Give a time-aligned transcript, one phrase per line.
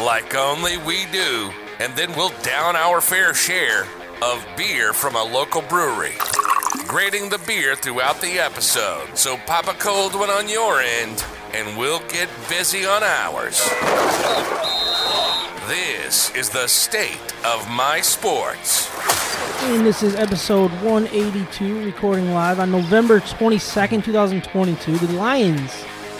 [0.00, 3.86] like only we do, and then we'll down our fair share
[4.22, 6.14] of beer from a local brewery.
[6.86, 11.78] Grading the beer throughout the episode, so pop a cold one on your end, and
[11.78, 13.60] we'll get busy on ours.
[15.68, 18.90] This is the State of My Sports.
[19.62, 24.98] And this is episode 182, recording live on November 22nd, 2022.
[24.98, 25.72] The Lions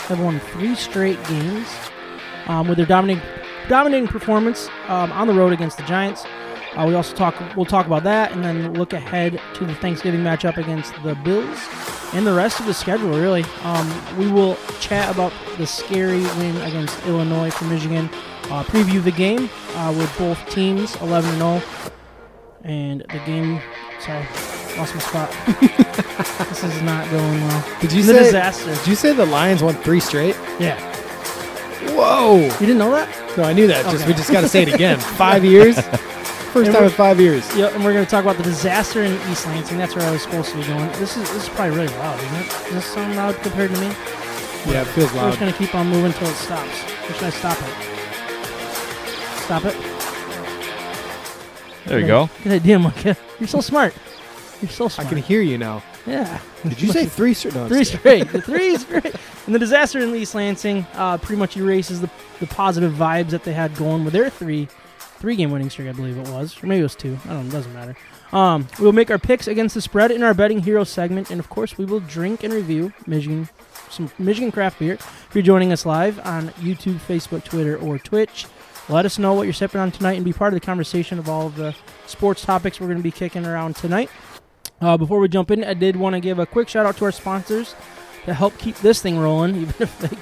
[0.08, 1.68] have won three straight games
[2.46, 3.22] um, with their dominating,
[3.68, 6.24] dominating performance um, on the road against the Giants.
[6.76, 7.34] Uh, we also talk.
[7.56, 11.68] We'll talk about that, and then look ahead to the Thanksgiving matchup against the Bills,
[12.12, 13.10] and the rest of the schedule.
[13.10, 18.10] Really, um, we will chat about the scary win against Illinois for Michigan.
[18.50, 21.62] Uh, preview the game uh, with both teams, 11 and 0,
[22.64, 23.60] and the game.
[24.00, 24.26] Sorry,
[24.76, 25.30] lost my spot.
[26.48, 27.78] this is not going well.
[27.80, 28.24] Did you the say?
[28.24, 28.74] disaster?
[28.74, 30.36] Did you say the Lions won three straight?
[30.58, 30.76] Yeah,
[31.92, 32.36] Whoa!
[32.44, 33.08] you didn't know that?
[33.36, 33.84] No, I knew that.
[33.84, 34.06] Just Okay.
[34.06, 34.98] we just got to say it again.
[35.18, 35.76] Five years.
[36.54, 37.44] First And time in five years.
[37.56, 39.76] Yeah, and we're going to talk about the disaster in East Lansing.
[39.76, 40.86] That's where I was supposed to be going.
[41.00, 42.48] This is this is probably really loud, isn't it?
[42.48, 43.86] Does this sound loud compared to me?
[44.66, 45.28] Yeah, it feels We're loud.
[45.30, 46.84] just going to keep on moving until it stops.
[47.10, 47.74] Or should I stop it?
[49.42, 49.76] Stop it.
[51.86, 52.30] There you go.
[52.44, 53.16] Good idea, Micah.
[53.40, 53.92] You're so smart.
[54.62, 54.92] You're so smart.
[54.92, 55.08] I smart.
[55.08, 55.82] can hear you now.
[56.06, 56.40] Yeah.
[56.62, 57.54] Did you say three straight?
[57.54, 58.28] No, Three straight.
[58.32, 59.14] The three straight.
[59.46, 63.44] And the disaster in East Lansing uh, pretty much erases the, the positive vibes that
[63.44, 64.68] they had going with their three
[65.18, 66.62] three game winning streak, I believe it was.
[66.62, 67.16] Or maybe it was two.
[67.24, 67.48] I don't know.
[67.48, 67.96] It doesn't matter.
[68.32, 71.30] Um, we'll make our picks against the spread in our betting hero segment.
[71.30, 73.48] And of course, we will drink and review Michigan
[73.90, 74.94] some Michigan craft beer.
[74.94, 78.46] If you're joining us live on YouTube, Facebook, Twitter, or Twitch,
[78.88, 81.28] let us know what you're sipping on tonight and be part of the conversation of
[81.28, 81.74] all of the
[82.06, 84.10] sports topics we're going to be kicking around tonight.
[84.80, 87.04] Uh, before we jump in, I did want to give a quick shout out to
[87.06, 87.74] our sponsors
[88.26, 90.16] to help keep this thing rolling, even if they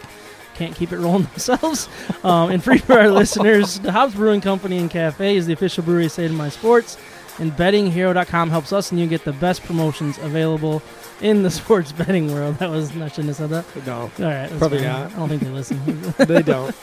[0.55, 1.89] can't keep it rolling themselves.
[2.25, 5.83] Um, and free for our listeners, the Hobbs Brewing Company and Cafe is the official
[5.83, 6.97] brewery of State of My Sports.
[7.41, 10.83] And bettinghero.com helps us and you get the best promotions available
[11.21, 12.57] in the sports betting world.
[12.59, 13.87] That was, I shouldn't have said that.
[13.87, 14.11] No, All right.
[14.19, 14.87] that's Probably fine.
[14.87, 15.13] not.
[15.13, 16.15] I don't think they listen.
[16.19, 16.77] they don't.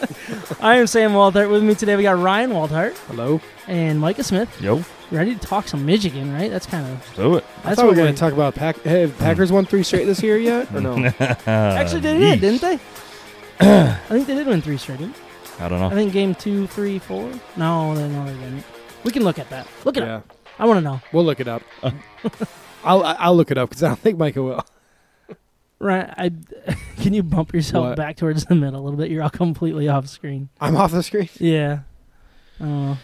[0.60, 1.50] I am Sam Waltart.
[1.50, 3.40] With me today, we got Ryan Waltart Hello.
[3.68, 4.60] and Micah Smith.
[4.62, 6.52] Yo, Ready to talk some Michigan, right?
[6.52, 7.16] That's kind of.
[7.16, 7.46] do it.
[7.64, 8.80] I That's thought we what were we're going to talk about Pack.
[8.84, 10.96] Hey, have Packers won three straight this year yet, or no?
[11.48, 12.80] Actually, they did, didn't they?
[13.60, 15.00] I think they did win three straight.
[15.00, 15.66] Didn't they?
[15.66, 15.88] I don't know.
[15.88, 17.32] I think game two, three, four.
[17.58, 18.64] No, they no, they didn't.
[19.04, 19.68] We can look at that.
[19.84, 20.34] Look it yeah, up.
[20.60, 21.02] I want to know.
[21.12, 21.64] we'll look it up.
[22.84, 24.66] I'll I'll look it up because I don't think Micah will.
[25.82, 26.10] Right?
[26.18, 26.32] I
[26.98, 27.96] can you bump yourself What?
[27.96, 29.10] back towards the middle a little bit?
[29.10, 30.50] You're all completely off screen.
[30.60, 31.30] I'm off the screen.
[31.40, 31.80] Yeah.
[32.60, 32.98] I don't know.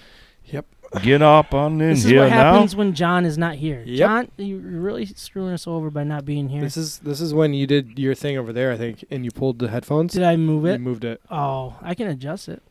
[1.01, 2.53] Get up on in This is here what now.
[2.53, 3.83] happens when John is not here.
[3.85, 3.97] Yep.
[4.07, 6.61] John, you're really screwing us over by not being here.
[6.61, 9.31] This is this is when you did your thing over there, I think, and you
[9.31, 10.13] pulled the headphones.
[10.13, 10.81] Did I move You it?
[10.81, 11.21] moved it.
[11.29, 12.61] Oh, I can adjust it.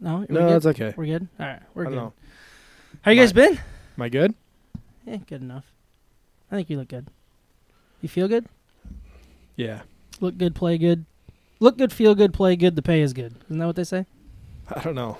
[0.00, 0.48] No, No, good?
[0.50, 0.94] that's okay.
[0.96, 1.28] We're good.
[1.40, 1.96] All right, we're I good.
[1.96, 2.12] know.
[3.02, 3.54] How you guys been?
[3.96, 4.34] Am I good?
[5.06, 5.64] Yeah, good enough.
[6.50, 7.06] I think you look good.
[8.02, 8.46] You feel good?
[9.56, 9.82] Yeah.
[10.20, 11.04] Look good, play good.
[11.60, 12.76] Look good, feel good, play good.
[12.76, 13.34] The pay is good.
[13.46, 14.06] Isn't that what they say?
[14.74, 15.16] I don't know.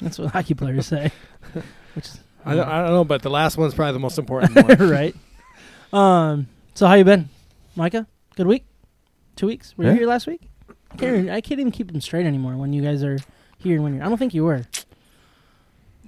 [0.00, 1.10] That's what hockey players say.
[1.98, 4.54] Which is I don't, I don't know, but the last one's probably the most important
[4.78, 4.88] one.
[4.90, 5.14] right.
[5.92, 6.46] Um.
[6.74, 7.28] So how you been,
[7.76, 8.06] Micah?
[8.36, 8.64] Good week.
[9.36, 9.76] Two weeks.
[9.76, 9.96] Were you Yeah.
[9.96, 10.42] here last week?
[10.92, 11.16] I can't.
[11.16, 12.56] Even, I can't even keep them straight anymore.
[12.56, 13.18] When you guys are
[13.58, 14.04] here and when you're.
[14.04, 14.64] I don't think you were.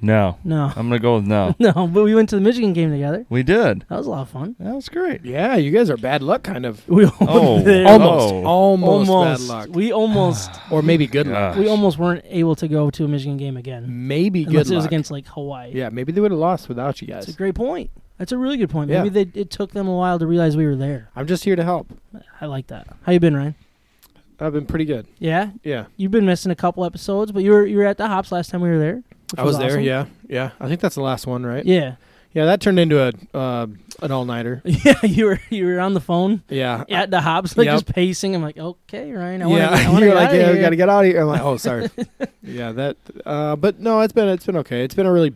[0.03, 0.73] No, No.
[0.77, 1.55] I'm gonna go with no.
[1.61, 1.73] No.
[1.87, 3.27] But we went to the Michigan game together.
[3.29, 3.85] We did.
[3.89, 4.57] That was a lot of fun.
[4.59, 5.25] That was great.
[5.25, 6.87] yeah, you guys are bad luck, kind of.
[6.89, 8.45] We Oh, they- Almost, Oh.
[8.45, 9.49] almost, almost.
[9.49, 10.51] bad luck, We almost.
[10.71, 11.57] or maybe good luck.
[11.57, 13.85] We almost weren't able to go to a Michigan game again.
[14.09, 14.91] Maybe Unless good it was luck.
[14.93, 15.73] against like Hawaii.
[15.75, 17.27] yeah, maybe they would have lost without you guys.
[17.27, 17.91] That's a great point.
[18.19, 18.91] That's a really good point.
[18.91, 19.03] Yeah.
[19.03, 21.09] Maybe they, it took them a while to realize we were there.
[21.17, 21.91] I'm just here to help.
[22.41, 22.87] I like that.
[23.03, 23.55] How you been, Ryan?
[24.43, 25.07] I've been pretty good.
[25.19, 28.09] Yeah, Yeah, you've been missing a couple episodes, but you were you were at the
[28.09, 29.03] hops last time we were there.
[29.37, 29.69] I was there.
[29.71, 29.83] awesome.
[29.83, 30.51] Yeah, yeah.
[30.61, 31.65] I think that's the last one, right?
[31.65, 31.97] Yeah,
[32.33, 33.67] Yeah, that turned into a uh,
[34.03, 34.63] an all nighter.
[34.65, 34.95] yeah.
[35.05, 36.85] You were you were on the phone Yeah.
[36.89, 37.75] at the hops, like Yep.
[37.75, 38.35] just pacing.
[38.35, 39.43] I'm like, okay, Ryan.
[39.43, 41.21] I wanna, yeah, I wanna you're get like, yeah, we gotta get out of here.
[41.21, 41.91] I'm like, oh, sorry.
[42.43, 42.97] yeah, that.
[43.27, 44.85] Uh, but no, it's been it's been okay.
[44.85, 45.35] It's been a really,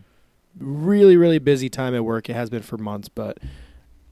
[0.59, 2.29] really, really busy time at work.
[2.29, 3.37] It has been for months, but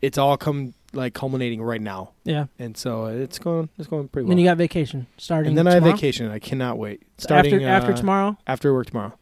[0.02, 2.46] it's all come like culminating right now, Yeah.
[2.60, 5.50] and so it's going it's going pretty And then you got vacation starting.
[5.50, 6.30] and then I have vacation.
[6.30, 7.02] I cannot wait.
[7.18, 8.38] Starting Starting after after uh, tomorrow.
[8.46, 9.14] After work tomorrow.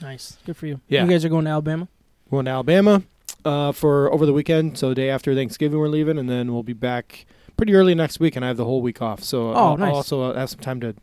[0.00, 0.38] Nice.
[0.46, 0.80] Good for you.
[0.88, 1.04] Yeah.
[1.04, 1.88] You guys are going to Alabama?
[2.30, 3.02] We're going to Alabama
[3.44, 4.76] uh, for over the weekend.
[4.78, 7.26] So the day after Thanksgiving, we're leaving, and then we'll be back
[7.56, 8.36] pretty early next week.
[8.36, 9.88] And I have the whole week off, so Oh, I'll, nice.
[9.90, 10.94] I'll also uh, have some time to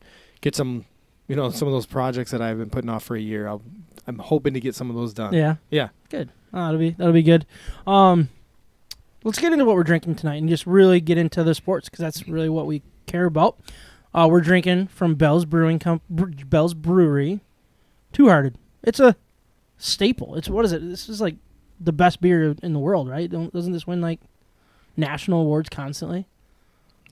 [0.41, 0.85] get some,
[1.27, 3.47] you know, some of those projects that I've been putting off for a year.
[3.47, 3.61] I'll,
[4.05, 5.33] I'm hoping to get some of those done.
[5.33, 5.55] Yeah.
[5.69, 5.89] Yeah.
[6.09, 6.29] Good.
[6.53, 7.45] Oh, that'll be that'll be good.
[7.87, 8.29] Um,
[9.23, 11.99] let's get into what we're drinking tonight and just really get into the sports because
[12.03, 13.57] that's really what we care about.
[14.13, 17.39] Uh, we're drinking from Bell's Brewing Com- Bell's Brewery,
[18.11, 18.55] Two Hearted.
[18.83, 19.15] It's a
[19.77, 20.35] staple.
[20.35, 20.81] It's what is it?
[20.87, 21.35] This is like
[21.79, 23.29] the best beer in the world, right?
[23.29, 24.19] Don't, doesn't this win like
[24.97, 26.27] national awards constantly?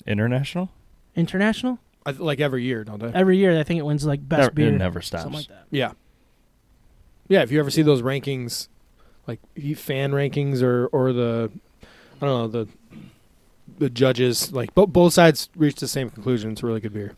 [0.06, 0.70] International?
[1.16, 3.12] International I, like every year, don't I?
[3.14, 3.58] every year.
[3.60, 4.68] I think it wins like best Never- beer.
[4.70, 5.24] It never stops.
[5.24, 5.66] something like that.
[5.72, 5.92] Yeah.
[7.28, 8.68] Yeah, if you ever see those rankings,
[9.28, 9.40] like
[9.78, 11.52] fan rankings or or the,
[12.22, 12.68] I don't know the,
[13.80, 16.52] the judges like bo- both sides reach the same conclusion.
[16.52, 17.14] It's a really good beer.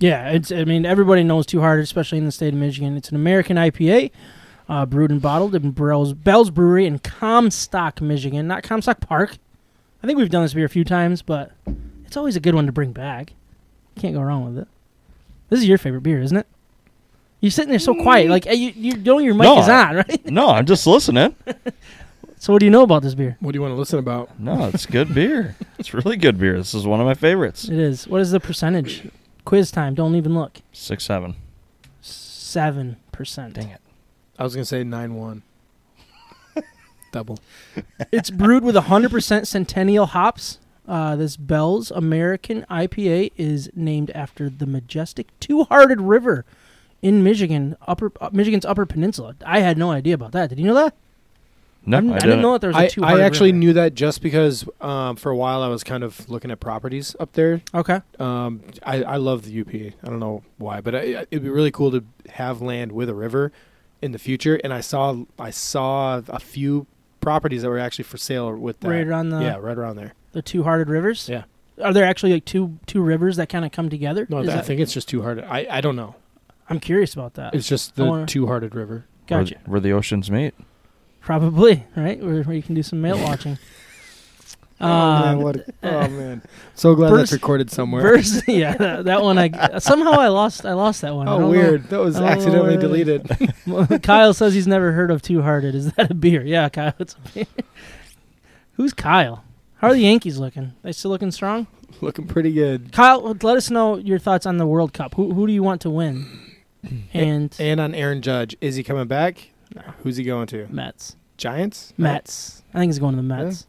[0.00, 0.50] Yeah, it's.
[0.50, 2.96] I mean, everybody knows Two Hearted, especially in the state of Michigan.
[2.96, 4.10] It's an American IPA,
[4.68, 9.36] uh, brewed and bottled in Bell's, Bell's Brewery in Comstock, Michigan, not Comstock Park.
[10.02, 11.52] I think we've done this beer a few times, but
[12.06, 13.34] it's always a good one to bring back.
[13.96, 14.68] Can't go wrong with it.
[15.50, 16.46] This is your favorite beer, isn't it?
[17.40, 19.88] You're sitting there so quiet, like uh, you, you know your mic No, is I-
[19.90, 20.26] on, right?
[20.26, 21.34] No, I'm just listening.
[22.38, 23.36] So, what do you know about this beer?
[23.40, 24.40] What do you want to listen about?
[24.40, 25.56] No, it's good beer.
[25.78, 26.56] It's really good beer.
[26.56, 27.64] This is one of my favorites.
[27.68, 28.08] It is.
[28.08, 29.06] What is the percentage?
[29.50, 29.96] Quiz time.
[29.96, 30.60] Don't even look.
[30.70, 31.34] Six seven.
[32.00, 33.54] Seven percent.
[33.54, 33.80] Dang it.
[34.38, 35.42] I was gonna say nine one.
[37.12, 37.36] Double.
[38.12, 40.60] it's brewed with 100% Centennial hops.
[40.86, 46.44] Uh, this Bell's American IPA is named after the majestic Two-Hearted River
[47.02, 49.34] in Michigan, upper uh, Michigan's Upper Peninsula.
[49.44, 50.50] I had no idea about that.
[50.50, 50.94] Did you know that?
[51.90, 52.28] No, I'm- I, I didn't.
[52.30, 53.58] didn't know that there was a I, Two-Hearted I actually River.
[53.58, 57.14] knew that just because um, for a while I was kind of looking at properties
[57.20, 57.60] up there.
[57.74, 58.00] Okay.
[58.18, 59.74] Um, I, I love the UP.
[59.74, 60.98] I don't know why, but I,
[61.30, 63.52] it'd be really cool to have land with a river
[64.02, 64.58] in the future.
[64.64, 66.86] And I saw I saw a few
[67.20, 68.88] properties that were actually for sale with that.
[68.88, 70.14] Right around the yeah, right around there.
[70.32, 71.28] the Two-Hearted Rivers.
[71.28, 71.44] Yeah.
[71.82, 74.26] Are there actually like two two rivers that kind of come together?
[74.28, 75.44] No, Is I think it's just two hearted.
[75.44, 76.14] I, I don't know.
[76.68, 77.54] I'm curious about that.
[77.54, 79.06] It's just the wanna- two hearted river.
[79.28, 79.56] Where, Gotcha.
[79.66, 80.54] where the oceans meet.
[81.20, 83.58] Probably right where, where you can do some mail watching.
[84.80, 85.56] oh man, Um, what?
[85.56, 86.42] A, oh man,
[86.74, 88.02] so glad that's recorded somewhere.
[88.02, 89.38] Verse, yeah, that, that one.
[89.38, 90.64] I somehow I lost.
[90.64, 91.28] I lost that one.
[91.28, 91.48] Oh, don't know.
[91.50, 91.84] weird.
[91.90, 93.22] That was know accidentally where it is.
[93.66, 94.02] deleted.
[94.02, 95.74] Kyle says he's never heard of Two Hearted.
[95.74, 96.42] Is that a beer?
[96.42, 97.46] Yeah, Kyle, it's a beer.
[98.74, 99.44] Who's Kyle?
[99.76, 100.72] How are the Yankees looking?
[100.82, 101.66] They still looking strong?
[102.00, 102.92] Looking pretty good.
[102.92, 105.14] Kyle, let us know your thoughts on the World Cup.
[105.14, 106.26] Who who do you want to win?
[107.12, 109.49] And And on Aaron Judge, is he coming back?
[110.02, 110.66] Who's he going to?
[110.70, 111.16] Mets.
[111.36, 111.92] Giants?
[111.96, 112.62] Mets.
[112.74, 113.66] I think he's going to the Mets.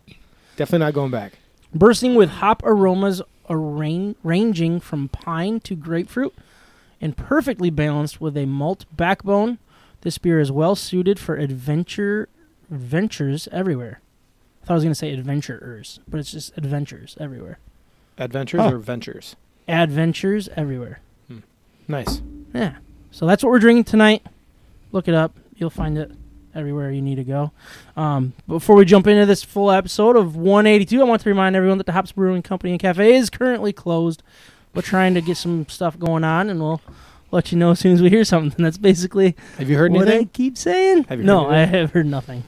[0.57, 1.33] Definitely not going back.
[1.73, 6.33] Bursting with hop aromas arraign- ranging from pine to grapefruit
[6.99, 9.57] and perfectly balanced with a malt backbone.
[10.01, 12.27] This beer is well suited for adventure
[12.71, 13.99] adventures everywhere.
[14.63, 17.59] I thought I was going to say adventurers, but it's just adventures everywhere.
[18.17, 18.73] Adventures Huh.
[18.73, 19.35] or ventures?
[19.67, 20.99] Adventures everywhere.
[21.27, 21.39] Hmm.
[21.87, 22.21] Nice.
[22.53, 22.75] Yeah.
[23.11, 24.23] So that's what we're drinking tonight.
[24.91, 25.35] Look it up.
[25.61, 26.11] You'll find it
[26.55, 27.51] everywhere you need to go.
[27.95, 31.77] Um, before we jump into this full episode of 182, I want to remind everyone
[31.77, 34.23] that the Hops Brewing Company and Cafe is currently closed.
[34.73, 36.81] We're trying to get some stuff going on, and we'll
[37.29, 38.63] let you know as soon as we hear something.
[38.63, 40.29] That's basically Have you heard what I anything?
[40.29, 41.03] keep saying.
[41.03, 42.43] Have you no, heard I have heard nothing.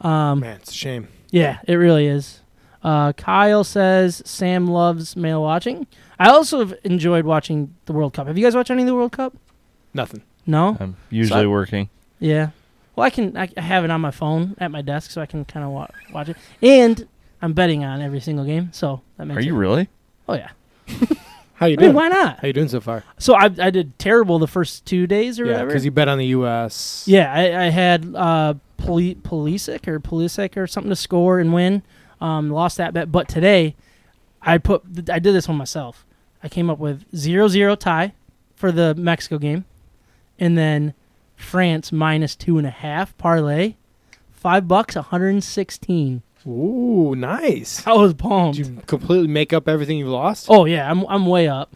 [0.00, 1.08] Um, Man, it's a shame.
[1.30, 2.40] yeah, it really is.
[2.84, 5.88] Uh, Kyle says Sam loves male watching.
[6.20, 8.28] I also have enjoyed watching the World Cup.
[8.28, 9.34] Have you guys watched any of the World Cup?
[9.92, 10.22] Nothing.
[10.46, 10.76] No.
[10.78, 11.88] I'm usually So- working.
[12.22, 12.50] Yeah.
[12.96, 15.26] Well, I can I I have it on my phone at my desk, so I
[15.26, 16.36] can kind of wa- watch it.
[16.62, 17.08] And
[17.40, 19.38] I'm betting on every single game, so that makes.
[19.38, 19.88] Are you it- really?
[20.28, 20.50] Oh yeah.
[21.54, 21.94] How you I mean, doing?
[21.94, 22.40] why not?
[22.40, 23.04] How you doing so far?
[23.18, 25.68] So I I did terrible the first two days or Yeah, whatever.
[25.70, 27.04] because you bet on the U.S.
[27.06, 31.82] yeah, I, I had uh Poli- Pulisic or Pulisic or something to score and win.
[32.20, 33.74] Um, lost that bet, but today
[34.42, 36.04] I put I did this one myself.
[36.42, 38.12] I came up with zero zero tie
[38.56, 39.64] for the Mexico game,
[40.38, 40.94] and then
[41.42, 43.74] France minus two and a half parlay,
[44.30, 46.22] five bucks, one hundred and sixteen.
[46.46, 47.86] Ooh, nice.
[47.86, 48.56] I was pumped.
[48.56, 50.46] Did you completely make up everything you've lost?
[50.48, 51.72] oh yeah, I'm I'm way up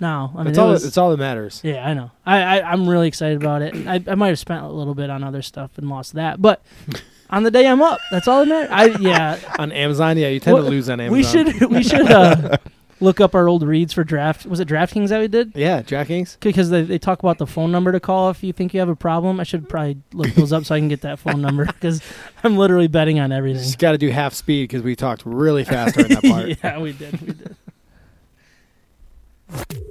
[0.00, 0.32] now.
[0.34, 0.68] I mean, that's it all.
[0.70, 1.60] was- that's all that matters.
[1.62, 2.10] yeah, I know.
[2.26, 3.74] I, I I'm really excited about it.
[3.86, 6.62] I I might have spent a little bit on other stuff and lost that, but
[7.30, 8.96] on the day I'm up, that's all that matters.
[8.98, 11.44] I yeah, On Amazon, yeah, you tend Well, to lose on Amazon.
[11.44, 12.56] we should we should uh,
[13.00, 14.46] look up our old reads for draft.
[14.46, 15.52] Was it DraftKings that we did?
[15.54, 16.38] Yeah, DraftKings.
[16.40, 18.88] Because they, they talk about the phone number to call if you think you have
[18.88, 19.40] a problem.
[19.40, 22.02] I should probably look those up so I can get that phone number because
[22.42, 23.62] I'm literally betting on You everything.
[23.62, 26.48] just got to do half speed because we talked really fast during that part.
[26.64, 27.20] yeah, we did.
[27.20, 27.56] We did.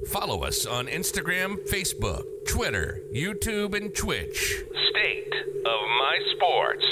[0.09, 4.63] Follow us on Instagram, Facebook, Twitter, YouTube, and Twitch.
[4.89, 5.33] State
[5.65, 6.85] of My Sports.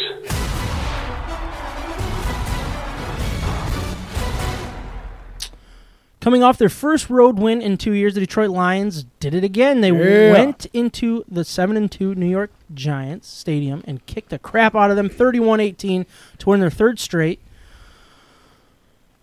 [6.26, 9.82] Coming off their first road win in two years, the Detroit Lions did it again.
[9.82, 10.32] They Yeah.
[10.34, 14.90] went into the seven and two New York Giants stadium and kicked the crap out
[14.90, 16.08] of them, 31-18
[16.40, 17.38] to win their third straight,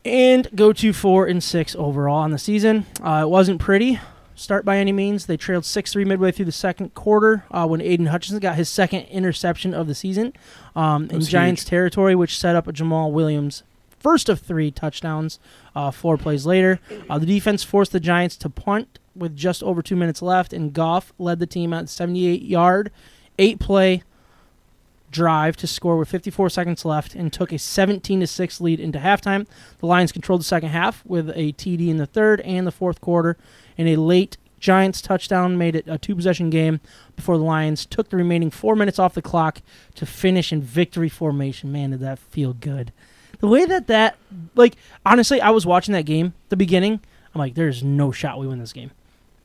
[0.04, 2.86] and go to four and six overall on the season.
[3.02, 3.98] Uh, it wasn't pretty
[4.36, 5.26] start by any means.
[5.26, 8.68] They trailed six three midway through the second quarter uh, when Aidan Hutchinson got his
[8.68, 10.34] second interception of the season
[10.76, 11.68] um, in was Giants huge.
[11.70, 13.64] territory, which set up a Jamaal Williams
[14.02, 15.38] first of three touchdowns
[15.74, 16.80] uh, four plays later.
[17.08, 20.72] Uh, the defense forced the Giants to punt with just over two minutes left, and
[20.72, 22.90] Goff led the team at 78 yard,
[23.38, 24.02] eight play
[25.10, 28.98] drive to score with 54 seconds left and took a 17 to 6 lead into
[28.98, 29.46] halftime.
[29.78, 33.00] The Lions controlled the second half with a TD in the third and the fourth
[33.00, 33.36] quarter,
[33.78, 36.80] and a late Giants touchdown made it a two possession game
[37.16, 39.60] before the Lions took the remaining four minutes off the clock
[39.96, 41.72] to finish in victory formation.
[41.72, 42.92] Man, did that feel good.
[43.42, 44.16] The way that that,
[44.54, 47.00] like, honestly, I was watching that game, the beginning,
[47.34, 48.92] I'm like, there's no shot we win this game.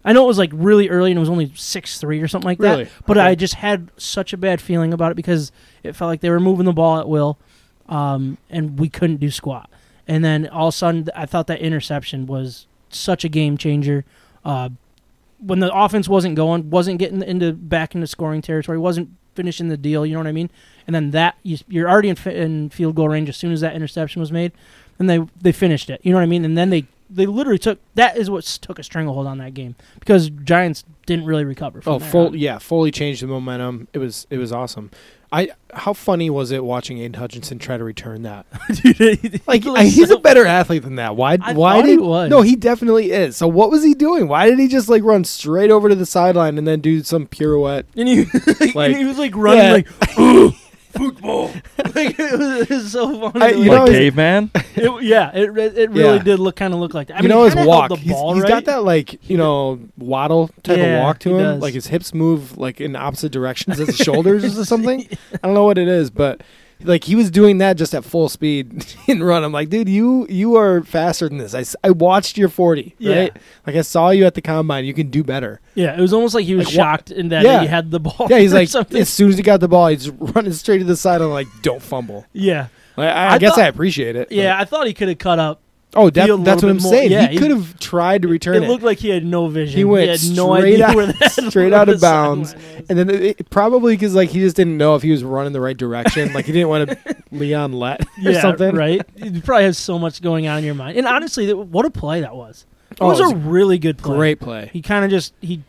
[0.06, 2.46] I know it was like really early and it was only 6 3 or something
[2.46, 2.84] like Really?
[2.86, 3.26] that, but Okay.
[3.28, 5.52] I just had such a bad feeling about it because
[5.84, 7.38] it felt like they were moving the ball at will
[7.90, 9.70] um, and we couldn't do squat.
[10.08, 14.06] And then all of a sudden, I thought that interception was such a game changer.
[14.46, 14.70] Uh,
[15.40, 19.78] when the offense wasn't going, wasn't getting into back into scoring territory, wasn't finishing the
[19.78, 20.06] deal.
[20.06, 20.50] You know what I mean?
[20.86, 23.76] And then that you, you're already in, in field goal range as soon as that
[23.76, 24.52] interception was made,
[25.00, 26.02] and they they finished it.
[26.04, 26.44] You know what I mean?
[26.44, 29.76] And then they they literally took that is what took a stranglehold on that game
[30.00, 31.82] because Giants didn't really recover.
[31.82, 33.88] From Oh, full yeah, fully changed the momentum.
[33.94, 34.92] It was it was awesome.
[35.30, 38.46] I how funny was it watching Aidan Hutchinson try to return that?
[38.82, 41.16] Dude, Like I- he's so- a better athlete than that.
[41.18, 41.38] Why?
[41.42, 42.30] I why did he was.
[42.30, 42.42] no?
[42.44, 43.36] He definitely is.
[43.36, 44.28] So what was he doing?
[44.30, 47.28] Why did he just like run straight over to the sideline and then do some
[47.28, 47.86] pirouette?
[47.98, 48.24] and he,
[48.74, 49.72] Like- and he was like running Yeah.
[49.74, 49.88] like
[50.18, 50.54] "Ugh,
[50.98, 51.48] football.
[51.96, 53.46] like it was, it was so funny.
[53.46, 54.52] I- you way- like know, caveman.
[54.76, 56.24] it, yeah, it, it it really Yeah.
[56.24, 57.16] did look kind of look like that.
[57.16, 57.90] I you mean, know he his walk.
[57.90, 58.50] The He's, ball he's right.
[58.50, 61.38] got that like you know waddle type Yeah, of walk to him.
[61.38, 61.62] does.
[61.62, 65.08] Like his hips move like in opposite directions as his shoulders or something.
[65.34, 66.42] I don't know what it is, but
[66.84, 69.44] like he was doing that just at full speed in run.
[69.44, 71.54] I'm like, dude, you you are faster than this.
[71.56, 72.96] I, I watched your 40.
[73.00, 73.20] Yeah.
[73.20, 73.38] Right?
[73.66, 74.86] Like I saw you at the combine.
[74.86, 75.60] You can do better.
[75.76, 77.62] Yeah, it was almost like he was Like, shocked in that Yeah.
[77.62, 78.28] he had the ball.
[78.30, 79.00] Yeah, he's like something.
[79.02, 81.22] as soon as he got the ball, he's running straight to the side.
[81.22, 82.26] I'm like, don't fumble.
[82.34, 84.30] yeah, Like, I, I, I guess thought- I appreciate it.
[84.30, 84.60] but- yeah.
[84.60, 85.62] I thought he could have cut up.
[85.98, 86.92] Oh, that, that's what I'm more.
[86.92, 87.12] saying.
[87.12, 88.68] Yeah, he he- could have tried to return It it.
[88.70, 89.76] looked like he had no vision.
[89.78, 92.54] He went had no straight idea out- straight out of bounds.
[92.90, 95.54] And then it, it- probably because like he just didn't know if he was running
[95.54, 96.32] the right direction.
[96.34, 98.76] like he didn't want to Leon let or yeah, something.
[98.76, 99.02] right.
[99.16, 100.98] You probably has so much going on in your mind.
[100.98, 102.66] And honestly, what a play that was.
[102.92, 104.16] It Oh, was it a was really good play.
[104.16, 104.70] Great play.
[104.72, 105.62] He kind of just he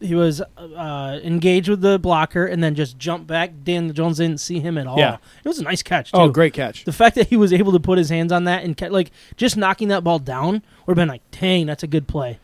[0.00, 3.50] he was uh, engaged with the blocker and then just jumped back.
[3.64, 4.98] Dan Jones didn't see him at all.
[4.98, 5.18] Yeah.
[5.44, 6.12] It was a nice catch.
[6.12, 6.18] Too.
[6.18, 6.84] Oh, great catch.
[6.84, 9.10] The fact that he was able to put his hands on that and ca- like
[9.36, 12.38] just knocking that ball down would have been like, dang, that's a good play.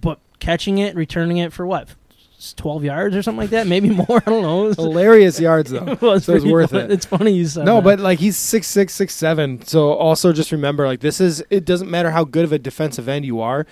[0.00, 1.88] But catching it, returning it for what,
[2.38, 4.22] s- twelve yards or something like that, maybe more.
[4.24, 4.72] I don't know.
[4.72, 5.84] Hilarious yards though.
[5.88, 6.82] it was so it's worth fun.
[6.82, 6.92] it.
[6.92, 7.84] It's funny you said No, that.
[7.84, 9.60] but like he's six six six seven.
[9.66, 13.08] So also just remember, like this is it doesn't matter how good of a defensive
[13.08, 13.66] end you are.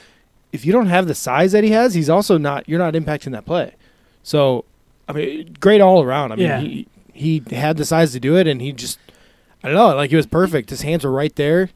[0.53, 2.69] If you don't have the size that he has, he's also not.
[2.69, 3.75] You're not impacting that play.
[4.23, 4.65] So,
[5.09, 6.33] I mean, great all around.
[6.33, 6.61] I mean, Yeah.
[6.61, 8.99] he he had the size to do it, and he just
[9.63, 10.71] I don't know, like he was perfect.
[10.71, 11.71] His hands were right there.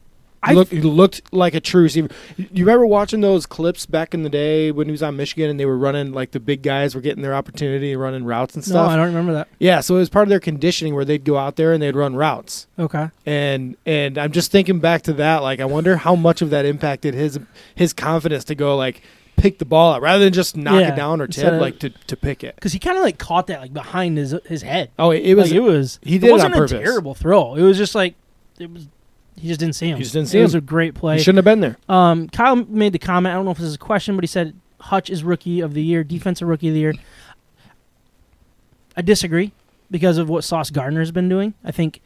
[0.45, 2.09] He I- looked, he looked like a true receiver.
[2.37, 5.49] You you remember watching those clips back in the day when he was on Michigan
[5.49, 8.55] and they were running like the big guys were getting their opportunity and running routes
[8.55, 8.87] and stuff.
[8.87, 8.93] no?
[8.93, 9.47] I don't remember that.
[9.59, 11.95] Yeah, so it was part of their conditioning where they'd go out there and they'd
[11.95, 12.67] run routes.
[12.77, 13.09] Okay.
[13.25, 16.65] And and I'm just thinking back to that, like I wonder how much of that
[16.65, 17.39] impacted his
[17.75, 19.01] his confidence to go like
[19.37, 21.89] pick the ball out rather than just knock Yeah, it down or tip, like to,
[21.89, 22.55] to pick it.
[22.55, 24.91] Because he kind of like caught that like behind his his head.
[24.97, 25.99] Oh, it, it was like, it was.
[26.03, 26.71] he did it wasn't on a purpose.
[26.83, 27.55] terrible throw.
[27.55, 28.15] It was just like
[28.59, 28.87] it was.
[29.37, 29.97] He just didn't see him.
[29.97, 30.59] He just didn't see it see was him.
[30.59, 31.17] a great play.
[31.17, 31.77] he shouldn't have been there.
[31.89, 33.33] Um, Kyle made the comment.
[33.33, 35.73] I don't know if this is a question, but he said Hutch is rookie of
[35.73, 36.93] the year, defensive rookie of the year.
[38.95, 39.51] I disagree
[39.91, 41.53] because of what Sauce Gardner has been doing.
[41.63, 42.01] I think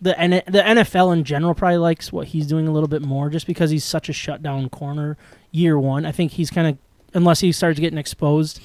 [0.00, 3.28] the N- the NFL in general probably likes what he's doing a little bit more,
[3.30, 5.16] just because he's such a shutdown corner
[5.50, 6.06] year one.
[6.06, 6.78] I think he's kind of
[7.14, 8.60] unless he starts getting exposed,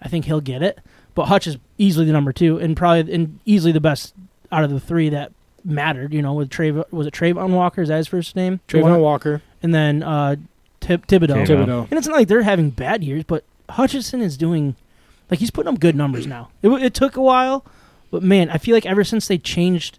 [0.00, 0.78] I think he'll get it.
[1.14, 4.14] But Hutch is easily the number two, and probably and easily the best
[4.50, 5.32] out of the three that
[5.64, 6.12] mattered.
[6.12, 7.82] You know, with Trav was it Travon Walker?
[7.82, 8.60] Is that his first name?
[8.68, 10.36] The one- Travon Walker, and then uh,
[10.80, 11.46] Tib- Thibodeaux.
[11.46, 11.66] Thibodeaux.
[11.66, 11.90] Thibodeaux.
[11.90, 14.76] And it's not like they're having bad years, but Hutchinson is doing
[15.30, 16.50] like he's putting up good numbers now.
[16.62, 17.64] It, it took a while,
[18.10, 19.98] but man, I feel like ever since they changed,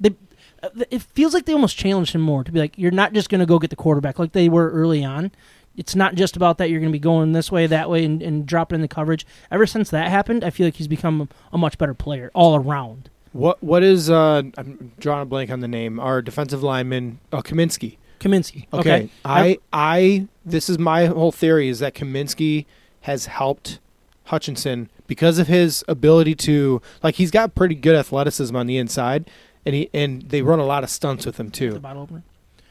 [0.00, 0.14] they
[0.62, 3.28] uh, it feels like they almost challenged him more to be like, you're not just
[3.28, 5.30] going to go get the quarterback like they were early on.
[5.76, 8.22] it's not just about that you're going to be going this way, that way, and,
[8.22, 9.26] and dropping in the coverage.
[9.50, 13.10] Ever since that happened, I feel like he's become a much better player all around.
[13.34, 15.98] What what is uh I'm drawing a blank on the name.
[15.98, 17.96] Our defensive lineman, uh, Cominsky.
[18.20, 18.66] Cominsky.
[18.72, 18.78] Okay.
[18.94, 19.10] Okay.
[19.24, 22.64] I I this is my whole theory is that Cominsky
[23.02, 23.80] has helped
[24.26, 29.28] Hutchinson because of his ability to like he's got pretty good athleticism on the inside
[29.66, 31.80] and he and they run a lot of stunts with him The too.
[31.80, 32.22] bottle opener.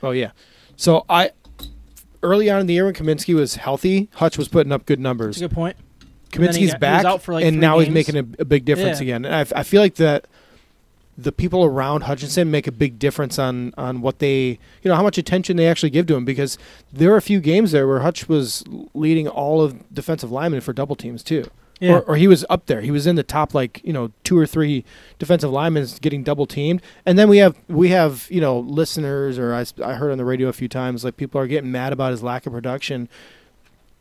[0.01, 0.31] Oh yeah.
[0.77, 1.31] So I
[2.23, 5.35] early on in the year when Cominsky was healthy, Hutch was putting up good numbers.
[5.35, 5.75] That's a good point.
[6.31, 9.03] Cominsky's got- back, like, and now he's making a, a big difference Yeah.
[9.17, 9.25] again.
[9.25, 10.25] And I, I feel like that
[11.17, 15.03] the people around Hutchinson make a big difference on on what they, you know, how
[15.03, 16.25] much attention they actually give to him.
[16.25, 16.57] Because
[16.91, 20.73] there were a few games there where Hutch was leading all of defensive linemen for
[20.73, 21.45] double teams too,
[21.79, 21.93] Yeah.
[21.97, 22.81] or, or he was up there.
[22.81, 24.83] He was in the top like you know two or three
[25.19, 26.81] defensive linemen getting double teamed.
[27.05, 30.25] And then we have we have you know listeners, or I, I heard on the
[30.25, 33.07] radio a few times like people are getting mad about his lack of production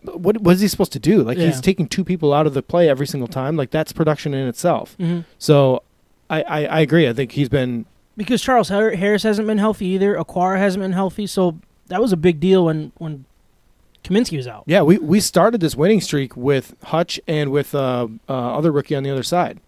[0.04, 1.22] what what is he supposed to do?
[1.22, 1.46] Like Yeah.
[1.46, 3.56] he's taking two people out of the play every single time.
[3.56, 4.94] Like that's production in itself.
[4.98, 5.84] hmm So
[6.32, 7.06] I, I, I agree.
[7.08, 7.84] I think he's been
[8.16, 10.16] Because Charles Harris hasn't been healthy either.
[10.16, 11.26] Okwara hasn't been healthy.
[11.26, 11.58] So
[11.88, 13.24] that was a big deal when when
[14.02, 14.64] Cominsky was out.
[14.66, 14.82] yeah.
[14.82, 19.02] We we started this winning streak with Hutch and with uh, uh other rookie on
[19.02, 19.60] the other side.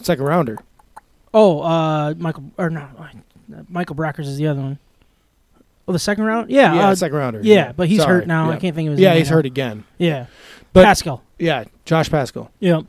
[0.00, 0.58] Second rounder.
[1.34, 3.08] Oh, uh, Michael or no, uh,
[3.68, 4.78] Michael Brockers is the other one.
[5.88, 6.50] Oh, the second round.
[6.50, 6.74] Yeah.
[6.74, 7.40] yeah, uh, second rounder.
[7.42, 8.20] yeah, but he's Sorry.
[8.20, 8.50] hurt now.
[8.50, 9.84] I can't think of his Yeah, name he's right hurt again.
[9.98, 10.26] Yeah.
[10.72, 11.22] But- Paschal.
[11.38, 12.50] Yeah, Josh Paschal.
[12.60, 12.82] Yeah.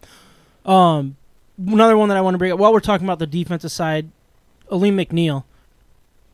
[0.65, 1.15] Um,
[1.57, 4.09] another one that I want to bring up while we're talking about the defensive side,
[4.71, 5.43] Alim McNeill.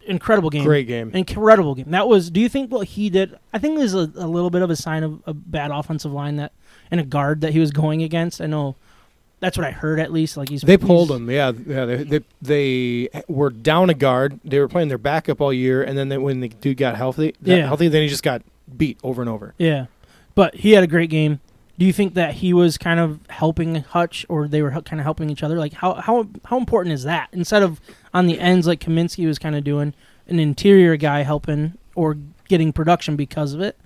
[0.06, 0.65] Incredible game.
[0.65, 1.12] Great game.
[1.13, 1.92] Incredible game.
[1.92, 2.30] That was.
[2.30, 3.38] Do you think what he did?
[3.53, 6.36] I think there's a, a little bit of a sign of a bad offensive line
[6.36, 6.51] that
[6.92, 8.42] and a guard that he was going against.
[8.42, 8.75] I know
[9.39, 10.36] that's what I heard at least.
[10.36, 11.30] Like he's They pulled he's- him.
[11.30, 11.86] Yeah, yeah.
[11.86, 14.42] They, they they were down a guard.
[14.44, 17.34] They were playing their backup all year, and then they, when the dude got healthy,
[17.42, 17.65] Yeah.
[17.68, 18.42] healthy, then he just got
[18.75, 19.53] beat over and over.
[19.58, 19.86] Yeah,
[20.36, 21.39] but he had a great game.
[21.77, 25.03] Do you think that he was kind of helping Hutch, or they were kind of
[25.03, 25.57] helping each other?
[25.57, 27.29] Like how how how important is that?
[27.31, 27.81] Instead of
[28.14, 29.94] on the ends like Cominsky was kind of doing,
[30.27, 33.77] an interior guy helping or getting production because of it.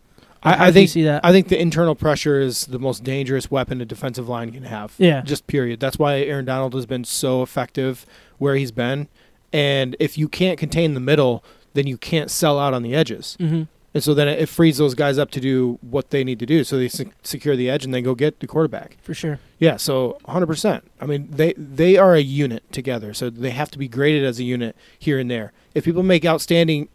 [0.42, 1.26] How I, I think see that.
[1.26, 4.94] I think the internal pressure is the most dangerous weapon a defensive line can have.
[4.98, 5.22] Yeah.
[5.22, 5.80] Just period.
[5.80, 8.06] That's why Aaron Donald has been so effective
[8.38, 9.08] where he's been.
[9.52, 13.36] And if you can't contain the middle, then you can't sell out on the edges.
[13.40, 13.64] hmm
[13.98, 16.64] And so then it frees those guys up to do what they need to do.
[16.64, 18.96] So they se- secure the edge and then go get the quarterback.
[19.02, 19.40] For sure.
[19.58, 20.84] Yeah, so 100%.
[21.02, 23.16] I mean, they they are a unit together.
[23.16, 25.52] So they have to be graded as a unit here and there.
[25.74, 26.90] If people make outstanding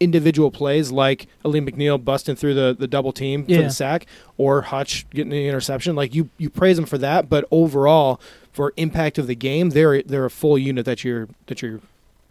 [0.00, 4.06] individual plays like Ali McNeill busting through the, the double team for the sack
[4.38, 8.22] or Hutch getting the interception, like you you praise them for that, but overall
[8.54, 11.82] for impact of the game, they're they're a full unit that you're that you're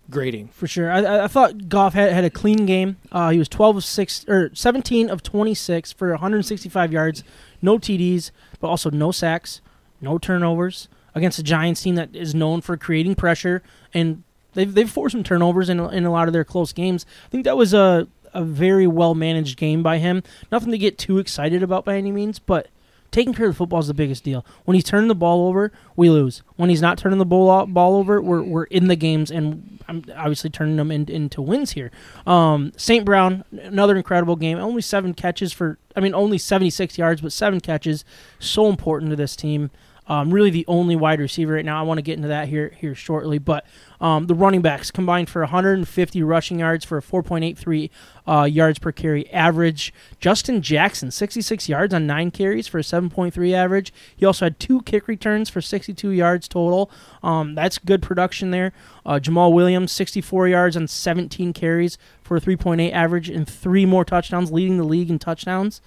[0.10, 0.50] grading.
[0.50, 0.92] For sure.
[0.92, 2.98] I- I, thought Goff had, had a clean game.
[3.12, 7.24] Uh, he was 12 of 6 or 17 of 26 for 165 yards,
[7.62, 9.62] no TDs, but also no sacks,
[10.02, 14.90] no turnovers against a Giants team that is known for creating pressure and they've they've
[14.90, 17.06] forced some turnovers in in a lot of their close games.
[17.26, 20.22] I think that was a a very well managed game by him.
[20.52, 22.68] Nothing to get too excited about by any means, but
[23.12, 24.46] taking care of the football is the biggest deal.
[24.66, 26.44] When he's turning the ball over, we lose.
[26.56, 30.04] When he's not turning the ball ball over, we're we're in the games, and I'm
[30.16, 31.92] obviously turning them in, into wins here.
[32.26, 33.06] Um, St.
[33.06, 34.58] Brown, another incredible game.
[34.58, 38.04] Only seven catches for, I mean, only 76 yards, but seven catches.
[38.40, 39.72] So important to this team.
[40.08, 41.80] Um, really, the only wide receiver right now.
[41.80, 43.66] I want to get into that here here shortly, but
[44.00, 47.90] um, the running backs combined for 150 rushing yards for a 4.83
[48.28, 49.94] uh, yards per carry average.
[50.20, 53.94] Justin Jackson, 66 yards on nine carries for a 7.3 average.
[54.16, 56.92] He also had two kick returns for 62 yards total.
[57.24, 58.74] Um, that's good production there.
[59.06, 64.06] Uh, Jamaal Williams, 64 yards on 17 carries for a 3.8 average and three more
[64.06, 65.82] touchdowns, leading the league in touchdowns.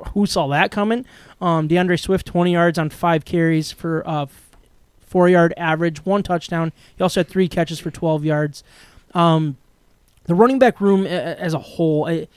[0.00, 1.04] Who saw that coming?
[1.40, 4.26] Um, D'Andre Swift, 20 yards on five carries for uh,
[5.00, 6.72] four yard average, one touchdown.
[6.96, 8.64] He also had three catches for 12 yards.
[9.14, 9.56] Um,
[10.24, 12.28] the running back room as a whole, I,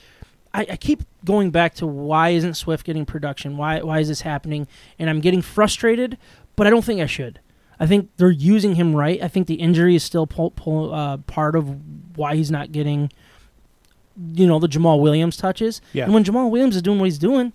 [0.52, 3.56] I, I keep going back to why isn't Swift getting production?
[3.56, 4.66] Why why is this happening?
[4.98, 6.18] And I'm getting frustrated,
[6.56, 7.40] but I don't think I should.
[7.78, 9.22] I think they're using him right.
[9.22, 13.12] I think the injury is still pull, pull, uh, part of why he's not getting,
[14.34, 15.80] you know, the Jamaal Williams touches.
[15.92, 16.04] Yeah.
[16.04, 17.52] And when Jamaal Williams is doing what he's doing,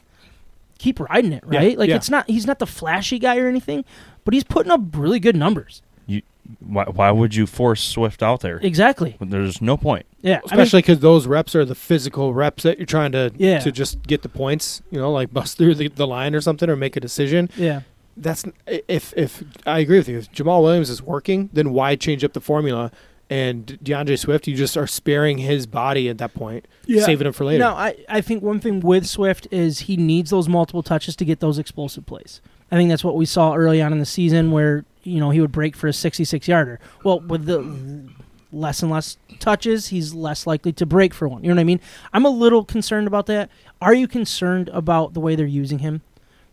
[0.78, 1.78] keep riding it, right?
[1.78, 1.95] like yeah.
[1.95, 3.86] it's not he's not the flashy guy or anything,
[4.26, 5.82] but he's putting up really good numbers.
[6.08, 6.21] You
[6.60, 8.58] Why, why would you force Swift out there?
[8.58, 9.15] Exactly.
[9.21, 10.06] There's no point.
[10.21, 10.34] Yeah.
[10.34, 13.60] I mean, Especially because those reps are the physical reps that you're trying to Yeah.
[13.60, 16.69] to just get the points, you know, like bust through the, the line or something
[16.69, 17.50] or make a decision.
[17.56, 17.82] yeah.
[18.17, 20.17] that's if if I agree with you.
[20.17, 22.91] If Jamaal Williams is working, then why change up the formula
[23.32, 27.04] And D'Andre Swift, you just are sparing his body at that point, Yeah.
[27.06, 27.63] saving him for later.
[27.63, 31.24] No, I, I think one thing with Swift is he needs those multiple touches to
[31.24, 32.41] get those explosive plays.
[32.70, 35.39] I think that's what we saw early on in the season where, you know, he
[35.39, 36.82] would break for a 66 yarder.
[37.06, 38.10] Well, with the
[38.52, 41.41] less and less touches, he's less likely to break for one.
[41.41, 41.80] You know what I mean?
[42.12, 43.50] I'm a little concerned about that.
[43.82, 46.02] Are you concerned about the way they're using him?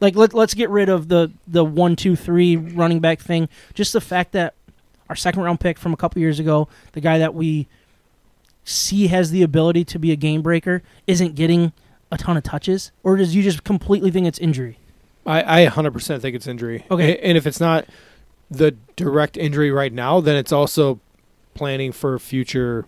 [0.01, 3.49] Like let, let's get rid of the the one two three running back thing.
[3.75, 4.55] Just the fact that
[5.09, 7.67] our second round pick from a couple years ago, the guy that we
[8.65, 11.73] see has the ability to be a game breaker, isn't getting
[12.11, 14.79] a ton of touches, or does you just completely think it's injury?
[15.27, 16.85] I, I 100% think it's injury.
[16.91, 17.19] Okay.
[17.19, 17.87] And if it's not
[18.51, 21.01] the direct injury right now, then it's also
[21.55, 22.87] planning for future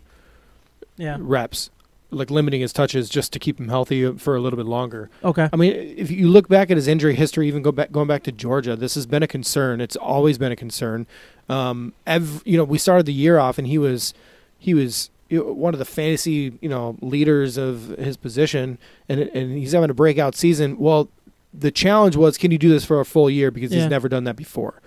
[0.96, 1.16] Yeah.
[1.20, 1.70] reps,
[2.10, 5.10] like limiting his touches just to keep him healthy for a little bit longer.
[5.22, 5.48] Okay.
[5.52, 8.22] I mean, if you look back at his injury history, even go back going back
[8.24, 9.80] to Georgia, this has been a concern.
[9.82, 11.06] It's always been a concern.
[11.50, 14.14] Um, ev- you know, we started the year off, and he was
[14.58, 19.72] he was one of the fantasy you know leaders of his position, and and he's
[19.72, 20.78] having a breakout season.
[20.78, 21.08] Well,
[21.52, 23.80] the challenge was, can you do this for a full year because Yeah.
[23.82, 24.80] he's never done that before.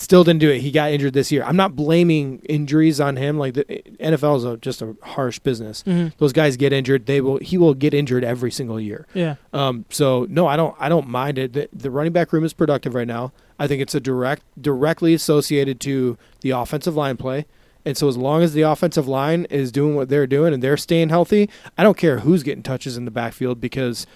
[0.00, 0.60] Still didn't do it.
[0.60, 1.44] He got injured this year.
[1.44, 3.36] I'm not blaming injuries on him.
[3.38, 3.64] Like the
[4.00, 5.82] NFL is a, just a harsh business.
[5.82, 7.04] hmm Those guys get injured.
[7.04, 7.36] They will.
[7.36, 9.06] He will get injured every single year.
[9.12, 9.34] Yeah.
[9.52, 10.74] Um, so no, I don't.
[10.80, 11.52] I don't mind it.
[11.52, 13.32] The, the running back room is productive right now.
[13.58, 17.44] I think it's a direct, directly associated to the offensive line play.
[17.84, 20.76] And so as long as the offensive line is doing what they're doing and they're
[20.78, 24.06] staying healthy, I don't care who's getting touches in the backfield because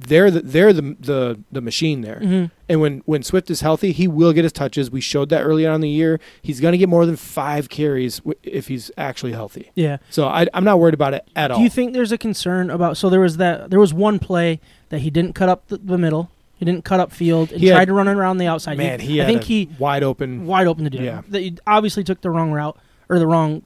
[0.00, 2.20] they're the, they're the the the machine there.
[2.20, 4.90] hmm And when when Swift is healthy, he will get his touches.
[4.92, 6.20] We showed that early on in the year.
[6.40, 9.72] He's going to get more than five carries w- if he's actually healthy.
[9.74, 9.96] Yeah.
[10.10, 11.58] So I, I'm not worried about it at all.
[11.58, 12.96] Do you think there's a concern about?
[12.96, 13.70] So there was that.
[13.70, 16.30] There was one play that he didn't cut up the, the middle.
[16.54, 18.78] He didn't cut up field and He had- tried to run around the outside.
[18.78, 20.46] Man, he I had think he wide open.
[20.46, 20.98] wide open to do.
[21.02, 21.22] Yeah.
[21.28, 22.76] That he obviously took the wrong route
[23.08, 23.62] or the wrong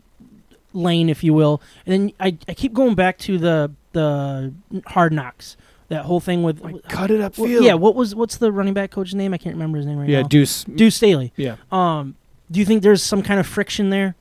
[0.72, 1.60] lane, if you will.
[1.86, 4.52] And then I, I keep going back to the the
[4.86, 5.56] hard knocks.
[5.92, 7.64] That whole thing with Like, cut it up field.
[7.64, 7.74] yeah.
[7.74, 9.32] What was what's the running back coach's name?
[9.34, 10.12] I can't remember his name right now.
[10.12, 10.28] yeah, now.
[10.28, 10.64] Deuce.
[10.64, 11.32] Deuce Staley.
[11.36, 11.56] Yeah.
[11.70, 12.16] Um,
[12.50, 14.14] do you think there's some kind of friction there,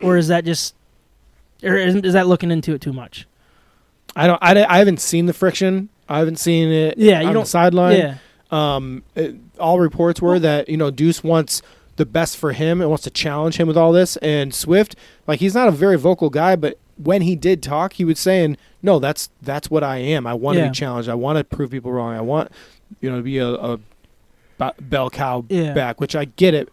[0.00, 0.74] or is that just,
[1.62, 3.26] or is, is that looking into it too much?
[4.16, 4.38] I don't.
[4.42, 5.88] I, I haven't seen the friction.
[6.08, 6.98] I haven't seen it.
[6.98, 7.96] Yeah, you on don't- the sideline.
[7.98, 8.14] Yeah.
[8.50, 11.62] Um, it- all reports were that you know Deuce wants
[11.96, 14.16] the best for him and wants to challenge him with all this.
[14.18, 14.96] And Swift,
[15.26, 18.56] like he's not a very vocal guy, but when he did talk, he was saying,
[18.82, 20.26] "No, that's that's what I am.
[20.26, 20.68] I want to Yeah.
[20.68, 21.08] be challenged.
[21.08, 22.14] I want to prove people wrong.
[22.14, 22.50] I want
[23.00, 23.78] you know to be a, a
[24.58, 25.72] ba- bell cow Yeah.
[25.72, 26.68] back." Which I get it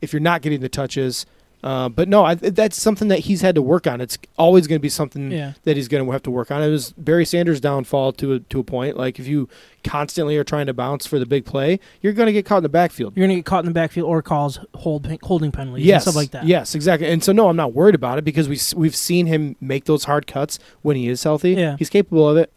[0.00, 1.26] if you're not getting the touches.
[1.62, 4.00] Uh, but no, I, that's something that he's had to work on.
[4.00, 5.52] It's always going to be something Yeah.
[5.62, 6.60] that he's going to have to work on.
[6.60, 8.96] It was Barry Sanders' downfall to a, to a point.
[8.96, 9.48] Like if you
[9.84, 12.62] constantly are trying to bounce for the big play, you're going to get caught in
[12.64, 13.16] the backfield.
[13.16, 16.16] You're gonna get caught in the backfield or calls hold holding penalties Yes, and stuff
[16.20, 16.46] like that.
[16.46, 17.08] Yes, exactly.
[17.08, 20.04] And so no, I'm not worried about it because we we've seen him make those
[20.04, 21.52] hard cuts when he is healthy.
[21.52, 21.76] Yeah.
[21.78, 22.52] he's capable of it.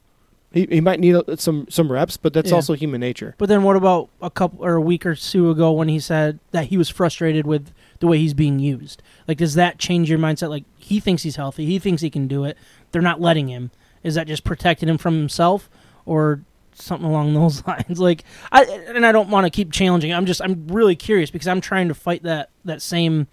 [0.52, 2.56] He, he might need some some reps, but that's Yeah.
[2.56, 3.36] also human nature.
[3.38, 6.40] But then what about a couple or a week or two ago when he said
[6.52, 9.02] that he was frustrated with the way he's being used?
[9.28, 10.50] Like, does that change your mindset?
[10.50, 12.58] Like, he thinks he's healthy, he thinks he can do it.
[12.92, 13.72] They're not letting him.
[14.04, 15.70] Is that just protecting him from himself,
[16.06, 16.42] or
[16.74, 18.00] something along those lines?
[18.00, 20.14] Like, I and I don't want to keep challenging.
[20.14, 23.28] I'm just I'm really curious because I'm trying to fight that that same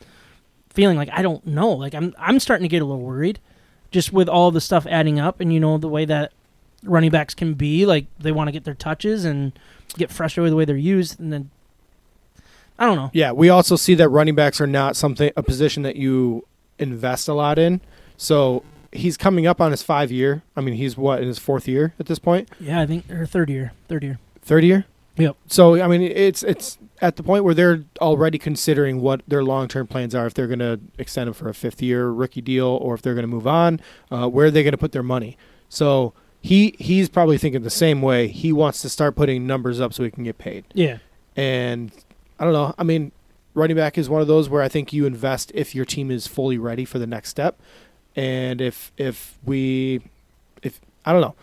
[0.70, 0.96] feeling.
[0.96, 1.70] Like, I don't know.
[1.70, 3.38] Like, I'm I'm starting to get a little worried,
[3.90, 6.32] just with all the stuff adding up, and you know the way that
[6.84, 7.86] running backs can be.
[7.86, 9.52] Like, they want to get their touches and
[9.96, 11.50] get frustrated with the way they're used, and then
[12.78, 13.10] I don't know.
[13.12, 16.46] Yeah, we also see that running backs are not something a position that you
[16.78, 17.80] invest a lot in.
[18.16, 20.42] So he's coming up on his five year.
[20.56, 22.48] I mean, he's what in his fourth year at this point.
[22.58, 24.18] Yeah, I think or third year, third year.
[24.42, 24.86] Third year.
[25.16, 25.36] Yep.
[25.46, 29.68] So I mean, it's it's at the point where they're already considering what their long
[29.68, 30.26] term plans are.
[30.26, 33.14] If they're going to extend him for a fifth year rookie deal, or if they're
[33.14, 33.80] going to move on,
[34.10, 35.36] uh, where are they going to put their money?
[35.68, 38.28] So he he's probably thinking the same way.
[38.28, 40.64] He wants to start putting numbers up so he can get paid.
[40.74, 40.98] Yeah,
[41.36, 41.92] And
[42.42, 42.74] I don't know.
[42.76, 43.12] I mean,
[43.54, 46.26] running back is one of those where I think you invest if your team is
[46.26, 47.60] fully ready for the next step.
[48.16, 50.00] And if if we
[50.60, 51.36] if I don't know.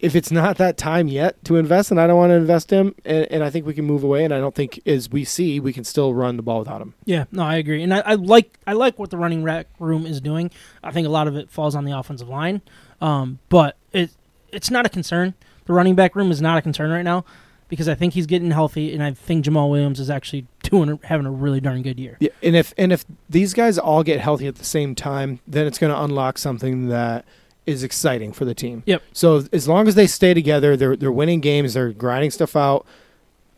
[0.00, 2.94] If it's not that time yet to invest, and I don't want to invest him,
[3.04, 5.60] and, and I think we can move away, and I don't think, as we see,
[5.60, 6.94] we can still run the ball without him.
[7.04, 7.26] yeah.
[7.30, 10.20] No, I agree, and I, I like I like what the running back room is
[10.20, 10.50] doing.
[10.82, 12.60] I think a lot of it falls on the offensive line,
[13.00, 14.10] um, but it
[14.50, 15.32] it's not a concern.
[15.64, 17.24] The running back room is not a concern right now
[17.72, 21.24] because I think he's getting healthy, and I think Jamaal Williams is actually doing having
[21.24, 22.18] a really darn good year.
[22.20, 25.66] Yeah, and if and if these guys all get healthy at the same time, then
[25.66, 27.24] it's going to unlock something that
[27.64, 28.82] is exciting for the team.
[28.84, 29.02] Yep.
[29.14, 32.84] So as long as they stay together, they're they're winning games, they're grinding stuff out.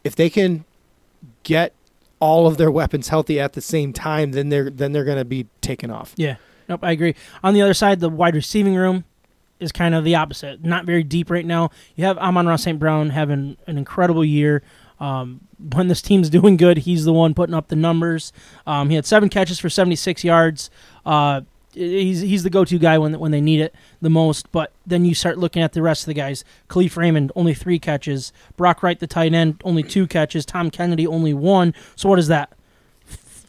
[0.04, 0.64] If they can
[1.42, 1.72] get
[2.20, 5.24] all of their weapons healthy at the same time, then they're then they're going to
[5.24, 6.14] be taken off.
[6.16, 6.36] Yeah.
[6.68, 7.16] Nope, I agree.
[7.42, 9.06] On the other side, the wide receiving room
[9.60, 10.64] is kind of the opposite.
[10.64, 11.70] Not very deep right now.
[11.96, 12.78] You have Amon-Ra St.
[12.78, 14.62] Brown having an incredible year.
[15.00, 18.32] Um, when this team's doing good, he's the one putting up the numbers.
[18.66, 20.70] Um, he had seven catches for 76 yards.
[21.04, 21.42] Uh,
[21.74, 24.50] he's he's the go-to guy when when they need it the most.
[24.52, 26.44] But then you start looking at the rest of the guys.
[26.68, 28.32] Kalif Raymond only three catches.
[28.56, 30.46] Brock Wright, the tight end, only two catches.
[30.46, 31.74] Tom Kennedy only one.
[31.96, 32.52] So what is that?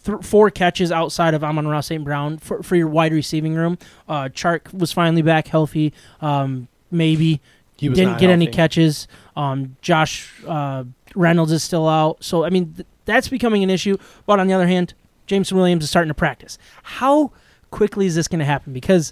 [0.05, 2.03] Th- four catches outside of Amon-Ra St.
[2.03, 3.77] Brown for, for your wide receiving room.
[4.07, 5.93] Uh, Chark was finally back healthy.
[6.21, 7.41] Um, maybe
[7.77, 9.07] He was didn't get any catches.
[9.35, 10.83] Um, Josh uh,
[11.15, 12.23] Reynolds is still out.
[12.23, 13.97] So I mean th- that's becoming an issue.
[14.25, 14.93] But on the other hand,
[15.27, 16.57] Jameson Williams is starting to practice.
[16.83, 17.31] How
[17.71, 18.73] quickly is this going to happen?
[18.73, 19.11] Because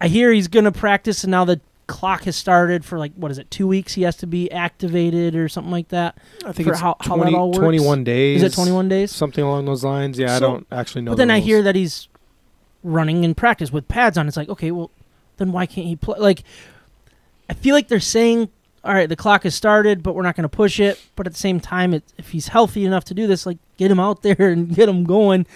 [0.00, 3.30] I hear he's going to practice, and now the clock has started for like what
[3.30, 3.50] is it?
[3.50, 3.94] Two weeks.
[3.94, 6.18] He has to be activated or something like that.
[6.44, 7.58] I think for it's how- how that 20 all works?
[7.58, 8.42] 21 days.
[8.42, 9.12] Is it 21 days?
[9.12, 10.18] Something along those lines.
[10.18, 11.12] Yeah, I don't actually know.
[11.12, 12.08] But the then I hear that he's
[12.82, 14.26] running in practice with pads on.
[14.28, 14.90] It's like, okay, well,
[15.38, 16.18] then why can't he play?
[16.18, 16.42] Like,
[17.48, 18.48] I feel like they're saying,
[18.84, 21.00] all right, the clock has started, but we're not going to push it.
[21.16, 23.90] But at the same time, it, if he's healthy enough to do this, like, get
[23.90, 25.46] him out there and get him going.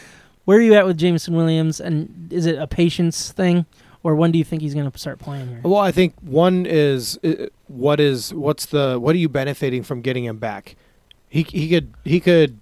[0.45, 1.81] Where are you at with Jameson Williams?
[1.81, 3.67] And is it a patience thing?
[4.03, 5.61] Or when do you think he's going to start playing here?
[5.63, 10.01] Well, I think one is uh, what is what's the what are you benefiting from
[10.01, 10.75] getting him back?
[11.29, 12.59] He he could he could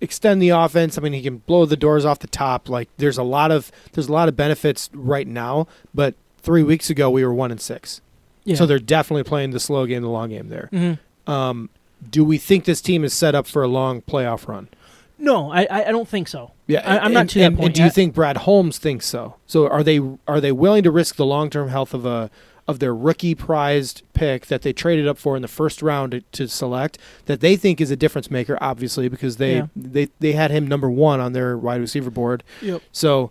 [0.00, 0.98] extend the offense.
[0.98, 2.68] I mean, he can blow the doors off the top.
[2.68, 5.66] Like there's a lot of there's a lot of benefits right now.
[5.94, 8.00] But three weeks ago we were one and six,
[8.44, 8.56] Yeah.
[8.56, 10.68] so they're definitely playing the slow game, the long game there.
[10.72, 10.98] Mhm.
[11.26, 11.70] Um,
[12.10, 14.68] do we think this team is set up for a long playoff run?
[15.18, 16.52] No, I, I don't think so.
[16.66, 18.78] Yeah, I- I'm and- not to that and, point And do you think Brad Holmes
[18.78, 19.36] thinks so?
[19.46, 22.30] So are they are they willing to risk the long term health of a
[22.68, 26.20] of their rookie prized pick that they traded up for in the first round to,
[26.32, 28.58] to select that they think is a difference maker?
[28.60, 29.66] Obviously, because they Yeah.
[29.76, 32.42] they they had him number one on their wide receiver board.
[32.60, 32.82] Yep.
[32.92, 33.30] So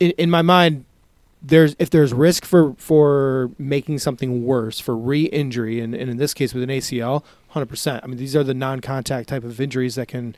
[0.00, 0.84] in in my mind.
[1.44, 6.34] There's if there's risk for for making something worse for re-injury and, and in this
[6.34, 8.04] case with an ACL, hundred percent.
[8.04, 10.36] I mean these are the non-contact type of injuries that can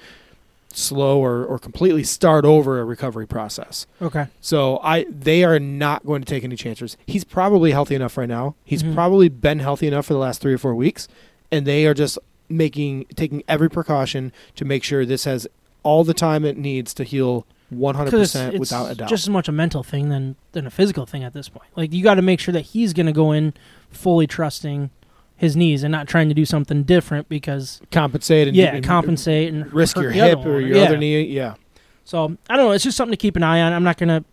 [0.77, 3.87] slow or, or completely start over a recovery process.
[4.03, 4.27] Okay.
[4.41, 6.97] So I they are not going to take any chances.
[7.07, 8.55] He's probably healthy enough right now.
[8.65, 8.95] He's Mhm.
[8.95, 11.09] probably been healthy enough for the last three or four weeks,
[11.53, 15.47] and they are just making taking every precaution to make sure this has
[15.83, 19.09] all the time it needs to heal 100% without a doubt.
[19.09, 21.67] just as much a mental thing than than a physical thing at this point.
[21.77, 23.55] Like you got to make sure that he's going to go in
[23.91, 24.91] fully trusting
[25.37, 29.53] his knees and not trying to do something different because compensate and yeah, and compensate
[29.53, 30.85] and risk your hip or your Yeah.
[30.85, 31.23] other knee.
[31.23, 31.55] Yeah.
[32.05, 32.73] So I don't know.
[32.73, 33.73] It's just something to keep an eye on.
[33.73, 34.25] I'm not to.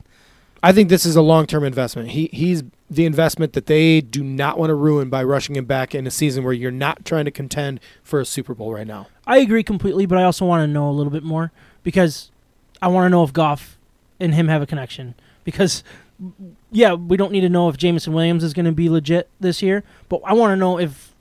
[0.64, 2.10] I think this is a long term investment.
[2.10, 5.96] He he's the investment that they do not want to ruin by rushing him back
[5.96, 9.08] in a season where you're not trying to contend for a Super Bowl right now.
[9.26, 11.52] I agree completely, but I also want to know a little bit more
[11.84, 12.30] because
[12.82, 13.78] I want to know if Goff
[14.20, 15.16] and him have a connection.
[15.44, 15.84] Because
[16.72, 19.62] yeah, we don't need to know if Jameson Williams is going to be legit this
[19.62, 21.14] year, but I want to know if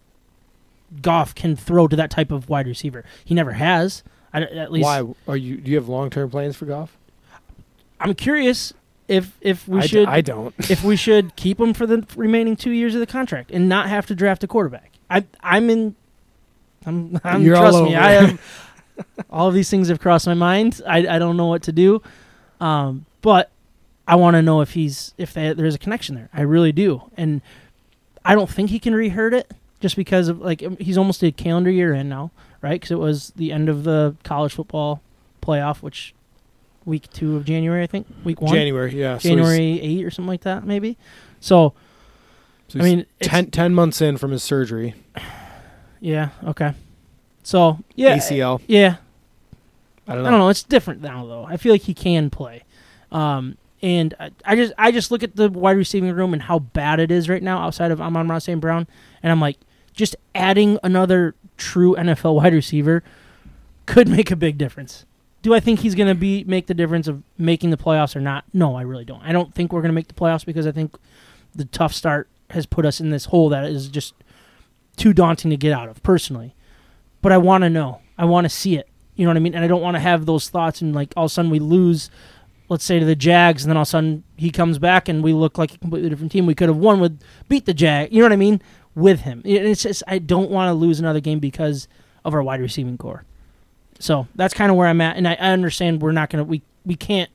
[1.00, 3.04] Goff can throw to that type of wide receiver.
[3.24, 4.02] He never has.
[4.32, 5.56] I, at least Why are you?
[5.56, 6.96] Do you have long term plans for Goff?
[7.98, 8.72] I'm curious
[9.08, 10.54] if if we I, d- should I don't.
[10.70, 13.88] if we should keep him for the remaining two years of the contract and not
[13.88, 14.92] have to draft a quarterback.
[15.08, 15.96] I I'm in.
[16.86, 17.96] I'm, I'm You're all trust me.
[17.96, 18.40] I have
[19.30, 20.80] all of these things have crossed my mind.
[20.86, 22.02] I I don't know what to do,
[22.60, 23.50] um, but
[24.11, 26.29] I want to know if he's if they, there's a connection there.
[26.35, 27.40] I really do, and
[28.25, 31.31] I don't think he can rehurt it just because of like um, he's almost a
[31.31, 32.81] calendar year in now, right?
[32.81, 35.01] Because it was the end of the college football
[35.40, 36.12] playoff, which
[36.85, 38.53] week two of January, I think, week one.
[38.53, 39.16] January, yeah.
[39.18, 40.96] so January 8 or something like that, maybe.
[41.38, 41.73] So,
[42.66, 44.94] so I mean, it's- 10, 10 months in from his surgery,
[46.01, 46.73] yeah, okay.
[47.44, 48.16] So, yeah.
[48.16, 48.61] ACL.
[48.66, 48.96] Yeah.
[50.09, 50.31] I I don't know.
[50.31, 50.49] don't know.
[50.49, 51.44] It's different now, though.
[51.44, 52.64] I feel like he can play.
[53.12, 54.14] Um, and
[54.44, 57.28] I, just I just look at the wide receiving room and how bad it is
[57.28, 58.60] right now outside of Amon-Ra St.
[58.60, 58.86] Brown,
[59.22, 59.56] and I'm like,
[59.92, 63.02] just adding another true NFL wide receiver
[63.86, 65.04] could make a big difference.
[65.42, 68.20] Do I think he's going to be make the difference of making the playoffs or
[68.20, 68.44] not?
[68.52, 69.22] No, I really don't.
[69.22, 70.96] I don't think we're going to make the playoffs because I think
[71.54, 74.14] the tough start has put us in this hole that is just
[74.96, 76.54] too daunting to get out of personally.
[77.22, 78.00] But I want to know.
[78.18, 78.88] I want to see it.
[79.14, 79.54] You know what I mean?
[79.54, 81.58] And I don't want to have those thoughts and like all of a sudden we
[81.58, 82.10] lose,
[82.70, 85.22] let's say to the Jags, and then all of a sudden he comes back and
[85.22, 86.46] we look like a completely different team.
[86.46, 88.11] We could have won with beat the Jag.
[88.11, 88.62] You know what I mean?
[88.94, 91.87] With him, It- it's just I don't want to lose another game because
[92.24, 93.24] of our wide receiving core.
[93.98, 96.62] So that's kind of where I'm at, and I, I understand we're not gonna we
[96.87, 97.28] we can't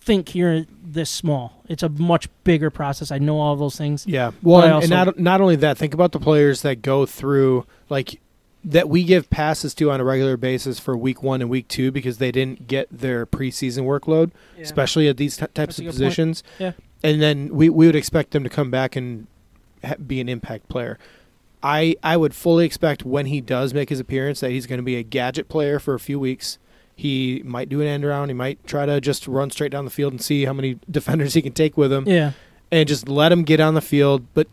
[0.00, 1.62] think here this small.
[1.68, 3.12] It's a much bigger process.
[3.12, 4.04] I know all those things.
[4.06, 4.32] Yeah.
[4.42, 7.66] Well, and, and also- not not only that, think about the players that go through
[7.88, 8.20] like
[8.64, 11.90] that we give passes to on a regular basis for week one and week two
[11.90, 14.62] because they didn't get their preseason workload, Yeah.
[14.62, 15.96] especially at these t- types That's of good point.
[15.96, 16.42] positions.
[16.58, 16.72] Yeah.
[17.02, 19.26] And then we, we would expect them to come back and
[19.84, 20.98] ha- be an impact player.
[21.62, 24.84] I I would fully expect when he does make his appearance that he's going to
[24.84, 26.58] be a gadget player for a few weeks.
[26.94, 28.28] He might do an end around.
[28.28, 31.34] He might try to just run straight down the field and see how many defenders
[31.34, 32.32] he can take with him Yeah.
[32.70, 34.46] and just let him get on the field, but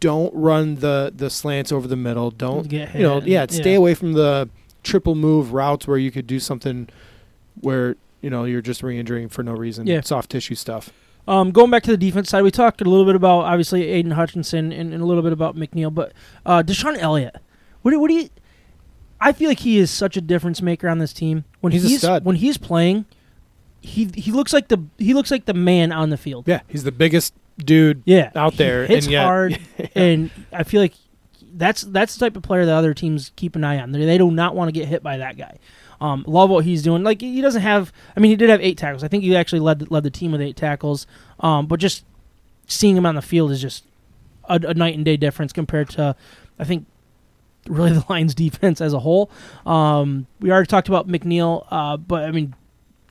[0.00, 2.30] don't run the the slants over the middle.
[2.30, 3.20] Don't Get you know?
[3.20, 4.48] Yeah, stay away from the
[4.82, 6.88] triple move routes where you could do something
[7.60, 9.86] where you know you're just re-injuring for no reason.
[9.86, 10.00] Yeah.
[10.00, 10.90] soft tissue stuff.
[11.28, 14.12] Um, going back to the defense side, we talked a little bit about obviously Aidan
[14.12, 16.12] Hutchinson and, and a little bit about McNeill, but
[16.44, 17.36] uh, DeShon Elliott,
[17.82, 18.30] what do, what do you?
[19.20, 21.44] I feel like he is such a difference maker on this team.
[21.60, 22.24] When He's stud.
[22.24, 23.04] when he's playing,
[23.80, 26.44] he he looks like the he looks like the man on the field.
[26.48, 27.34] Yeah, he's the biggest
[27.64, 28.02] dude.
[28.04, 29.58] Yeah, Out there, yet- hard,
[29.94, 30.94] and I feel like
[31.52, 33.92] that's that's the type of player that other teams keep an eye on.
[33.92, 35.58] They, they do not want to get hit by that guy.
[36.00, 37.02] Um, love what he's doing.
[37.02, 37.92] Like he doesn't have.
[38.16, 39.04] I mean, he did have eight tackles.
[39.04, 41.06] I think he actually led led the team with eight tackles.
[41.40, 42.04] Um, but just
[42.66, 43.84] seeing him on the field is just
[44.44, 46.16] a, a night and day difference compared to,
[46.58, 46.86] I think,
[47.66, 49.30] really the Lions' defense as a whole.
[49.66, 52.54] Um, we already talked about McNeill, uh, but I mean,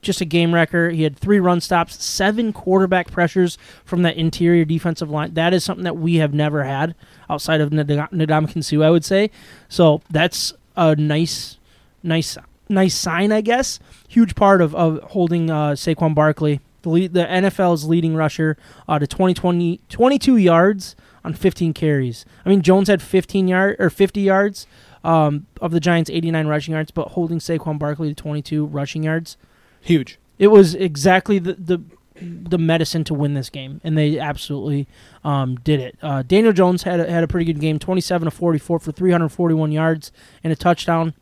[0.01, 0.89] just a game wrecker.
[0.89, 5.33] He had three run stops, seven quarterback pressures from that interior defensive line.
[5.33, 6.95] That is something that we have never had
[7.29, 9.31] outside of Ndamukong Suh, I would say.
[9.67, 11.57] So that's a nice,
[12.03, 13.79] nice, nice sign, I guess.
[14.07, 18.57] Huge part of, of holding uh, Saquon Barkley, the, lead, the NFL's leading rusher,
[18.87, 22.25] uh, to 20, 22 yards on 15 carries.
[22.45, 24.67] I mean, Jones had 15 yard or 50 yards
[25.03, 29.37] um, of the Giants' 89 rushing yards, but holding Saquon Barkley to 22 rushing yards.
[29.81, 30.19] Huge.
[30.37, 31.81] It was exactly the the,
[32.21, 34.87] the medicine to win this game, and they absolutely
[35.23, 35.97] um, did it.
[36.01, 39.71] Uh, Daniel Jones had a, had a pretty good game, 27 to 44 for 341
[39.71, 40.11] yards
[40.43, 41.13] and a touchdown,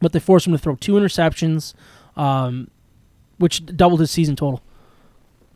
[0.00, 1.74] but they forced him to throw two interceptions,
[2.16, 2.70] um,
[3.38, 4.62] which doubled his season total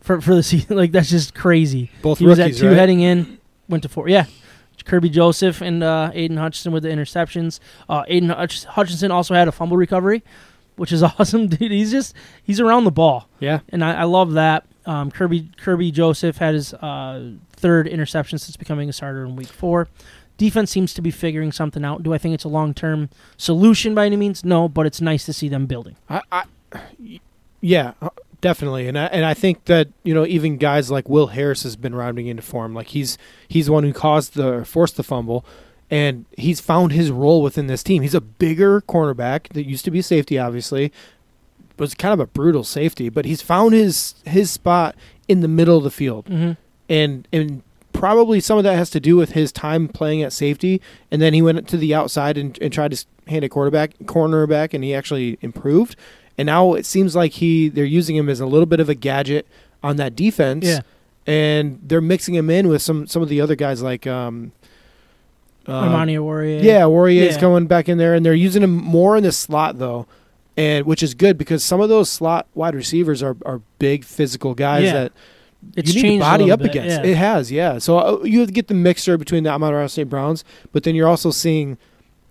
[0.01, 0.77] for for the season.
[0.77, 1.91] Like that's just crazy.
[2.03, 2.77] Both he was at two right?
[2.77, 4.09] heading in, went to four.
[4.09, 4.27] Yeah.
[4.85, 7.59] Kerby Joseph and uh, Aidan Hutchinson with the interceptions.
[7.89, 10.23] Uh, Aidan Hutch- Hutchinson also had a fumble recovery,
[10.77, 11.73] which is awesome, dude.
[11.73, 14.65] He's just he's around the ball, Yeah, and I, I love that.
[14.87, 19.49] Um, Kerby Kerby Joseph had his uh, third interception since becoming a starter in Week
[19.49, 19.89] Four.
[20.39, 22.03] Defense seems to be figuring something out.
[22.03, 24.45] Do I think it's a long term solution by any means?
[24.45, 25.97] No, but it's nice to see them building.
[26.11, 26.45] I, I,
[27.61, 28.11] yeah, uh,
[28.41, 31.75] definitely, and I, and I think that you know even guys like Will Harris has
[31.77, 32.75] been rounding into form.
[32.75, 33.17] Like he's
[33.49, 35.45] he's the one who caused the forced the fumble,
[35.91, 38.03] and he's found his role within this team.
[38.03, 40.93] He's a bigger cornerback that used to be safety, obviously,
[41.79, 44.95] was kind of a brutal safety, but he's found his his spot
[45.29, 46.53] in the middle of the field, Mm-hmm.
[46.89, 50.81] and and probably some of that has to do with his time playing at safety,
[51.11, 54.75] and then he went to the outside and, and tried to hand a quarterback cornerback,
[54.75, 55.97] and he actually improved.
[56.39, 58.95] And now it seems like he they're using him as a little bit of a
[58.95, 59.47] gadget
[59.83, 60.81] on that defense, Yeah,
[61.27, 64.53] and they're mixing him in with some some of the other guys like um,
[65.69, 66.63] uh, Amani Oruwariye.
[66.63, 67.41] yeah, Warrior's Yeah.
[67.41, 70.07] going back in there, and they're using him more in the slot though,
[70.57, 74.55] and which is good because some of those slot wide receivers are, are big physical
[74.55, 74.93] guys Yeah.
[74.93, 75.13] that
[75.77, 76.97] it's you need to a body up bit, against.
[77.05, 77.11] yeah.
[77.11, 77.79] It has, yeah.
[77.79, 80.09] So uh, you have to get the mixture between the Amon-Ra St.
[80.09, 81.77] Browns, but then you're also seeing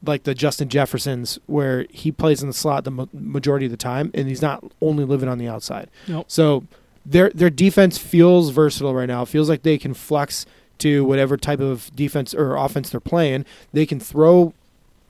[0.05, 3.77] like the Justin Jeffersons where he plays in the slot the ma- majority of the
[3.77, 5.89] time, and he's not only living on the outside.
[6.07, 6.25] Nope.
[6.29, 6.63] So
[7.05, 9.23] their their defense feels versatile right now.
[9.23, 10.45] It feels like they can flex
[10.79, 13.45] to whatever type of defense or offense they're playing.
[13.73, 14.53] They can throw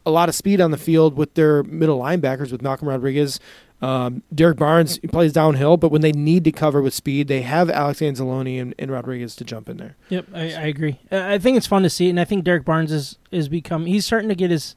[0.06, 3.40] a lot of speed on the field with their middle linebackers with Malcolm Rodriguez.
[3.82, 7.70] Um, Derrick Barnes plays downhill, but when they need to cover with speed, they have
[7.70, 9.96] Alex Anzalone and, and Rodriguez to jump in there.
[10.10, 11.00] Yep, I, I agree.
[11.12, 14.06] I think it's fun to see, and I think Derrick Barnes is is become he's
[14.06, 14.76] starting to get his.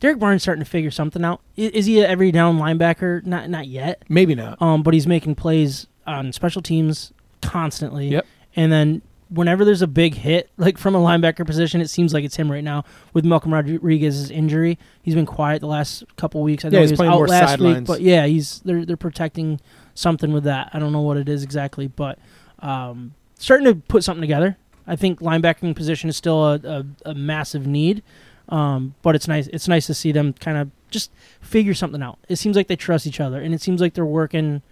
[0.00, 1.40] Derek Barnes starting to figure something out.
[1.56, 3.24] Is he an every down linebacker?
[3.24, 4.02] Not not yet.
[4.08, 4.60] Maybe not.
[4.60, 8.08] Um, but he's making plays on special teams constantly.
[8.08, 8.26] Yep.
[8.56, 9.02] And then
[9.34, 12.50] whenever there's a big hit, like from a linebacker position, it seems like it's him
[12.50, 14.78] right now with Malcolm Rodriguez's injury.
[15.02, 16.64] He's been quiet the last couple weeks.
[16.64, 18.84] I know Yeah, he's he was playing out more last week, but yeah, he's they're
[18.84, 19.60] they're protecting
[19.94, 20.70] something with that.
[20.72, 22.18] I don't know what it is exactly, but
[22.60, 24.56] um, starting to put something together.
[24.86, 28.02] I think linebacking position is still a, a, a massive need,
[28.50, 29.46] um, but it's nice.
[29.48, 32.18] It's nice to see them kind of just figure something out.
[32.28, 34.62] It seems like they trust each other, and it seems like they're working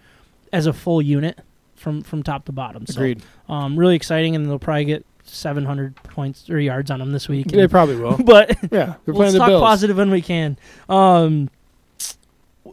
[0.51, 1.39] as a full unit
[1.83, 2.87] from from top to bottom.
[2.87, 3.21] So, Agreed.
[3.49, 7.47] um, really exciting, and they'll probably get 700 points or yards on them this week.
[7.47, 8.17] They probably will.
[8.25, 9.61] but yeah, they're let's playing the talk Bills.
[9.61, 10.57] positive when we can.
[10.89, 11.49] Um,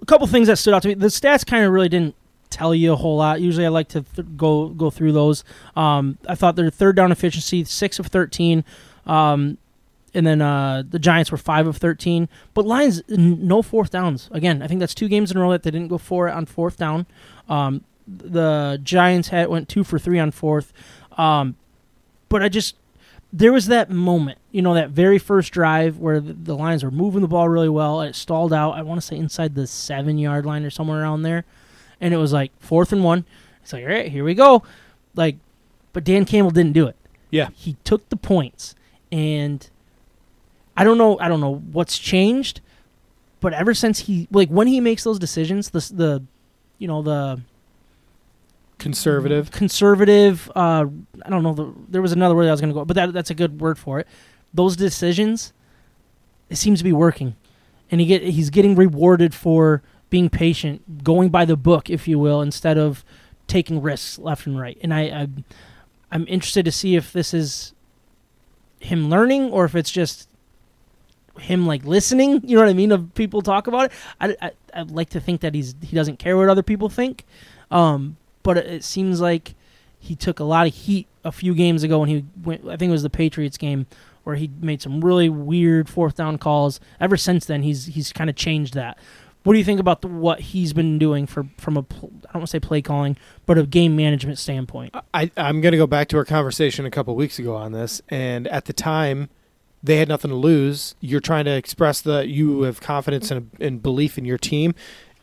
[0.01, 0.95] a couple things that stood out to me.
[0.95, 2.15] The stats kind of really didn't
[2.49, 3.41] tell you a whole lot.
[3.41, 5.45] Usually, I like to th- go go through those.
[5.77, 8.65] Um, I thought their third down efficiency six of thirteen.
[9.07, 9.59] Um,
[10.13, 12.29] and then uh, the Giants were five of thirteen.
[12.55, 14.29] But Lions n- no fourth downs.
[14.33, 16.33] Again, I think that's two games in a row that they didn't go for it
[16.33, 17.07] on fourth down.
[17.49, 20.73] Um, the Giants had went two for three on fourth.
[21.17, 21.57] Um,
[22.29, 22.77] but I just
[23.33, 26.91] there was that moment, you know, that very first drive where the, the Lions were
[26.91, 28.01] moving the ball really well.
[28.01, 28.73] And it stalled out.
[28.73, 31.45] I want to say inside the seven yard line or somewhere around there,
[32.01, 33.25] and it was like fourth and one.
[33.63, 34.63] It's like all right, here we go.
[35.15, 35.37] Like,
[35.93, 36.97] but Dan Campbell didn't do it.
[37.31, 37.49] Yeah.
[37.55, 38.75] he took the points,
[39.13, 39.69] and
[40.77, 41.19] I don't know.
[41.21, 42.61] I don't know what's changed,
[43.41, 46.23] but ever since he like when he makes those decisions, the the
[46.79, 47.41] you know the
[48.81, 49.51] Conservative.
[49.51, 50.51] conservative.
[50.57, 50.87] Uh,
[51.25, 51.53] I don't know.
[51.53, 53.61] The, there was another word I was going to go, but that that's a good
[53.61, 54.09] word for it.
[54.53, 55.53] Those decisions,
[56.49, 57.37] it seems to be working,
[57.91, 62.19] and he get he's getting rewarded for being patient, going by the book, if you
[62.19, 63.05] will, instead of
[63.47, 64.79] taking risks left and right.
[64.83, 65.29] And I, I
[66.11, 67.75] I'm interested to see if this is
[68.81, 70.29] him learning or if it's just
[71.39, 72.41] him like listening.
[72.45, 72.93] You know what I mean?
[72.93, 73.93] Of people talk about it.
[74.21, 77.25] I, I I'd like to think that he's he doesn't care what other people think.
[77.71, 79.55] Um, but it, seems like
[79.99, 82.67] he took a lot of heat a few games ago when he went.
[82.67, 83.87] I think it was the Patriots game
[84.25, 86.81] where he made some really weird fourth down calls.
[87.01, 88.99] Ever since then, he's he's kind of changed that.
[89.43, 92.35] What do you think about the, what he's been doing for from a I don't
[92.35, 93.17] want to say play calling,
[93.47, 94.95] but a game management standpoint?
[95.15, 98.03] I, I'm going to go back to our conversation a couple weeks ago on this,
[98.09, 99.31] and at the time,
[99.83, 100.95] they had nothing to lose.
[101.01, 104.75] You're trying to express that you have confidence and, and belief in your team,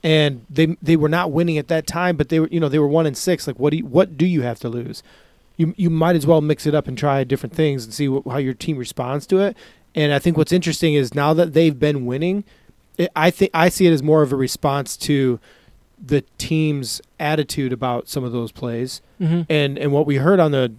[0.08, 2.80] and they they were not winning at that time, but they were you know they
[2.80, 3.46] were one and six.
[3.48, 5.04] Like what do you, what do you have to lose?
[5.58, 8.28] You you might as well mix it up and try different things and see wh-
[8.30, 9.58] how your team responds to it.
[9.96, 12.44] And I think what's interesting is now that they've been winning,
[12.98, 15.40] it, I think I see it as more of a response to
[16.04, 19.42] the team's attitude about some of those plays Mm-hmm.
[19.50, 20.72] and and what we heard on the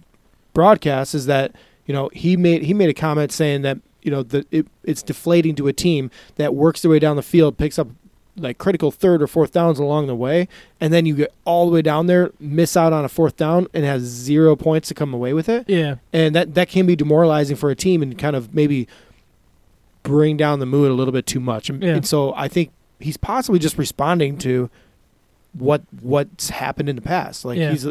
[0.53, 1.51] broadcast is that
[1.85, 5.03] you know he made he made a comment saying that you know that it, it's
[5.03, 7.87] deflating to a team that works their way down the field picks up
[8.39, 10.47] like critical third or fourth downs along the way
[10.79, 13.67] and then you get all the way down there miss out on a fourth down
[13.73, 16.95] and has zero points to come away with it Yeah, and that that can be
[16.95, 18.87] demoralizing for a team and kind of maybe
[20.03, 21.95] bring down the mood a little bit too much and, Yeah.
[21.95, 24.69] and so i think he's possibly just responding to
[25.53, 27.71] what what's happened in the past like Yeah.
[27.71, 27.87] he's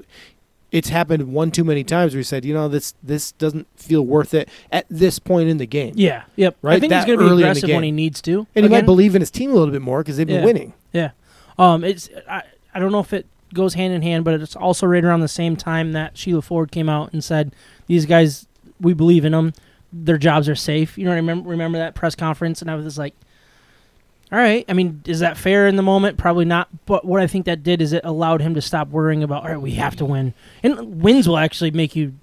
[0.71, 4.03] it's happened one too many times where he said you know this this doesn't feel
[4.05, 6.57] worth it at this point in the game yeah, yep.
[6.63, 6.77] Right.
[6.77, 8.47] I think he's going to be aggressive when he needs to.
[8.55, 10.45] and he might believe in his team a little bit more because they've been Yeah.
[10.45, 11.11] winning Yeah.
[11.59, 12.43] Um, it's I,
[12.75, 15.29] I don't know if it goes hand in hand, but it's also right around the
[15.29, 17.55] same time that Sheila Ford came out and said
[17.87, 18.47] these guys
[18.81, 19.55] we believe in them,
[19.93, 20.99] their jobs are safe.
[20.99, 23.15] You know, I remember remember that press conference, and I was just like,
[24.31, 24.65] all right.
[24.69, 26.19] I mean, is that fair in the moment?
[26.19, 26.69] Probably not.
[26.87, 29.49] But what I think that did is it allowed him to stop worrying about all
[29.51, 32.15] right, we have to win, and wins will actually make you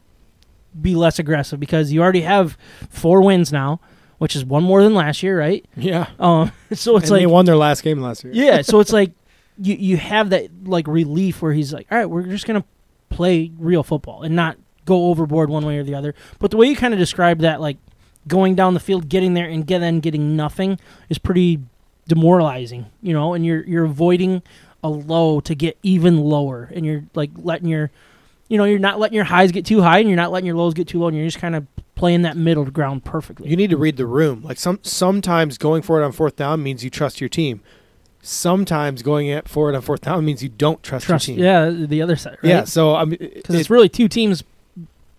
[0.79, 2.57] be less aggressive because you already have
[2.89, 3.79] four wins now,
[4.17, 5.65] which is one more than last year, right?
[5.77, 8.79] yeah Um, so it's and like they won their last game last year yeah, so
[8.79, 9.11] it's like
[9.57, 12.65] you you have that like relief where he's like, all right, we're just gonna
[13.09, 16.13] play real football and not go overboard one way or the other.
[16.39, 17.77] But the way you kind of described that, like
[18.27, 20.79] going down the field, getting there, and get, then getting nothing,
[21.09, 21.59] is pretty
[22.07, 22.85] demoralizing.
[23.01, 24.41] You know, and you're you're avoiding
[24.83, 27.91] a low to get even lower, and you're like letting your
[28.47, 30.55] you know, you're not letting your highs get too high, and you're not letting your
[30.55, 33.49] lows get too low, and you're just kind of playing that middle ground perfectly.
[33.49, 34.43] You need to read the room.
[34.43, 37.61] Like some sometimes going for it on fourth down means you trust your team.
[38.21, 41.43] Sometimes going at for it on fourth down means you don't trust, Trust, your team.
[41.45, 42.49] yeah, the other side, right?
[42.49, 42.63] Yeah.
[42.63, 44.43] So I mean, because it's really two teams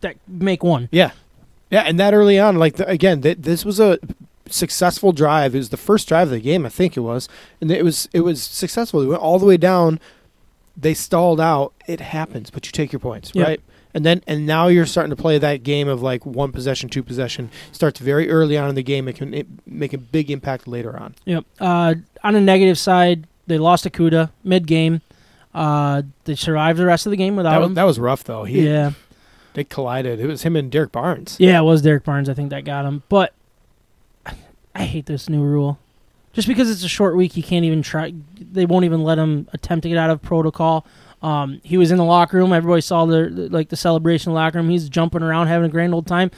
[0.01, 0.89] that make one.
[0.93, 1.13] yeah,
[1.71, 3.99] yeah, and that early on, like the, again, th- this was a
[4.49, 5.55] successful drive.
[5.55, 7.29] It was the first drive of the game, I think it was,
[7.61, 9.01] and it was it was successful.
[9.01, 10.01] They went all the way down.
[10.77, 11.73] They stalled out.
[11.87, 13.45] It happens, but you take your points, Yeah.
[13.45, 13.61] right?
[13.95, 17.03] And then and now you're starting to play that game of like one possession, two
[17.03, 17.51] possession.
[17.73, 19.09] Starts very early on in the game.
[19.09, 21.15] It can it make a big impact later on.
[21.25, 21.45] Yep.
[21.59, 25.01] Uh, on the negative side, they lost Okudah mid game.
[25.55, 27.75] Uh, they survived the rest of the game without That was, him.
[27.75, 28.45] that was rough though.
[28.45, 28.91] He, yeah,
[29.55, 30.21] They collided.
[30.21, 31.37] It was him and Derrick Barnes.
[31.41, 32.29] yeah, it was Derrick Barnes.
[32.29, 33.03] I think that got him.
[33.09, 33.33] But
[34.77, 35.79] I hate this new rule.
[36.33, 38.13] Just because it's a short week, he can't even try.
[38.39, 40.87] They won't even let him attempt to get out of protocol.
[41.23, 42.53] Um, he was in the locker room.
[42.53, 44.69] Everybody saw the, the like the celebration locker room.
[44.69, 46.31] He's jumping around, having a grand old time.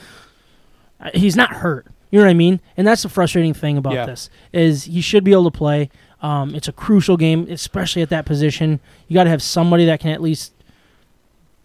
[1.01, 1.85] Uh, He's not hurt.
[2.11, 2.59] You know what I mean?
[2.77, 4.05] And that's the frustrating thing about Yeah.
[4.05, 5.89] this is he should be able to play.
[6.21, 8.79] Um, it's a crucial game, especially at that position.
[9.07, 10.53] You got to have somebody that can at least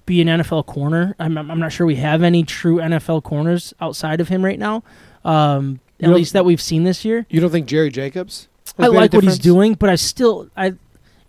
[0.07, 1.15] be an NFL corner.
[1.19, 4.83] I'm, I'm not sure we have any true NFL corners outside of him right now.
[5.25, 7.27] Um, at least that we've seen this year.
[7.29, 8.49] You don't think Jerry Jacobs?
[8.79, 10.75] I like what he's doing, but I still I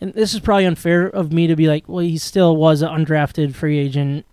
[0.01, 2.89] and this is probably unfair of me to be like, well, he still was an
[2.89, 4.25] undrafted free agent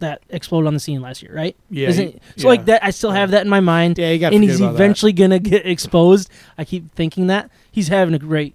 [0.00, 1.56] that exploded on the scene last year, right?
[1.70, 2.84] Yeah, Isn't he- so like that.
[2.84, 3.96] I still have that in my mind.
[3.98, 4.74] Yeah, you got to and he's about that.
[4.74, 6.30] eventually gonna get exposed.
[6.58, 8.54] I keep thinking that he's having a great.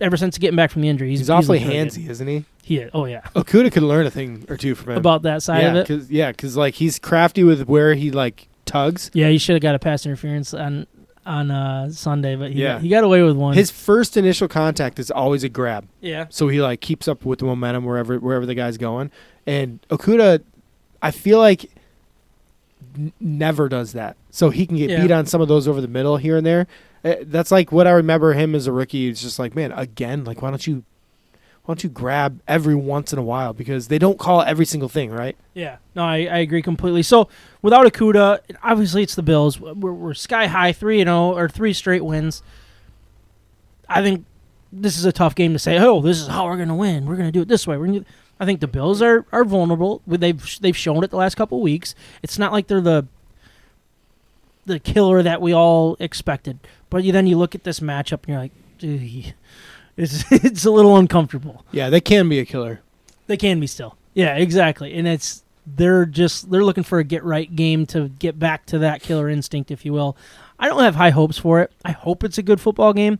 [0.00, 1.92] Ever since getting back from the injury, he's, He's, awfully looking good.
[1.92, 2.44] handsy, isn't he?
[2.64, 2.90] He is.
[2.92, 5.70] Oh yeah, Okudah could learn a thing or two from him about that side yeah,
[5.70, 5.86] of it.
[5.86, 9.10] Cause, yeah, because like he's crafty with where he like tugs.
[9.14, 10.86] Yeah, he should have got a pass interference on
[11.26, 12.74] on uh, Sunday, but he, Yeah.
[12.74, 13.54] got, he got away with one.
[13.54, 17.40] His first initial contact is always a grab, yeah, so he like keeps up with
[17.40, 19.10] the momentum wherever wherever the guy's going.
[19.46, 20.42] And Okudah,
[21.02, 21.70] I feel like
[22.96, 25.02] n- never does that, so he can get Yeah.
[25.02, 26.66] beat on some of those over the middle here and there.
[27.04, 29.08] Uh, That's like what I remember him as a rookie.
[29.08, 30.82] It's just like, man, again, like why don't you,
[31.68, 34.88] why don't you grab every once in a while because they don't call every single
[34.88, 35.36] thing, right?
[35.52, 35.76] yeah.
[35.94, 37.02] No, I, I agree completely.
[37.02, 37.28] So
[37.60, 39.60] without Okudah, obviously it's the Bills.
[39.60, 42.42] We're, we're sky high three and zero or three straight wins.
[43.86, 44.24] I think
[44.72, 45.78] this is a tough game to say.
[45.78, 47.04] Oh, this is how we're to win.
[47.04, 47.76] We're to do it this way.
[47.76, 48.04] We're gonna
[48.40, 50.00] I think the Bills are are vulnerable.
[50.06, 51.94] They've they've shown it the last couple weeks.
[52.22, 53.06] It's not like they're the
[54.64, 56.60] the killer that we all expected.
[56.88, 58.52] But you, then you look at this matchup and you're like,
[58.82, 59.34] "Ugh."
[59.98, 61.66] It's it's a little uncomfortable.
[61.72, 62.80] Yeah, they can be a killer.
[63.26, 63.96] They can be still.
[64.14, 64.94] Yeah, exactly.
[64.94, 68.78] And it's they're just they're looking for a get right game to get back to
[68.78, 70.16] that killer instinct, if you will.
[70.58, 71.72] I don't have high hopes for it.
[71.84, 73.18] I hope it's a good football game.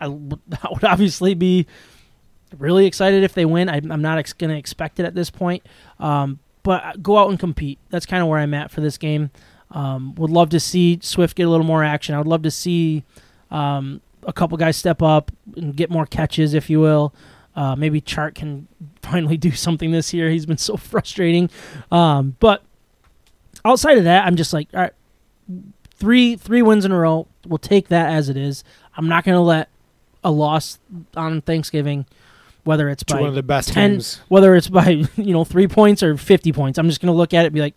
[0.00, 1.66] I, would obviously be
[2.56, 3.68] really excited if they win.
[3.68, 5.64] I, I'm not ex- going to expect it at this point.
[5.98, 7.78] Um, but go out and compete.
[7.90, 9.30] That's kind of where I'm at for this game.
[9.70, 12.14] Um, would love to see Swift get a little more action.
[12.14, 13.04] I would love to see
[13.50, 17.14] um, a couple guys step up and get more catches, if you will.
[17.56, 18.68] Uh, maybe Chark can
[19.02, 20.30] finally do something this year.
[20.30, 21.50] He's been so frustrating.
[21.90, 22.62] Um, but
[23.64, 24.92] outside of that, I'm just like, all right,
[25.90, 27.26] three three wins in a row.
[27.46, 28.62] We'll take that as it is.
[28.96, 29.70] I'm not going to let
[30.22, 30.78] a loss
[31.16, 32.04] on Thanksgiving,
[32.64, 34.20] whether it's by one of the best 10 teams.
[34.28, 36.78] whether it's by you know three points or 50 points.
[36.78, 37.74] I'm just going to look at it and be like,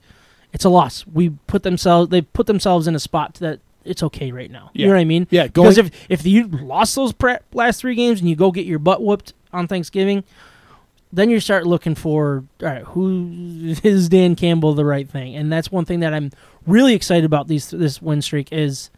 [0.51, 1.05] it's a loss.
[1.07, 4.71] We put themselves they put themselves in a spot that it's okay right now.
[4.73, 5.27] You know what I mean?
[5.29, 8.51] Yeah, going Because if if you lost those pre- last three games and you go
[8.51, 10.23] get your butt whooped on Thanksgiving,
[11.11, 15.35] then you start looking for all right, who is Dan Campbell the right thing?
[15.35, 16.31] And that's one thing that I'm
[16.65, 18.89] really excited about these this win streak is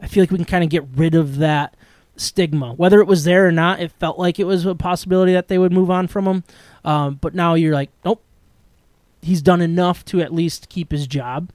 [0.00, 1.74] I feel like we can kind of get rid of that
[2.16, 2.72] stigma.
[2.74, 5.58] Whether it was there or not, it felt like it was a possibility that they
[5.58, 6.44] would move on from him.
[6.84, 8.22] Um, but now you're like, nope,
[9.22, 11.50] he's done enough to at least keep his job.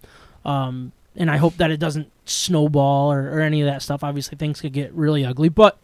[0.46, 4.04] Um, and I hope that it doesn't snowball or, or any of that stuff.
[4.04, 5.78] Obviously, things could get really ugly, but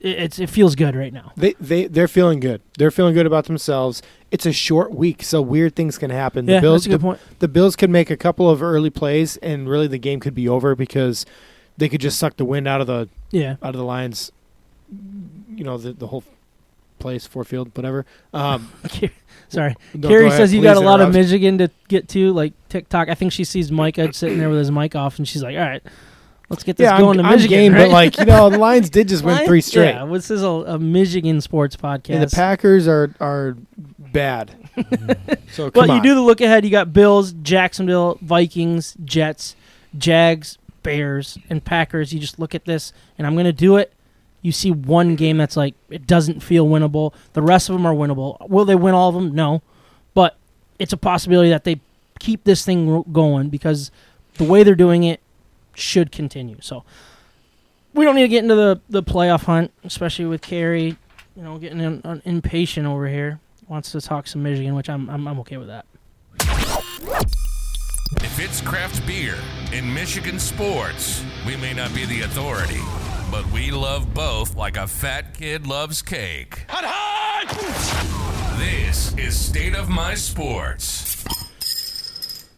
[0.00, 1.32] it, it's it feels good right now.
[1.36, 2.62] They they they're feeling good.
[2.78, 4.02] They're feeling good about themselves.
[4.30, 6.46] It's a short week, so weird things can happen.
[6.46, 7.20] The yeah, Bills that's a good the, point.
[7.38, 10.48] the Bills could make a couple of early plays and really the game could be
[10.48, 11.24] over because
[11.76, 14.32] they could just suck the wind out of the Yeah, out of the Lions
[15.54, 16.24] you know, the the whole
[16.98, 18.04] place, Ford Field, whatever.
[18.32, 18.70] Um
[19.48, 19.74] sorry.
[19.94, 21.12] no, Carrie go says you got a lot of.
[21.12, 23.08] Michigan to get to, like TikTok.
[23.08, 25.62] I think she sees Micah sitting there with his mic off, and she's like, "All
[25.62, 25.82] right,
[26.48, 27.82] let's get this Yeah, going I'm, to Michigan." game, right?
[27.86, 30.48] but like you know, the Lions did just win three straight, Yeah, this is a,
[30.48, 32.14] a Michigan sports podcast.
[32.14, 33.56] and the Packers are are
[33.98, 34.52] bad.
[35.52, 36.64] so But come you do the look ahead.
[36.64, 39.56] You got Bills, Jacksonville, Vikings, Jets,
[39.96, 42.12] Jags, Bears, and Packers.
[42.12, 43.92] You just look at this, and I'm going to do it.
[44.46, 47.12] You see one game that's like it doesn't feel winnable.
[47.32, 48.48] The rest of them are winnable.
[48.48, 49.34] Will they win all of them?
[49.34, 49.60] No,
[50.14, 50.36] but
[50.78, 51.80] it's a possibility that they
[52.20, 53.90] keep this thing going because
[54.34, 55.20] the way they're doing it
[55.74, 56.58] should continue.
[56.60, 56.84] So
[57.92, 60.96] we don't need to get into the the playoff hunt, especially with Carrie,
[61.34, 63.40] you know, getting in, uh, impatient over here.
[63.66, 65.86] Wants to talk some Michigan, which I'm I'm, I'm okay with that.
[68.22, 69.34] If it's craft beer
[69.72, 72.80] in Michigan sports, we may not be the authority,
[73.30, 76.66] but we love both like a fat kid loves cake.
[78.58, 81.24] This is State of My Sports.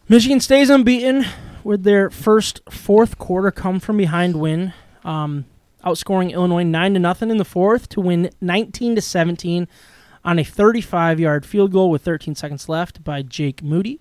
[0.08, 1.26] Michigan stays unbeaten
[1.64, 4.72] with their first fourth quarter come from behind win,
[5.04, 5.44] um,
[5.84, 9.68] outscoring Illinois nine to nothing in the fourth to win nineteen to seventeen
[10.24, 14.00] on a 35-yard field goal with 13 seconds left by Jake Moody.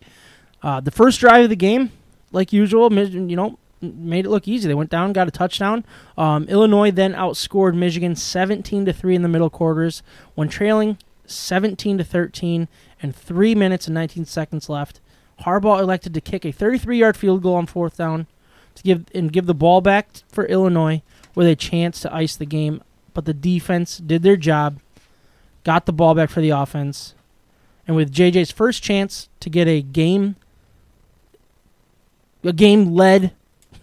[0.63, 1.91] Uh, the first drive of the game,
[2.31, 4.67] like usual, Mich- you know, made it look easy.
[4.67, 5.85] They went down, got a touchdown.
[6.17, 10.03] Um, Illinois then outscored Michigan 17 to three in the middle quarters
[10.35, 12.67] when trailing 17 to 13
[13.01, 14.99] and three minutes and 19 seconds left.
[15.41, 18.25] Harbaugh elected to kick a 33-yard field goal on fourth down
[18.75, 21.01] to give and give the ball back for Illinois
[21.35, 22.81] with a chance to ice the game,
[23.13, 24.79] but the defense did their job,
[25.63, 27.13] got the ball back for the offense,
[27.85, 30.35] and with JJ's first chance to get a game
[32.43, 33.33] a game led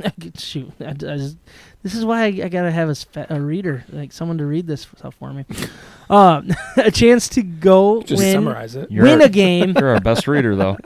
[0.39, 1.37] Shoot, I, I just,
[1.83, 4.67] this is why I, I gotta have a, spe- a reader, like someone to read
[4.67, 5.45] this stuff for me.
[6.11, 8.91] um, a chance to go Just win, summarize it.
[8.91, 9.75] You're win our- a game.
[9.79, 10.77] You're our best reader, though.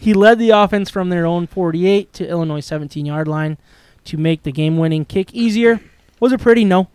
[0.00, 3.58] He led the offense from their own 48 to Illinois 17 yard line
[4.04, 5.80] to make the game winning kick easier.
[6.20, 6.64] Was it pretty?
[6.64, 6.88] No.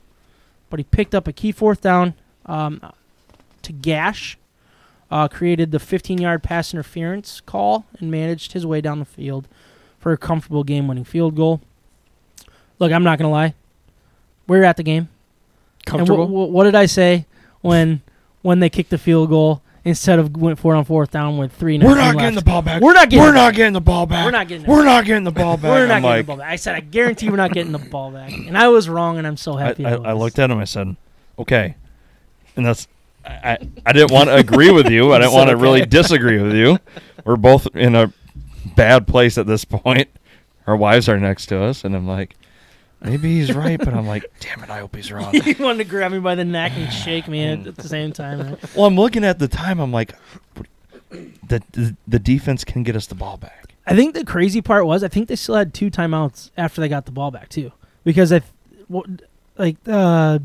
[0.70, 2.14] But he picked up a key fourth down
[2.45, 2.82] um,
[3.64, 4.38] to Gash,
[5.12, 9.49] uh, created the 15 yard pass interference call, and managed his way down the field
[10.02, 11.62] for a comfortable game winning field goal.
[12.80, 13.54] Look, I'm not going to lie.
[14.47, 15.08] We are at the game.
[15.86, 16.26] Comfortable.
[16.28, 17.26] Wh- wh- what did I say
[17.62, 18.02] when
[18.41, 21.52] when they kicked the field goal instead of went for it on fourth down with
[21.54, 22.82] three and We're not getting the ball back.
[22.82, 24.26] We're not getting We're not getting the ball back.
[24.26, 25.72] We're not getting We're not getting the ball back.
[25.72, 26.52] We're not I'm getting like- the ball back.
[26.52, 28.32] I said, I guarantee we're not getting the ball back.
[28.47, 29.86] And I was wrong, and I'm so happy.
[29.86, 30.58] I, I, I looked at him.
[30.58, 30.95] I said,
[31.39, 31.76] "Okay,"
[32.56, 32.88] and that's.
[33.24, 35.14] I, I didn't want to agree with you.
[35.14, 36.80] I didn't want to said really disagree with you.
[37.24, 38.12] We're both in a
[38.76, 40.09] bad place at this point.
[40.67, 42.36] Our wives are next to us, and I'm like,
[43.01, 45.34] maybe he's right, but I'm like, damn it, I hope he's wrong.
[45.41, 48.13] he wanted to grab me by the neck and shake me at, at the same
[48.13, 48.39] time.
[48.41, 48.76] right?
[48.76, 49.80] well, I'm looking at the time.
[49.80, 50.13] I'm like,
[51.09, 53.74] the, the the defense can get us the ball back.
[53.88, 56.88] I think the crazy part was I think they still had two timeouts after they
[56.88, 57.72] got the ball back too,
[58.03, 58.41] because I,
[59.57, 60.39] like, uh,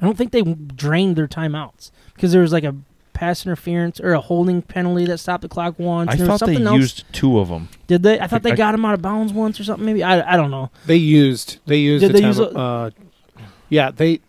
[0.00, 2.74] I don't think they drained their timeouts because there was like a
[3.16, 6.08] pass interference or a holding penalty that stopped the clock once.
[6.08, 6.76] I and there was thought they something else.
[6.76, 7.68] used two of them.
[7.86, 8.20] Did they?
[8.20, 9.84] I thought they I- got him out of bounds once or something.
[9.86, 10.34] Maybe I.
[10.34, 10.70] I don't know.
[10.86, 11.58] They used.
[11.66, 12.02] They used.
[12.02, 12.90] Did the they time, use a- uh,
[13.68, 14.20] yeah, they.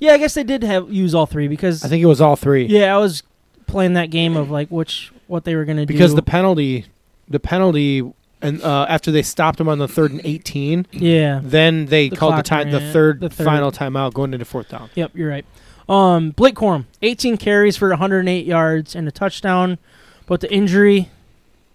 [0.00, 2.36] Yeah, I guess they did have use all three because I think it was all
[2.36, 2.66] three.
[2.66, 3.22] yeah, I was
[3.66, 6.86] playing that game of like which what they were gonna do because the penalty,
[7.28, 8.02] the penalty,
[8.42, 12.16] and uh, after they stopped him on the third and eighteen, yeah then they The
[12.16, 13.44] called the time the ran- third, the third.
[13.44, 14.88] final timeout going into fourth down.
[14.94, 15.44] Yep, you're right.
[15.90, 19.78] Um, Blake Corum, 18 carries for 108 yards and a touchdown,
[20.26, 21.10] but the injury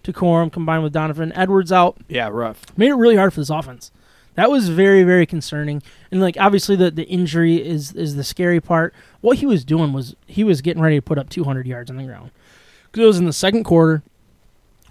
[0.03, 2.61] to Corum combined with Donovan Edwards out Yeah, rough.
[2.77, 3.91] made it really hard for this offense.
[4.35, 5.81] That was very, very concerning.
[6.11, 8.93] And like obviously the, the injury is is the scary part.
[9.21, 11.97] What he was doing was he was getting ready to put up 200 yards on
[11.97, 12.31] the ground
[12.91, 14.01] because it was in the second quarter.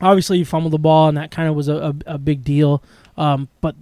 [0.00, 2.82] Obviously, he fumbled the ball, and that kind of was a, a, a big deal.
[3.16, 3.76] Um, but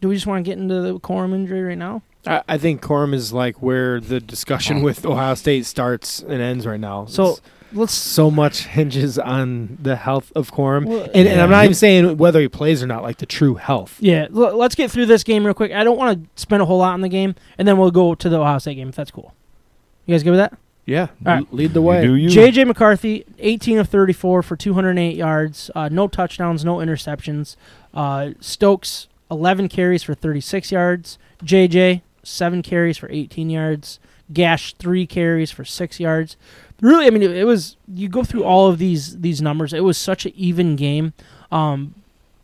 [0.00, 2.02] do we just want to get into the Corum injury right now?
[2.26, 6.66] I, I think Corum is like where the discussion with Ohio State starts and ends
[6.66, 7.06] right now.
[7.06, 7.40] So It's-
[7.72, 11.74] let's so much hinges on the health of Corum, Well, and, and I'm not even
[11.74, 13.96] saying whether he plays or not, like the true health.
[14.00, 15.72] Yeah, l- let's get through this game real quick.
[15.72, 18.14] I don't want to spend a whole lot on the game, and then we'll go
[18.14, 19.34] to the Ohio State game if that's cool.
[20.06, 20.54] You guys good with that?
[20.86, 21.52] Yeah, All right.
[21.52, 22.00] lead the way.
[22.06, 22.28] do you?
[22.30, 22.62] J.J.
[22.64, 27.56] McCarthy, 18 of 34 for 208 yards, uh, no touchdowns, no interceptions.
[27.92, 31.18] Uh, Stokes, 11 carries for 36 yards.
[31.42, 33.98] J.J., 7 carries for 18 yards.
[34.32, 36.36] Gash, 3 carries for 6 yards.
[36.80, 39.84] Really, I mean, it, it was, you go through all of these these numbers, it
[39.84, 41.12] was such an even game.
[41.50, 41.94] Um,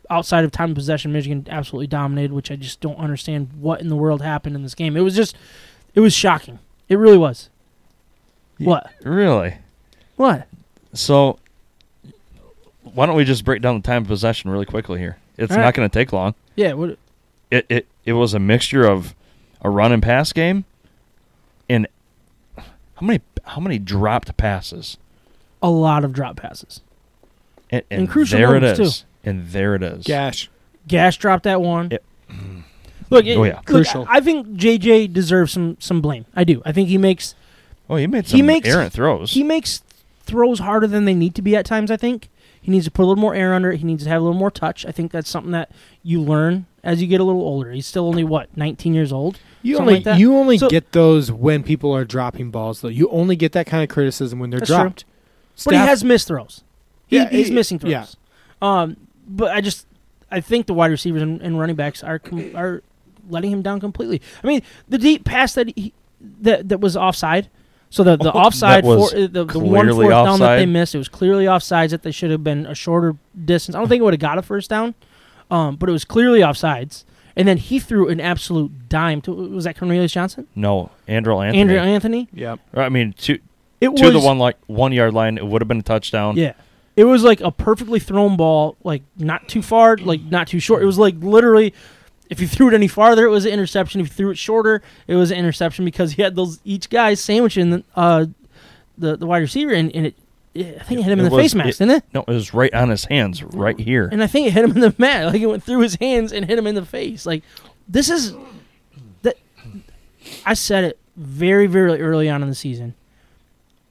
[0.09, 3.89] outside of time of possession, Michigan absolutely dominated, which I just don't understand what in
[3.89, 4.95] the world happened in this game.
[4.97, 5.35] It was just,
[5.93, 6.59] it was shocking.
[6.89, 7.49] It really was.
[8.57, 8.91] Ye- What?
[9.03, 9.57] Really?
[10.15, 10.47] What?
[10.93, 11.37] So,
[12.83, 15.17] why don't we just break down the time of possession really quickly here?
[15.37, 15.73] It's All not right.
[15.73, 16.35] going to take long.
[16.55, 16.97] Yeah, what?
[17.51, 19.13] It, it it was a mixture of
[19.63, 20.65] a run and pass game,
[21.69, 21.87] and
[22.57, 24.97] how many how many dropped passes?
[25.61, 26.81] a lot of drop passes.
[27.69, 28.99] And, and In crucial there it moments, is.
[28.99, 29.05] too.
[29.23, 30.03] And there it is.
[30.03, 30.49] Gash.
[30.89, 31.87] Gash dropped that one.
[31.89, 32.03] Yep.
[33.09, 33.55] Look, it- Oh, yeah.
[33.55, 34.05] look, Crucial.
[34.09, 36.25] I think JJ deserves some some blame.
[36.35, 36.61] I do.
[36.65, 37.33] I think he makes
[37.89, 39.31] Oh, he made He makes- errant throws.
[39.33, 39.81] he makes
[40.23, 41.89] throws harder than they need to be at times.
[41.89, 42.27] I think
[42.61, 43.77] he needs to put a little more air under it.
[43.77, 44.85] He needs to have a little more touch.
[44.85, 45.71] I think that's something that
[46.03, 47.71] you learn as you get a little older.
[47.71, 49.39] He's still only what 19 years old.
[49.63, 52.89] You only like you only So- get those when people are dropping balls, though.
[52.89, 54.77] You only get that kind of criticism when they're That's true.
[54.77, 55.05] dropped.
[55.65, 56.63] But he has missed throws.
[57.07, 57.91] He, Yeah, he's he- missing throws.
[57.91, 58.05] yeah.
[58.61, 58.97] Um,
[59.27, 59.87] but I just
[60.31, 62.81] I think the wide receivers and, and running backs are com- are
[63.29, 64.21] letting him down completely.
[64.43, 65.93] I mean, the deep pass that he
[66.41, 67.49] that that was offside.
[67.89, 70.65] So the the Oh, offside for, uh, the, the one clearly fourth down that they
[70.65, 73.75] missed, it was clearly offsides that they should have been a shorter distance.
[73.75, 74.95] I don't think it would have got a first down,
[75.51, 77.03] um, but it was clearly offsides.
[77.35, 81.63] And then he threw an absolute dime to was that Cornelius Johnson, no, Andrel Anthony.
[81.63, 82.29] Andrel Anthony.
[82.33, 82.59] Yep.
[82.75, 83.39] I mean, to
[83.81, 86.37] It to was the one like one yard line, it would have been a touchdown.
[86.37, 86.53] Yeah.
[86.95, 90.83] It was like a perfectly thrown ball, like not too far, like not too short.
[90.83, 91.73] It was like literally
[92.29, 94.01] if you threw it any farther, it was an interception.
[94.01, 97.13] If you threw it shorter, it was an interception because he had those each guy
[97.13, 98.25] sandwiching the uh,
[98.97, 100.15] the, the wide receiver and, and it,
[100.53, 102.03] it I think it hit him in the was- face mask, it- didn't it?
[102.13, 103.83] No, it was right on his hands, right oh.
[103.83, 104.09] here.
[104.11, 105.27] And I think it hit him in the mat.
[105.27, 107.25] Like it went through his hands and hit him in the face.
[107.25, 107.43] Like
[107.87, 108.35] this is
[109.23, 109.37] that
[110.45, 112.95] I said it very, very early on in the season.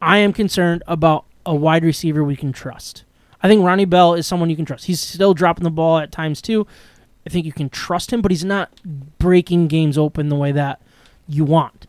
[0.01, 3.05] I am concerned about a wide receiver we can trust.
[3.43, 4.87] I think Ronnie Bell is someone you can trust.
[4.87, 6.67] He's still dropping the ball at times too.
[7.27, 8.71] I think you can trust him, but he's not
[9.19, 10.81] breaking games open the way that
[11.29, 11.87] you want.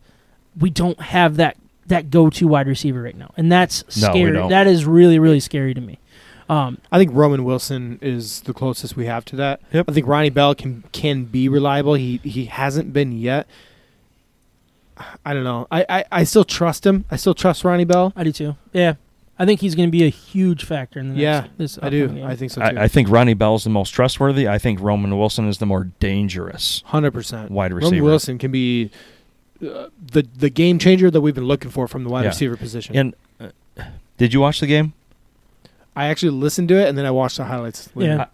[0.58, 1.56] We don't have that
[1.88, 4.32] that go to wide receiver right now, and that's No, we scary.
[4.32, 4.48] don't.
[4.50, 5.98] that is really really scary to me.
[6.48, 9.60] Um, I think Roman Wilson is the closest we have to that.
[9.72, 9.86] Yep.
[9.88, 11.94] I think Ronnie Bell can can be reliable.
[11.94, 13.46] He he hasn't been yet.
[15.24, 15.66] I don't know.
[15.72, 17.04] I, I, I still trust him.
[17.10, 18.12] I still trust Ronnie Bell.
[18.14, 18.56] I do too.
[18.72, 18.94] Yeah,
[19.38, 21.90] I think he's going to be a huge factor in the next, Yeah, this I
[21.90, 22.06] do.
[22.08, 22.24] game.
[22.24, 22.78] I think so too.
[22.78, 24.46] I, I think Ronnie Bell is the most trustworthy.
[24.46, 27.50] I think Roman Wilson is the more dangerous Hundred percent.
[27.50, 27.86] wide receiver.
[27.86, 28.04] Roman receiver.
[28.04, 28.90] Wilson can be
[29.64, 32.28] uh, the the game changer that we've been looking for from the wide Yeah.
[32.28, 32.96] receiver position.
[32.96, 33.48] And uh,
[34.18, 34.92] did you watch the game?
[35.96, 37.88] I actually listened to it and then I watched the highlights.
[37.94, 38.14] later.
[38.16, 38.26] Yeah.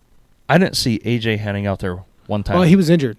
[0.49, 2.57] I didn't see AJ Henning out there one time.
[2.59, 3.16] Oh, he was injured.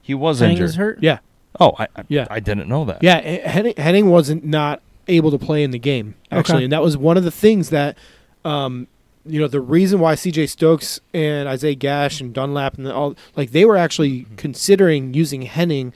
[0.00, 0.68] he was Henning injured.
[0.70, 0.98] is hurt.
[1.02, 1.18] Yeah.
[1.60, 2.26] Oh, I, I Yeah.
[2.30, 3.02] I didn't know that.
[3.02, 6.64] Yeah, Henning, Henning wasn't not able to play in the game actually, Okay.
[6.64, 7.96] and that was one of the things that,
[8.44, 8.86] um,
[9.26, 10.46] you know, the reason why C.J.
[10.46, 15.92] Stokes and Isaiah Gash and Dunlap and all like they were actually considering using Henning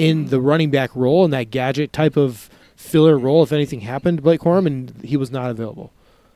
[0.00, 4.18] in the running back role in that gadget type of filler role if anything happened
[4.18, 5.92] to Blake Corum, and he was not available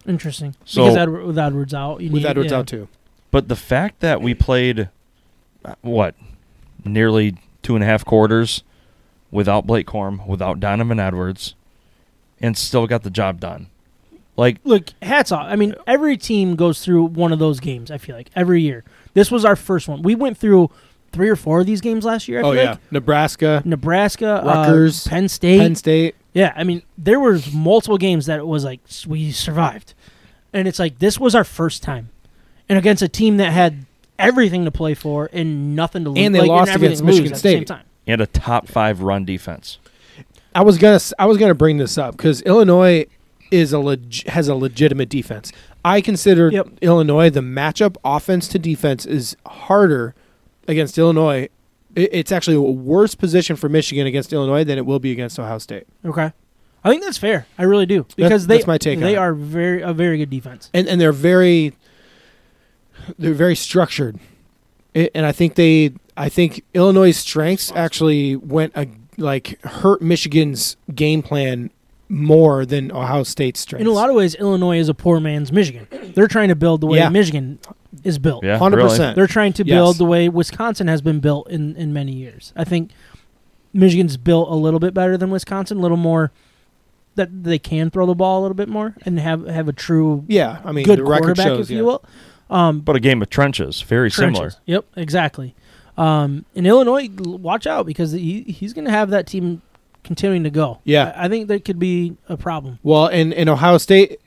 [0.07, 0.55] Interesting.
[0.65, 2.59] So- because Edward, with Edwards out, you with need, Edwards yeah.
[2.59, 2.89] out too.
[3.31, 4.91] But the fact that we played,
[5.65, 6.15] uh, what,
[6.85, 8.63] nearly two and a half quarters
[9.31, 11.55] without Blake Corum, without Donovan Edwards,
[12.41, 13.69] and still got the job done.
[14.37, 15.47] Like, Look, hats off.
[15.49, 17.91] I mean, every team goes through one of those games.
[17.91, 18.85] I feel like every year.
[19.15, 20.03] This was our first one.
[20.03, 20.71] We went through
[21.15, 22.41] three or four of these games last year.
[22.41, 22.93] I Oh feel yeah, like.
[22.93, 25.59] Nebraska, Nebraska, uh, Rutgers, Penn State.
[25.61, 26.15] Penn State.
[26.35, 29.95] Yeah, I mean, there was multiple games that it was like we survived,
[30.53, 32.11] and it's like this was our first time,
[32.69, 33.87] and against a team that had
[34.19, 36.25] everything to play for and nothing to lose.
[36.25, 37.67] And they like, lost everything against to lose Michigan at the same State.
[37.69, 37.85] time.
[38.07, 39.79] and a top five run defense.
[40.55, 43.07] I was gonna s- I was gonna bring this up because Illinois
[43.51, 45.53] is a leg- has a legitimate defense.
[45.85, 46.69] I consider Yep.
[46.81, 50.15] Illinois the matchup offense to defense is harder
[50.69, 51.49] against Illinois.
[51.97, 55.59] It's actually a worse position for Michigan against Illinois than it will be against Ohio
[55.59, 55.87] State.
[56.05, 56.33] Okay,
[56.83, 57.47] I think that's fair.
[57.57, 59.19] I really do because they that's my take on they it.
[59.19, 60.71] are very a very good defense.
[60.75, 61.73] And and they're very
[63.19, 64.19] they're very structured.
[64.97, 70.77] I- And I think they I think Illinois' strengths actually went a, like hurt Michigan's
[70.95, 71.71] game plan
[72.15, 73.83] more than Ohio State's strengths.
[73.83, 75.87] In a lot of ways, Illinois is a poor man's Michigan.
[76.15, 77.09] They're trying to build the way Yeah.
[77.09, 77.59] Michigan
[78.03, 78.45] is built.
[78.45, 78.89] Yeah, Hundred really.
[78.91, 79.17] percent.
[79.17, 79.75] They're trying to Yes.
[79.75, 82.53] build the way Wisconsin has been built in, in many years.
[82.57, 82.91] I think
[83.73, 86.31] Michigan's built a little bit better than Wisconsin, a little more
[87.17, 90.25] that they can throw the ball a little bit more and have have a true
[90.27, 92.05] Yeah, I mean good the record quarterback, shows, if you will.
[92.51, 94.53] Um, But a game of trenches, very similar.
[94.67, 95.55] Yep, exactly.
[95.97, 99.63] Um, in Illinois, watch out because he, he's going to have that team
[100.05, 100.81] continuing to go.
[100.85, 101.13] Yeah.
[101.17, 102.79] I, I think that could be a problem.
[102.83, 104.21] Well, in in Ohio State,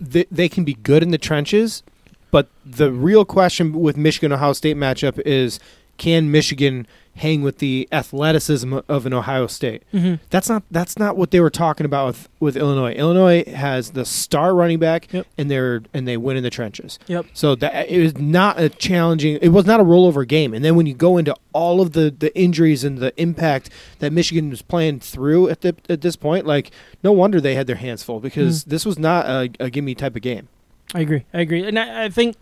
[0.00, 1.82] they, they can be good in the trenches,
[2.30, 5.58] but the real question with Michigan Ohio State matchup is
[5.96, 6.86] can Michigan
[7.16, 9.82] hang with the athleticism of an Ohio State?
[9.92, 10.14] Mm-hmm.
[10.30, 12.92] That's not that's not what they were talking about with, with Illinois.
[12.92, 15.26] Illinois has the star running back, Yep.
[15.38, 16.98] and they're and they win in the trenches.
[17.06, 17.26] Yep.
[17.32, 19.38] So that it was not a challenging.
[19.40, 20.54] It was not a rollover game.
[20.54, 24.12] And then when you go into all of the the injuries and the impact that
[24.12, 26.70] Michigan was playing through at the at this point, like
[27.02, 30.16] no wonder they had their hands full because this was not a, a gimme type
[30.16, 30.48] of game.
[30.94, 31.24] I agree.
[31.34, 31.66] I agree.
[31.66, 32.36] And I, I think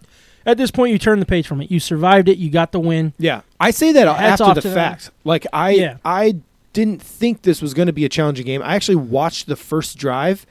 [0.47, 1.70] at this point, you turn the page from it.
[1.70, 2.38] You survived it.
[2.38, 3.12] You got the win.
[3.18, 4.74] Yeah, I say that Hats after the to them.
[4.74, 5.11] fact.
[5.24, 5.97] Like I Yeah.
[6.05, 6.36] I
[6.72, 8.62] didn't think this was going to be a challenging game.
[8.62, 10.47] I actually watched the first drive.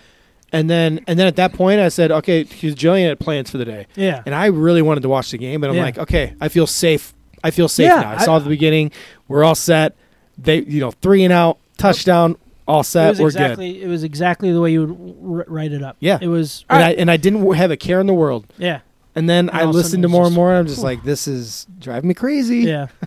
[0.53, 3.57] And then, and then at that point, I said, "Okay, because Jillian had plans for
[3.57, 4.21] the day." Yeah.
[4.25, 5.61] and I really wanted to watch the game.
[5.61, 5.83] but I'm Yeah.
[5.85, 7.13] like, okay, I feel safe.
[7.43, 8.09] I feel safe Yeah, now.
[8.11, 8.91] I, I- saw the beginning.
[9.29, 9.95] We're all set.
[10.37, 12.35] They, you know, three and out, touchdown,
[12.67, 13.17] all set.
[13.17, 13.81] We're exactly.
[13.81, 15.95] It was exactly the way you would r- write it up.
[16.01, 16.17] Yeah.
[16.21, 16.65] It was.
[16.67, 16.75] good.
[16.75, 18.45] And I and I didn't w- have a care in the world.
[18.57, 18.81] yeah.
[19.15, 20.49] And then And I all listened to more and more.
[20.51, 22.59] And I'm just like, this is driving me crazy.
[22.59, 22.87] Yeah.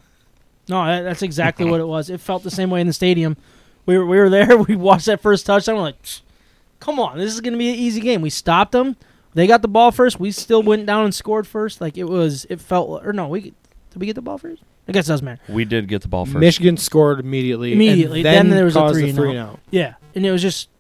[0.66, 2.08] No, that, that's exactly what it was.
[2.08, 3.36] It felt the same way in the stadium.
[3.84, 4.56] We were we were there.
[4.68, 5.74] We watched that first touchdown.
[5.76, 5.96] We're like,
[6.80, 8.22] come on, this is going to be an easy game.
[8.22, 8.96] We stopped them.
[9.34, 10.18] They got the ball first.
[10.18, 11.82] We still went down and scored first.
[11.82, 12.46] Like it was.
[12.48, 13.28] It felt or no.
[13.28, 13.54] We did
[13.96, 14.62] we get the ball first?
[14.88, 15.42] I guess it doesn't matter.
[15.50, 16.38] We did get the ball first.
[16.38, 17.72] Michigan scored immediately.
[17.72, 18.22] and Immediately.
[18.22, 19.48] then, Then there was a caused three the and three out.
[19.50, 19.60] out.
[19.70, 20.70] Yeah, and it was just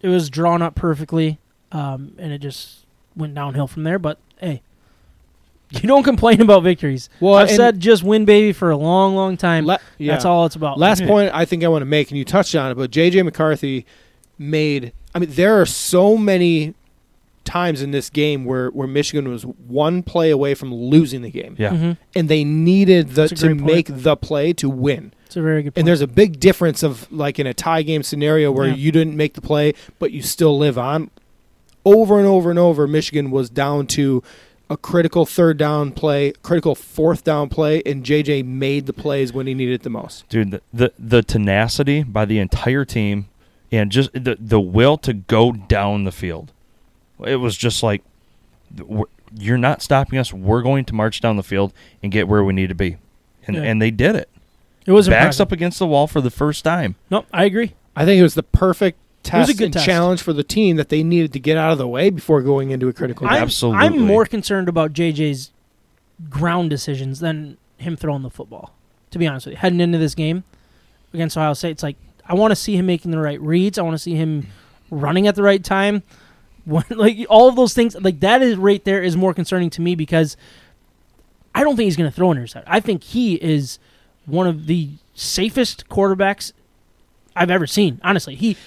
[0.00, 1.40] it was drawn up perfectly,
[1.72, 2.86] um, and it just
[3.16, 3.98] went downhill from there.
[3.98, 4.62] But hey,
[5.70, 7.10] you don't complain about victories.
[7.20, 9.66] Well, I've said just win, baby, for a long, long time.
[9.66, 10.12] la- yeah.
[10.12, 10.78] That's all it's about.
[10.78, 13.24] Last point I think I want to make, and you touched on it, but JJ
[13.24, 13.84] McCarthy
[14.38, 14.92] made.
[15.14, 16.74] I mean, there are so many
[17.44, 21.56] times in this game where, where Michigan was one play away from losing the game,
[21.58, 21.70] Yeah.
[21.70, 21.96] Mhm.
[22.14, 23.64] and they needed the, to great point.
[23.74, 25.12] make the play to win.
[25.26, 25.74] It's a very good.
[25.74, 25.78] Point.
[25.80, 28.74] And there's a big difference of like in a tie game scenario where Yeah.
[28.74, 31.10] you didn't make the play, but you still live on.
[31.94, 34.22] Over and over and over, Michigan was down to
[34.70, 39.46] a critical third down play, critical fourth down play, and JJ made the plays when
[39.46, 40.28] he needed it the most.
[40.28, 43.28] dude the, the the tenacity by the entire team
[43.72, 46.52] and just the the will to go down the field
[47.24, 48.02] it was just like
[49.36, 51.72] you're not stopping us we're going to march down the field
[52.02, 52.96] and get where we need to be
[53.46, 53.62] and Yeah.
[53.62, 54.28] and they did it
[54.86, 55.40] It was backs impressive.
[55.48, 57.72] up against the wall for the first time Nope, I agree.
[57.96, 59.86] I think it was the perfect was a test good and test.
[59.86, 62.70] challenge for the team that they needed to get out of the way before going
[62.70, 63.42] into a critical I'm, game.
[63.42, 63.86] Absolutely.
[63.86, 65.52] I'm more concerned about JJ's
[66.28, 68.74] ground decisions than him throwing the football.
[69.12, 70.44] To be honest with you, heading into this game
[71.14, 71.96] against Ohio State, it's like
[72.26, 73.78] I want to see him making the right reads.
[73.78, 74.48] I want to see him
[74.90, 76.02] running at the right time.
[76.68, 79.80] When, like all of those things, like that is right there is more concerning to
[79.80, 80.36] me because
[81.54, 82.70] I don't think he's going to throw an interception.
[82.70, 83.78] I think he is
[84.26, 86.52] one of the safest quarterbacks
[87.34, 88.02] I've ever seen.
[88.04, 88.58] Honestly, he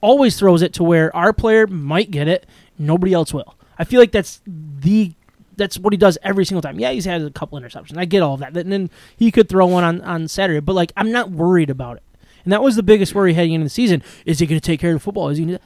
[0.00, 2.46] always throws it to where our player might get it,
[2.78, 3.56] nobody else will.
[3.78, 5.12] I feel like that's the
[5.56, 6.78] that's what he does every single time.
[6.78, 7.98] Yeah, he's had a couple interceptions.
[7.98, 8.56] I get all of that.
[8.56, 11.96] And then he could throw one on, on Saturday, but like I'm not worried about
[11.96, 12.02] it.
[12.44, 14.02] And that was the biggest worry heading into the season.
[14.24, 15.28] Is he going to take care of the football?
[15.28, 15.60] Is he gonna,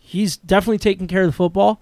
[0.00, 1.80] He's definitely taking care of the football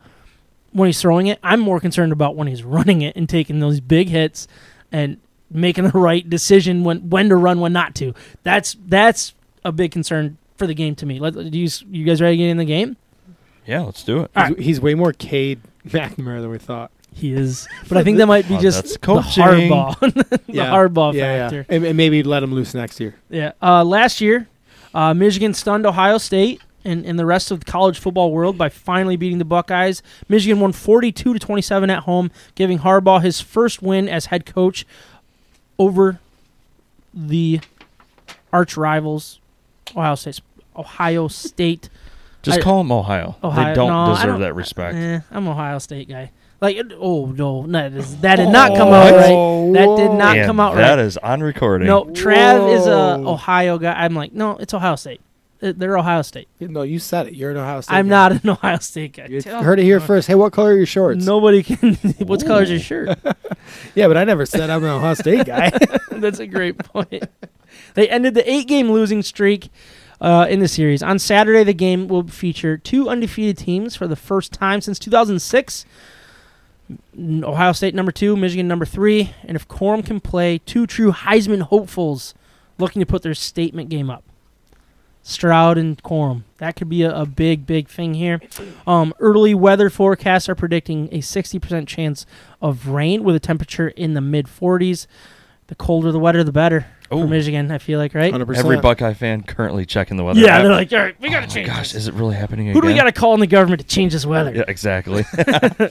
[0.73, 1.39] when he's throwing it.
[1.43, 4.49] I'm more concerned about when he's running it and taking those big hits
[4.91, 5.19] and
[5.51, 8.15] making the right decision when when to run, when not to.
[8.43, 9.35] That's that's
[9.65, 11.19] a big concern for the game to me.
[11.19, 12.97] Let, do you you guys ready to get in the game?
[13.65, 14.59] yeah let's do it All He's, right.
[14.65, 16.91] he's way more Cade McNamara than we thought.
[17.15, 19.45] He is, but I think that might be Oh, just that's the coaching.
[19.45, 20.01] hardball,
[20.47, 21.67] the hardball yeah, factor.
[21.69, 21.77] Yeah.
[21.77, 23.15] And, and maybe let him loose next year.
[23.29, 23.53] Yeah.
[23.61, 24.49] Uh, last year,
[24.95, 28.69] uh, Michigan stunned Ohio State and, and the rest of the college football world by
[28.71, 30.03] finally beating the Buckeyes.
[30.29, 34.87] Michigan won 42 to 27 at home, giving Harbaugh his first win as head coach
[35.79, 36.19] over
[37.15, 37.61] the
[38.53, 39.39] arch rivals,
[39.97, 40.40] Ohio State.
[40.76, 41.88] Ohio State.
[42.43, 45.47] just I- call them ohio, Ohio- they don't no, deserve don't- that respect Eh, I'm
[45.49, 46.30] Ohio State guy.
[46.61, 49.72] Like, oh no, no that, is, that did not come out right.
[49.74, 50.99] That did not and come out that right.
[51.05, 53.93] is on recording No, Trav is a Ohio guy.
[53.93, 55.20] I'm like, no, it's Ohio State.
[55.59, 56.49] They're Ohio State.
[56.61, 57.34] No, you said it.
[57.34, 57.95] You're an Ohio State.
[57.95, 58.11] I'm guy.
[58.11, 59.26] not an Ohio State guy.
[59.28, 60.26] You heard it here first.
[60.28, 61.24] Hey, what color are your shorts?
[61.24, 61.95] Nobody can.
[62.18, 63.18] What's color is your shirt?
[63.95, 65.70] Yeah, but I never said I'm an Ohio State guy.
[66.11, 67.24] That's a great point.
[67.95, 69.70] They ended the eight-game losing streak
[70.20, 71.03] uh, in the series.
[71.03, 75.84] On Saturday, the game will feature two undefeated teams for the first time since 2006.
[77.18, 81.62] Ohio State number two, Michigan number three, and if Corum can play, two true Heisman
[81.62, 82.34] hopefuls
[82.78, 84.24] looking to put their statement game up.
[85.22, 86.43] Stroud and Corum.
[86.59, 88.40] That could be a, a big, big thing here.
[88.86, 92.26] Um, early weather forecasts are predicting a 60% chance
[92.61, 95.07] of rain with a temperature in the mid 40s.
[95.68, 96.86] The colder the wetter, the better
[97.19, 97.27] for Oh.
[97.27, 97.71] Michigan.
[97.71, 98.33] I feel like, right?
[98.33, 98.57] 100%.
[98.57, 100.63] every buckeye fan currently checking the weather Yeah, app.
[100.63, 101.67] they're like, all right, we got to oh my change.
[101.69, 102.03] gosh this.
[102.03, 103.87] is it really happening again Who do we got to call in the government to
[103.87, 104.53] change this weather?
[104.55, 105.25] yeah exactly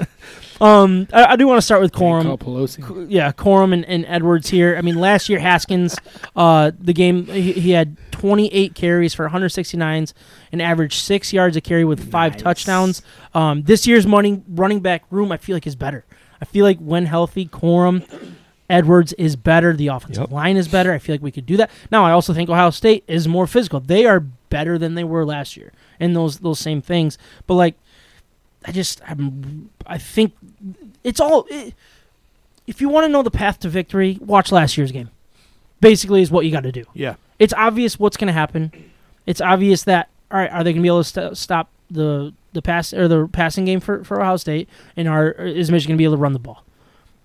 [0.59, 2.37] Um, I, I do want to start with Call Corum.
[2.37, 3.07] Pelosi.
[3.09, 4.75] Yeah, Corum and, and Edwards here.
[4.77, 5.97] I mean, last year Haskins,
[6.35, 10.13] uh, the game he, he had 28 carries for 169s,
[10.51, 12.41] and averaged six yards a carry with five Nice.
[12.43, 13.01] touchdowns.
[13.33, 16.05] Um, this year's money running back room, I feel like is better.
[16.39, 18.05] I feel like when healthy, Corum,
[18.71, 19.73] Edwards is better.
[19.75, 20.31] The offensive Yep.
[20.31, 20.91] line is better.
[20.93, 21.69] I feel like we could do that.
[21.91, 23.79] Now, I also think Ohio State is more physical.
[23.79, 24.19] They are
[24.49, 27.17] better than they were last year, and those those same things.
[27.47, 27.75] But like,
[28.65, 30.33] I just I'm I think
[31.03, 31.45] it's all.
[31.49, 31.73] It,
[32.67, 35.09] if you want to know the path to victory, watch last year's game.
[35.81, 36.85] Basically, is what you got to do.
[36.93, 37.15] Yeah.
[37.39, 38.71] It's obvious what's going to happen.
[39.25, 42.33] It's obvious that all right, are they going to be able to st- stop the
[42.53, 45.97] the pass or the passing game for, for Ohio State, and are is Michigan going
[45.97, 46.63] to be able to run the ball?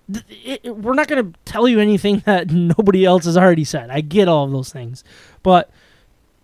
[0.09, 3.89] It- it- we're not going to tell you anything that nobody else has already said.
[3.89, 5.03] I get all of those things,
[5.43, 5.69] but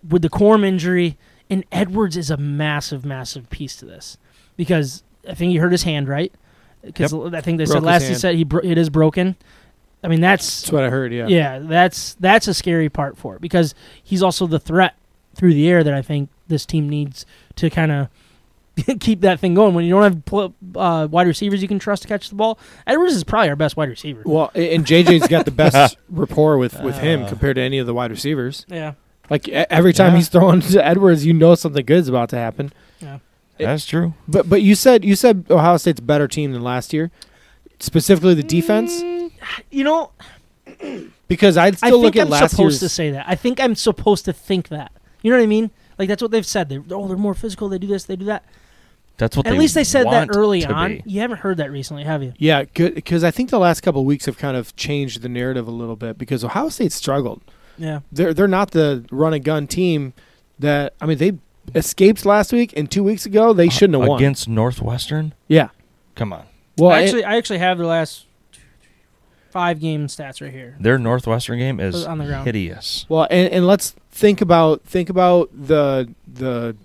[0.08, 1.18] with the Corum injury,
[1.50, 4.18] and Edwards is a massive, massive piece to this
[4.58, 6.34] because I think he hurt his hand, right?
[6.84, 9.36] Because I think they Broke said last he said he bro- it is broken.
[10.04, 11.14] I mean that's That's what I heard.
[11.14, 11.28] Yeah.
[11.28, 14.96] yeah, that's that's a scary part for it because he's also the threat
[15.36, 18.10] through the air that I think this team needs to kind of
[19.00, 19.74] keep that thing going.
[19.76, 22.58] When you don't have pl- uh, wide receivers you can trust to catch the ball,
[22.88, 24.24] Edwards is probably our best wide receiver.
[24.26, 27.30] Well, and JJ's got the best rapport with with him Uh.
[27.30, 28.66] compared to any of the wide receivers.
[28.68, 28.94] Yeah,
[29.30, 30.18] Like e- every time Yeah.
[30.18, 32.74] he's throwing to Edwards, you know something good's about to happen.
[33.00, 33.20] Yeah.
[33.60, 36.92] That's true But but you said you said Ohio State's a better team than last
[36.94, 37.12] year,
[37.80, 39.02] specifically the defense.
[39.70, 40.12] you know,
[41.28, 41.84] Because I'd Mm.
[41.84, 42.80] I still think look at I'm last supposed year's.
[42.82, 43.26] to say that.
[43.28, 44.92] I think I'm supposed to think that.
[45.22, 45.72] You know what I mean?
[45.98, 46.70] Like that's what they've said.
[46.70, 47.70] They're oh, they're more physical.
[47.70, 48.04] They do this.
[48.06, 48.44] They do that.
[49.18, 50.98] That's what At they least they said that want early on.
[50.98, 51.04] be.
[51.06, 52.34] You haven't heard that recently, have you?
[52.38, 52.96] Yeah, good.
[52.96, 55.72] because I think the last couple of weeks have kind of changed the narrative a
[55.72, 57.42] little bit because Ohio State struggled.
[57.78, 58.00] Yeah.
[58.12, 60.14] They're they're not the run and gun team
[60.60, 61.34] that I mean they
[61.76, 64.18] escaped last week and two weeks ago, they uh, shouldn't have won.
[64.20, 65.34] against Northwestern.
[65.48, 65.70] yeah.
[66.16, 66.46] Come on,
[66.78, 68.26] Well, I it- actually, I actually have the last
[69.50, 70.76] five game stats right here.
[70.80, 72.46] their Northwestern game is On the ground.
[72.46, 73.06] hideous.
[73.10, 76.76] Well, and, and let's think about think about the the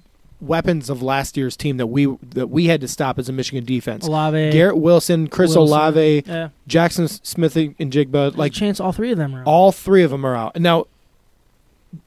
[0.40, 3.64] weapons of last year's team that we that we had to stop as a Michigan
[3.64, 4.06] defense.
[4.06, 5.62] Olave, Garrett Wilson, Chris Wilson.
[5.62, 9.40] Olave, yeah, Jaxon Smith-Njigba, like chance all three of them are.
[9.40, 9.46] out.
[9.46, 10.58] all three of them are out.
[10.60, 10.86] Now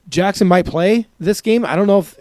[0.10, 1.66] Jackson might play this game.
[1.66, 2.20] I don't know if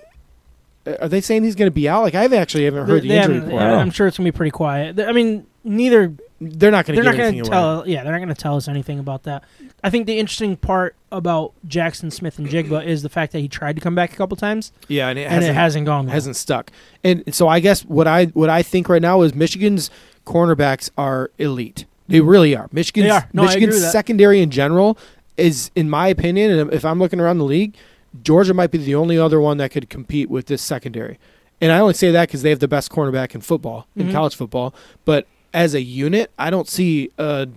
[0.86, 2.02] uh, are they saying he's going to be out.
[2.02, 3.62] Like I haven't actually haven't heard They- the injury report.
[3.62, 4.98] I'm sure it's gonna be pretty quiet.
[4.98, 7.60] I mean, neither They're not going to they're not going anything to away.
[7.82, 7.88] tell.
[7.88, 9.44] Yeah, they're not going to tell us anything about that.
[9.84, 13.82] I think the interesting part about Jaxon Smith-Njigba is the fact that he tried to
[13.82, 16.06] come back a couple times Yeah, and it and hasn't, it hasn't gone.
[16.06, 16.14] Well.
[16.14, 16.70] hasn't stuck.
[17.04, 19.90] And so I guess what I what I think right now is Michigan's
[20.26, 21.84] cornerbacks are elite.
[22.08, 22.68] They really are.
[22.72, 23.28] Michigan's They are.
[23.32, 24.96] No, Michigan's secondary in general
[25.36, 27.74] is, in my opinion, and if I'm looking around the league,
[28.22, 31.18] Georgia might be the only other one that could compete with this secondary.
[31.60, 34.12] And I only say that because they have the best cornerback in football, in Mhm.
[34.12, 34.74] college football.
[35.04, 37.48] But as a unit, I don't see a,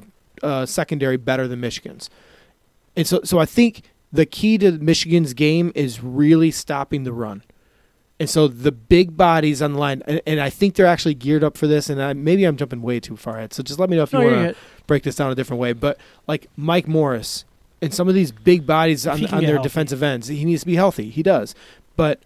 [0.42, 2.10] a secondary better than Michigan's.
[2.96, 7.44] And so, so I think the key to Michigan's game is really stopping the run.
[8.20, 11.44] And so the big bodies on the line, and, and I think they're actually geared
[11.44, 11.90] up for this.
[11.90, 13.54] And I, maybe I'm jumping way too far ahead.
[13.54, 14.56] So just let me know if you No, want to
[14.88, 15.74] break this down a different way.
[15.74, 17.44] But like Mike Morris
[17.82, 19.64] and some of these big bodies on, on their healthy.
[19.64, 21.10] defensive ends, he needs to be healthy.
[21.10, 21.56] He does.
[21.96, 22.22] But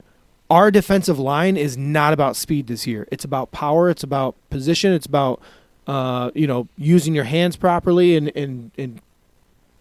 [0.49, 3.07] our defensive line is not about speed this year.
[3.11, 3.89] It's about power.
[3.89, 4.93] It's about position.
[4.93, 5.41] It's about
[5.87, 9.01] uh, you know using your hands properly and and and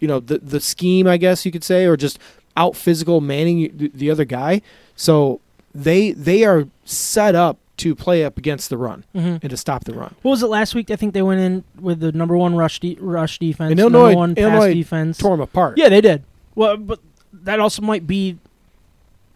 [0.00, 2.18] you know the the scheme, I guess you could say, or just
[2.56, 4.62] out physical manning the, the other guy.
[4.96, 5.40] So
[5.74, 9.40] they they are set up to play up against the run Mhm.
[9.42, 10.14] and to stop the run.
[10.22, 10.90] What was it last week?
[10.90, 14.14] I think they went in with the number one rush de- rush defense, And number
[14.14, 15.18] one pass Illinois defense.
[15.18, 15.76] Tore them apart.
[15.76, 16.22] Yeah, they did.
[16.54, 17.00] Well, but
[17.34, 18.38] that also might be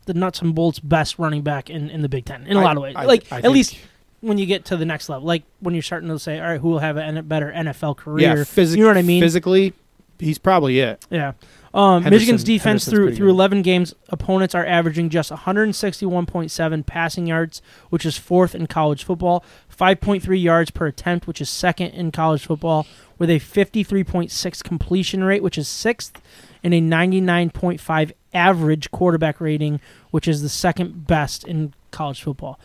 [0.06, 2.64] the nuts and bolts best running back in, in the Big Ten in a I-
[2.64, 2.94] lot of ways.
[2.96, 3.76] I- like I at least
[4.20, 6.60] when you get to the next level, like when you're starting to say, all right,
[6.60, 8.44] who will have a better NFL career?
[8.46, 9.22] Yeah, you know what I mean?
[9.22, 9.72] Physically,
[10.18, 11.04] he's probably it.
[11.10, 11.32] Yeah.
[11.72, 13.34] Um, Michigan's defense Henderson's through through good.
[13.34, 19.44] 11 games, opponents are averaging just 161.7 passing yards, which is fourth in college football,
[19.74, 22.86] 5.3 yards per attempt, which is second in college football,
[23.18, 26.20] with a 53.6 completion rate, which is sixth,
[26.64, 32.58] and a 99.5 average quarterback rating, which is the second best in college football.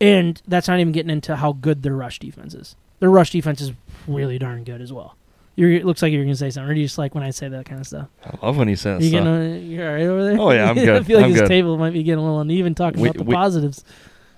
[0.00, 2.76] And that's not even getting into how good their rush defense is.
[3.00, 3.72] Their rush defense is
[4.06, 5.16] really darn good as well.
[5.54, 6.70] You're, it looks like you're going to say something.
[6.70, 8.08] Or do you just like when I say that kind of stuff?
[8.24, 9.24] I love when he says You stuff.
[9.24, 10.38] getting, you're all right over there?
[10.40, 10.88] Oh, yeah, I'm good.
[10.90, 11.48] I feel like I'm this good.
[11.48, 13.84] table might be getting a little uneven talking We- about the we- positives.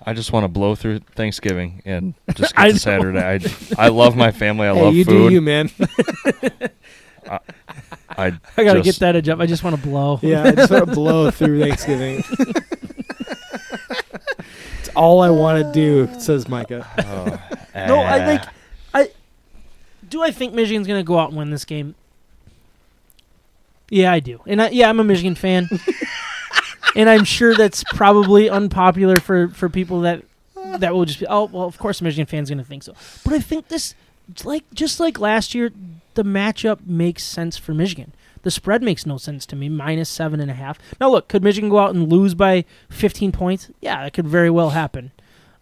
[0.05, 3.13] I just want to blow through Thanksgiving and just I get to know.
[3.13, 3.53] Saturday.
[3.77, 4.65] I, I love my family.
[4.65, 5.27] I hey, love you food.
[5.27, 5.69] do you, man.
[7.29, 9.39] I I got to get that edge up.
[9.39, 10.19] I just want to blow.
[10.23, 12.23] yeah, I just want to blow through Thanksgiving.
[14.99, 16.85] All I want to do, says Micah.
[16.97, 18.25] Oh, No, I ah.
[18.25, 18.41] think
[18.93, 19.11] I
[20.09, 20.21] do.
[20.21, 21.95] I think Michigan's going to go out and win this game.
[23.89, 25.67] Yeah, I do, and I, yeah, I'm a Michigan fan,
[26.95, 30.23] and I'm sure that's probably unpopular for for people that
[30.77, 31.27] that will just be.
[31.27, 32.93] Oh, well, of course, a Michigan fan's going to think so.
[33.23, 33.95] But I think this,
[34.43, 35.71] like just like last year,
[36.15, 38.13] the matchup makes sense for Michigan.
[38.43, 40.79] The spread makes no sense to me, minus seven and a half.
[40.99, 43.69] Now, look, could Michigan go out and lose by 15 points?
[43.81, 45.11] Yeah, that could very well happen.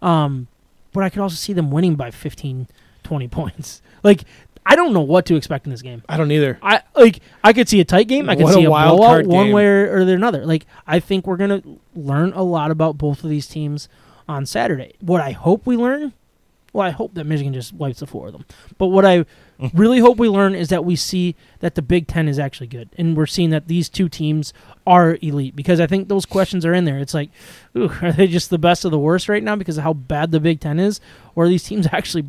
[0.01, 0.47] Um,
[0.93, 2.67] but I could also see them winning by 15,
[3.03, 3.81] 20 points.
[4.03, 4.23] Like,
[4.65, 6.03] I don't know what to expect in this game.
[6.09, 6.59] I don't either.
[6.61, 8.29] I like I could see a tight game.
[8.29, 10.45] I could What see a a, wild blowout one way or, or another.
[10.45, 11.63] Like I think we're gonna
[11.95, 13.87] learn a lot about both of these teams
[14.27, 14.93] on Saturday.
[14.99, 16.11] What I hope we learn,
[16.73, 18.45] well, I hope that Michigan just wipes the floor of them.
[18.77, 19.77] But what I mm-hmm.
[19.77, 22.89] really hope we learn is that we see that the Big Ten is actually good,
[22.97, 24.53] and we're seeing that these two teams
[24.85, 25.55] are elite.
[25.55, 26.99] Because I think those questions are in there.
[26.99, 27.29] It's like,
[27.75, 30.31] ooh, are they just the best of the worst right now because of how bad
[30.31, 30.99] the Big Ten is,
[31.35, 32.25] or are these teams actually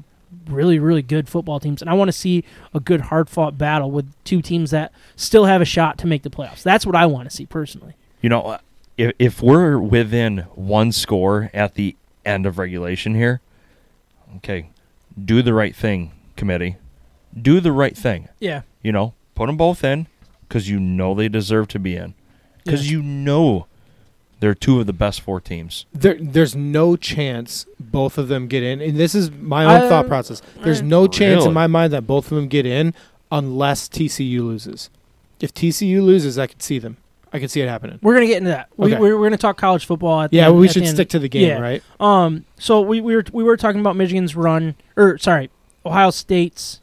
[0.47, 1.82] really, really good football teams?
[1.82, 5.47] And I want to see a good, hard fought battle with two teams that still
[5.47, 6.62] have a shot to make the playoffs.
[6.62, 7.95] That's what I want to see personally.
[8.22, 8.59] You know,
[8.97, 13.41] if, if we're within one score at the end of regulation here,
[14.37, 14.70] okay,
[15.22, 16.76] do the right thing, committee.
[17.41, 18.29] Do the right thing.
[18.41, 18.62] Yeah.
[18.83, 20.07] You know, put them both in
[20.49, 22.14] because you know they deserve to be in.
[22.64, 22.99] Because Yeah.
[22.99, 23.66] you know
[24.41, 25.85] they're two of the best four teams.
[25.93, 29.89] There, there's no chance both of them get in, and this is my own I-
[29.89, 30.41] thought process.
[30.62, 31.49] There's I- no chance Really?
[31.49, 32.95] in my mind that both of them get in
[33.31, 34.91] unless TCU loses.
[35.41, 36.97] If TCU loses, I could see them.
[37.33, 37.99] I could see it happening.
[38.03, 38.68] We're gonna get into that.
[38.76, 39.01] We, Okay.
[39.01, 40.22] we're, we're gonna talk college football.
[40.22, 40.97] At the Yeah, end- we at the should end.
[40.97, 41.61] stick to the game, Yeah.
[41.61, 41.83] right?
[42.01, 45.51] Um, so we, we were we were talking about Michigan's run, or sorry,
[45.85, 46.81] Ohio State's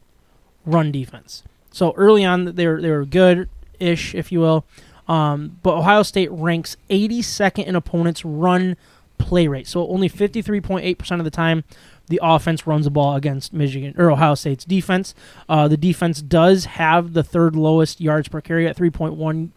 [0.64, 1.42] run defense.
[1.72, 3.48] So early on, they were they were good
[3.80, 4.64] ish, if you will.
[5.08, 8.76] Um, but Ohio State ranks 82nd in opponents' run
[9.18, 9.66] play rate.
[9.68, 11.62] So only 53.8% of the time
[12.08, 15.14] the offense runs the ball against Michigan or Ohio State's defense.
[15.48, 19.50] Uh, the defense does have the third lowest yards per carry at 3.1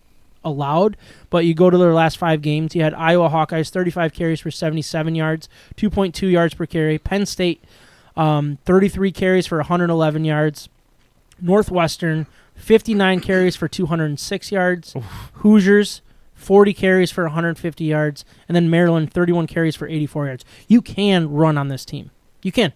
[0.44, 0.98] allowed,
[1.30, 4.52] but you go to their last five games, you had Iowa Hawkeyes 35 carries for
[4.52, 6.98] 77 yards, 2.2 yards per carry.
[6.98, 7.64] Penn State
[8.16, 10.70] um, 33 carries for 111 yards.
[11.42, 14.96] Northwestern 59 carries for 206 yards.
[15.34, 16.02] Hoosiers
[16.36, 20.46] 40 carries for 150 yards, and then Maryland 31 carries for 84 yards.
[20.68, 22.12] You can run on this team.
[22.42, 22.72] You can.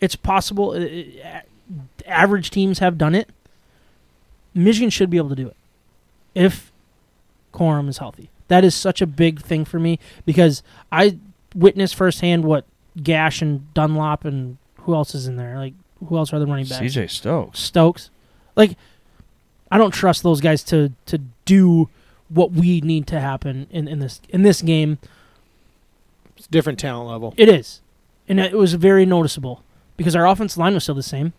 [0.00, 0.70] It's possible.
[0.70, 1.40] Uh, uh,
[2.06, 3.30] average teams have done it.
[4.52, 5.56] Michigan should be able to do it
[6.36, 6.70] if
[7.52, 8.30] Corum is healthy.
[8.48, 10.62] That is such a big thing for me because
[10.92, 11.18] I
[11.54, 12.64] witnessed firsthand what
[13.02, 15.56] Gash and Dunlap and who else is in there?
[15.58, 15.74] Like
[16.06, 16.80] who else are the running backs?
[16.94, 17.58] CJ Stokes.
[17.58, 18.10] Stokes.
[18.54, 18.76] Like
[19.70, 21.88] I don't trust those guys to to do
[22.28, 24.98] what we need to happen in, in this in this game.
[26.36, 27.34] It's a different talent level.
[27.36, 27.80] It is.
[28.28, 29.62] And it was very noticeable
[29.96, 31.32] because our offensive line was still the same.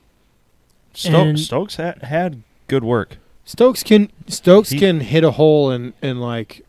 [0.93, 3.17] Sto- And- Stokes had, had good work.
[3.47, 6.65] Stokes can Stokes He- can hit a hole and and like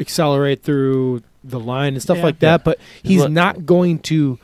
[0.00, 2.22] accelerate through the line and stuff Yeah.
[2.24, 4.38] like that, but he's Look- not going to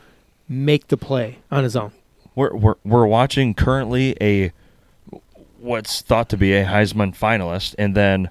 [0.49, 1.91] make the play on his own.
[2.35, 4.51] We're, we're we're watching currently a
[5.59, 8.29] what's thought to be a Heisman finalist, and then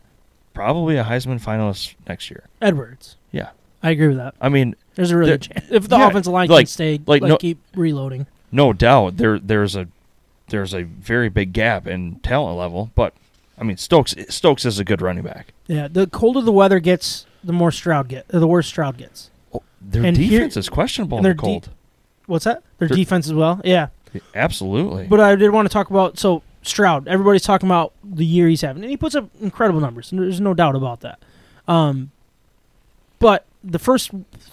[0.54, 2.44] probably a Heisman finalist next year.
[2.60, 3.16] Edwards.
[3.32, 3.50] Yeah,
[3.82, 4.34] I agree with that.
[4.40, 5.66] I mean, There's a really There- chance.
[5.70, 8.26] If the yeah, offensive line like- can stay like like, no- keep reloading.
[8.52, 9.88] no doubt there there's a
[10.48, 13.12] there's a very big gap in talent level, but
[13.60, 15.52] I mean Stokes Stokes is a good running back.
[15.66, 19.30] Yeah, the colder the weather gets, the more Stroud get, the worse Stroud gets.
[19.52, 21.68] Oh, their And defense is questionable in and the their de- cold.
[22.26, 22.62] What's that?
[22.78, 23.60] Their defense as well.
[23.64, 23.88] Yeah,
[24.34, 25.06] Absolutely.
[25.06, 27.08] but I did want to talk about so Stroud.
[27.08, 30.12] Everybody's talking about the year he's having, and he puts up incredible numbers.
[30.12, 31.18] and There's no doubt about that.
[31.66, 32.10] Um,
[33.18, 34.10] but the first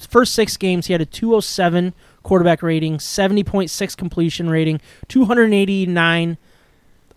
[0.10, 1.94] first six games, he had a 207
[2.24, 4.80] quarterback rating, 70.6 completion rating,
[5.10, 6.38] 289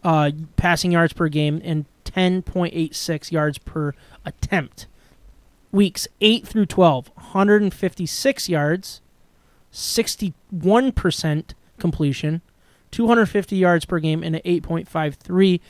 [0.05, 3.93] uh, passing yards per game, and 10.86 yards per
[4.25, 4.87] attempt.
[5.71, 9.01] Weeks 8 through 12, 156 yards,
[9.73, 11.45] 61%
[11.79, 12.41] completion,
[12.91, 15.61] 250 yards per game, and an 8.53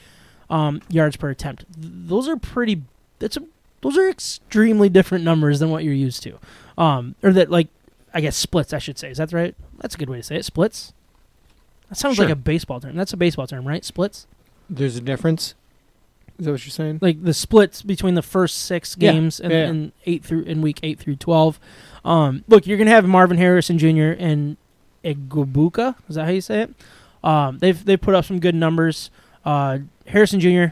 [0.51, 1.65] um, yards per attempt.
[1.75, 2.83] Th- Those are pretty.
[3.19, 3.43] That's a.
[3.81, 6.39] Those are extremely different numbers than what you're used to,
[6.77, 7.69] um, or that like,
[8.15, 8.73] I guess splits.
[8.73, 9.11] I should say.
[9.11, 9.55] Is that right?
[9.79, 10.45] That's a good way to say it.
[10.45, 10.93] Splits.
[11.89, 12.25] That sounds Sure.
[12.27, 12.97] like a baseball term.
[12.97, 13.85] That's a baseball term, right?
[13.85, 14.27] Splits.
[14.69, 15.55] There's a difference.
[16.39, 16.99] Is that what you're saying?
[17.03, 19.67] like the splits between the first six Yeah, games and, yeah, yeah.
[19.69, 21.59] and eight through in week eight through twelve.
[22.05, 24.15] Um, look, you're gonna have Marvin Harrison Jr.
[24.19, 24.57] and
[25.05, 25.97] Igubuka.
[26.09, 26.75] Is that how you say it?
[27.25, 29.11] Um, they've they put up some good numbers.
[29.45, 30.67] Uh, Harrison Jr.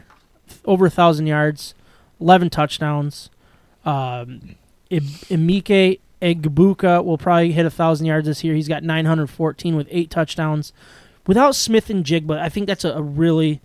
[0.65, 1.73] over a thousand yards,
[2.21, 3.29] eleven touchdowns.
[3.85, 4.55] Um,
[4.91, 4.99] I-
[5.29, 8.53] Emeka Egbuka will probably hit a thousand yards this year.
[8.55, 10.71] He's got 914 with eight touchdowns.
[11.27, 13.61] Without Smith-Njigba, I think that's a, a really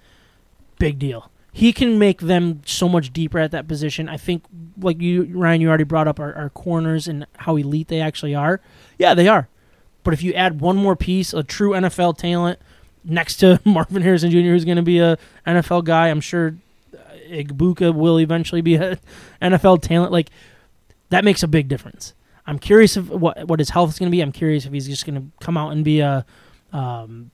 [0.79, 1.31] big deal.
[1.53, 4.09] He can make them so much deeper at that position.
[4.09, 4.45] I think,
[4.81, 8.35] like you, Ryan, you already brought up our, our corners and how elite they actually
[8.35, 8.61] are.
[8.99, 9.49] Yeah, they are.
[10.03, 12.59] But if you add one more piece, a true NFL talent
[13.05, 16.57] next to Marvin Harrison Jr., who's going to be a NFL guy, I'm sure
[16.95, 16.99] uh,
[17.29, 18.99] Igbuka will eventually be an
[19.41, 20.11] NFL talent.
[20.11, 20.31] Like
[21.11, 22.15] that makes a big difference.
[22.47, 24.21] I'm curious of what what his health is going to be.
[24.21, 26.27] I'm curious if he's just going to come out and be a,
[26.73, 27.31] um,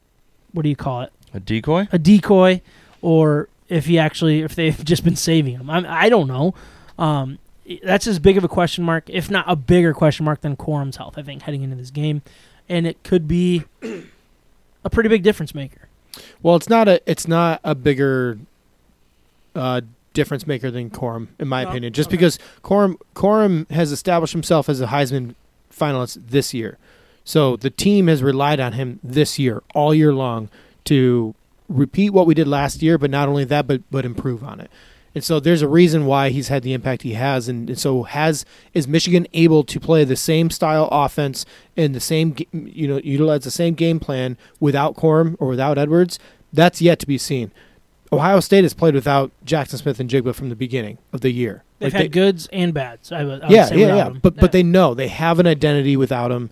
[0.52, 1.12] what do you call it?
[1.34, 1.86] a decoy?
[1.92, 2.60] a decoy
[3.02, 5.68] or if he actually if they've just been saving him.
[5.70, 6.54] I'm, I don't know.
[6.98, 7.38] Um,
[7.82, 10.96] that's as big of a question mark, if not a bigger question mark than Corum's
[10.96, 11.18] health.
[11.18, 12.22] I think heading into this game,
[12.68, 13.64] and it could be
[14.84, 15.88] a pretty big difference maker.
[16.42, 18.38] Well, it's not a it's not a bigger
[19.54, 19.82] uh,
[20.14, 21.70] difference maker than Corum, in my No?
[21.70, 21.92] opinion.
[21.92, 22.16] Just Okay.
[22.16, 25.34] because Quorum Corum has established himself as a Heisman
[25.70, 26.78] finalist this year,
[27.28, 30.48] so the team has relied on him this year, all year long,
[30.84, 31.34] to
[31.68, 32.96] repeat what we did last year.
[32.96, 34.70] But not only that, but but improve on it.
[35.14, 38.04] And so there's a reason why he's had the impact he has, and, and so
[38.04, 41.44] has is Michigan able to play the same style offense
[41.76, 46.18] and the same you know utilize the same game plan without Corum or without Edwards?
[46.50, 47.52] That's yet to be seen.
[48.10, 51.62] Ohio State has played without Jaxon Smith-Njigba from the beginning of the year.
[51.78, 53.12] They've Like had goods and bads.
[53.12, 54.06] I would, I would yeah, yeah, yeah.
[54.06, 54.20] him.
[54.22, 54.40] But Yeah.
[54.40, 56.48] but they know they have an identity without him.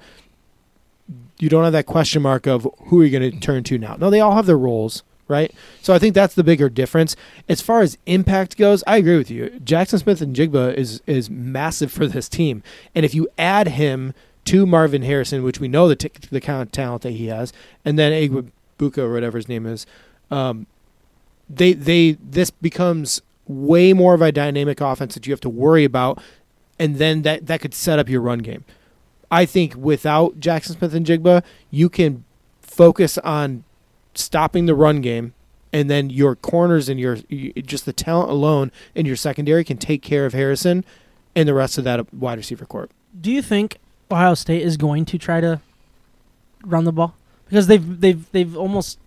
[1.38, 3.96] You don't have that question mark of who are you going to turn to now.
[3.96, 5.52] No, they all have their roles, right?
[5.82, 7.14] So I think that's the bigger difference.
[7.48, 9.50] As far as impact goes, I agree with you.
[9.64, 12.62] Jaxon Smith-Njigba is is massive for this team,
[12.94, 14.14] and if you add him
[14.46, 17.52] to Marvin Harrison, which we know the t- the kind of talent that he has,
[17.84, 19.86] and then Igbuka or whatever his name is,
[20.30, 20.66] um,
[21.50, 25.84] they they this becomes way more of a dynamic offense that you have to worry
[25.84, 26.20] about
[26.78, 28.64] and then that that could set up your run game.
[29.30, 32.24] I think without Jaxon Smith-Njigba, you can
[32.60, 33.64] focus on
[34.14, 35.34] stopping the run game,
[35.72, 37.16] and then your corners and your
[37.62, 40.84] just the talent alone in your secondary can take care of Harrison
[41.34, 42.90] and the rest of that wide receiver corp.
[43.20, 43.78] Do you think
[44.10, 45.60] Ohio State is going to try to
[46.64, 47.14] run the ball
[47.48, 48.98] because they've they've they've almost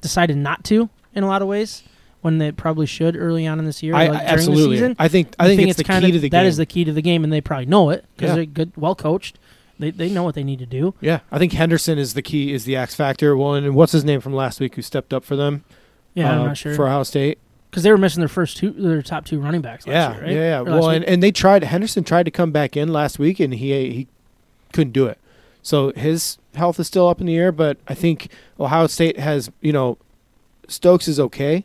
[0.00, 1.82] decided not to in a lot of ways
[2.22, 4.64] when they probably should early on in this year, I, like during absolutely.
[4.64, 4.96] the season.
[4.98, 6.46] I think I You think, it's, the kind key of to the that game.
[6.46, 8.34] is the key to the game, and they probably know it because Yeah.
[8.36, 9.38] they're good, well coached.
[9.82, 10.94] They they know what they need to do.
[11.00, 13.36] yeah, I think Henderson is the key, is the X factor.
[13.36, 15.64] Well, and what's his name from last week who stepped up for them?
[16.14, 17.38] Yeah, I'm uh, not sure for Ohio State.
[17.70, 19.86] because they were missing their first two, their top two running backs.
[19.86, 20.32] Last Yeah, year, right?
[20.32, 20.60] yeah, yeah.
[20.60, 21.64] Well, and, and they tried.
[21.64, 24.08] Henderson tried to come back in last week, and he he
[24.72, 25.18] couldn't do it.
[25.62, 27.50] So his health is still up in the air.
[27.52, 28.28] But I think
[28.60, 29.96] Ohio State has, you know,
[30.68, 31.64] Stokes is okay,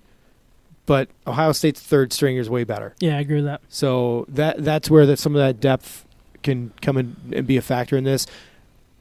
[0.86, 2.96] but Ohio State's third stringer is way better.
[3.00, 3.62] yeah, I agree with that.
[3.70, 6.06] So that that's where that some of that depth
[6.44, 8.28] can come in and be a factor in this.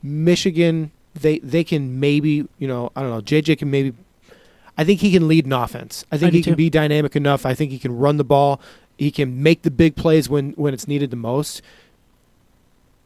[0.02, 3.20] Michigan, they they can maybe you know I don't know.
[3.20, 3.94] JJ can maybe.
[4.78, 6.04] I think he can lead an offense.
[6.12, 6.56] I think I do he can too.
[6.56, 7.46] be dynamic enough.
[7.46, 8.60] I think he can run the ball.
[8.98, 11.62] He can make the big plays when when it's needed the most.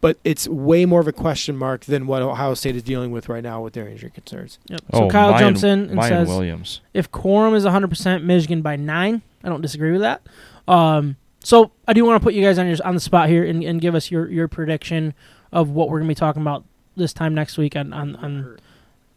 [0.01, 3.28] But it's way more of a question mark than what Ohio State is dealing with
[3.28, 4.59] right now with their injury concerns.
[4.69, 4.81] Yep.
[4.94, 6.81] So oh, Kyle Mayan- jumps in and Mayan says, Williams.
[6.94, 10.23] if Corum is 100% Michigan by 9 i don't disagree with that
[10.69, 13.45] um, so i do want to put you guys on your on the spot here
[13.45, 15.15] and, and give us your, your prediction
[15.53, 16.65] of what we're going to be talking about
[16.97, 18.59] this time next week on, on, on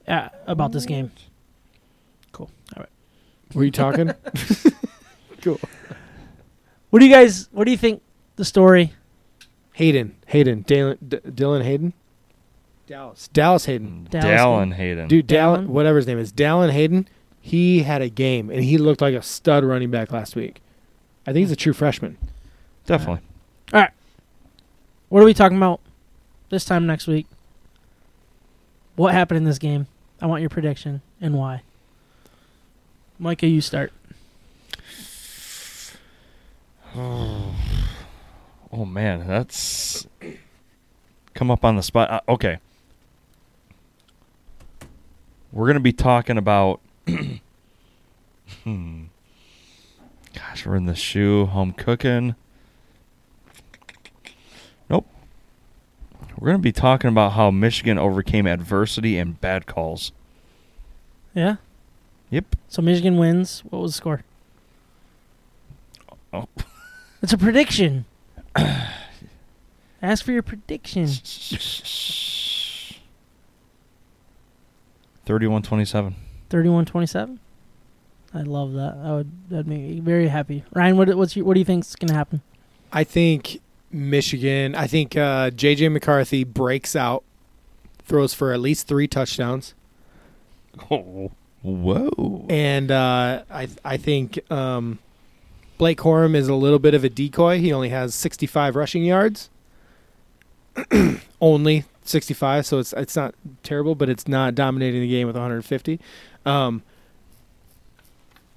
[0.07, 1.11] uh, about this game.
[2.31, 2.49] Cool.
[2.75, 2.89] All right
[3.53, 4.13] Were you talking?
[5.41, 5.59] Cool.
[6.89, 8.01] What do you guys what do you think
[8.37, 8.93] the story?
[9.73, 11.91] Hayden, Hayden, Dylan, D- Dylan Hayden,
[12.87, 14.07] Dallas, Dallas Hayden.
[14.09, 15.07] Dallas Dallan Hayden.
[15.09, 15.67] Dude, Dallan, Dallan?
[15.67, 17.09] whatever his name is, Dallan Hayden,
[17.41, 20.61] he had a game and he looked like a stud running back last week.
[21.25, 22.17] I think he's a true freshman.
[22.85, 23.21] Definitely.
[23.73, 23.91] Alright.
[25.09, 25.79] What are we talking about
[26.49, 27.25] this time next week
[28.95, 29.87] what happened in this game
[30.21, 31.63] i want your prediction and why
[33.17, 33.91] micah you start
[38.75, 40.07] Oh man, that's
[41.35, 42.09] come up on the spot.
[42.09, 42.57] Uh, okay,
[45.51, 46.79] we're gonna be talking about.
[48.63, 49.03] hmm.
[50.33, 52.35] Gosh, we're in the shoe, home cooking.
[54.89, 55.07] Nope.
[56.37, 60.11] We're gonna be talking about how Michigan overcame adversity and bad calls.
[61.33, 61.57] yeah
[62.29, 62.55] Yep.
[62.67, 63.63] So Michigan wins.
[63.69, 64.23] What was the score?
[66.33, 66.47] Oh.
[67.21, 68.05] It's a prediction.
[70.01, 71.05] Ask for your prediction.
[75.25, 76.13] 31-27.
[76.49, 77.37] 31-27.
[78.33, 78.97] I love that.
[79.03, 80.63] I would that'd make me very happy.
[80.73, 82.41] Ryan, what what's your, what do you think's gonna happen?
[82.91, 83.59] I think
[83.91, 85.89] Michigan, I think uh, J.J.
[85.89, 87.23] McCarthy breaks out,
[88.03, 89.73] throws for at least three touchdowns.
[90.89, 91.31] Oh.
[91.63, 92.45] Whoa.
[92.49, 94.99] And uh, I I think um,
[95.77, 97.59] Blake Corum is a little bit of a decoy.
[97.59, 99.49] He only has 65 rushing yards.
[101.41, 103.33] only 65, so it's it's not
[103.63, 105.99] terrible, but it's not dominating the game with 150.
[106.45, 106.83] Um,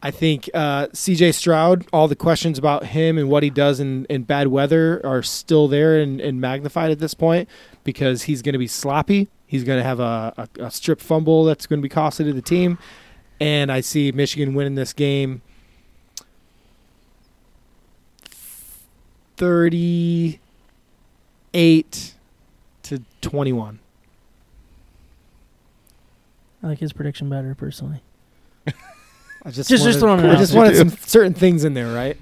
[0.02, 1.32] I think uh, C.J.
[1.32, 5.22] Stroud, all the questions about him and what he does in, in bad weather are
[5.22, 7.48] still there and, and magnified at this point
[7.82, 9.28] because he's going to be sloppy.
[9.46, 12.32] He's going to have a, a, a strip fumble that's going to be costly to
[12.32, 12.78] the team.
[13.40, 15.42] And I see Michigan winning this game
[19.36, 22.14] 38
[22.82, 23.78] to 21.
[26.62, 28.02] I like his prediction better personally.
[29.46, 31.94] I just Just- wanted, just throwing it I just wanted some certain things in there,
[31.94, 32.16] right?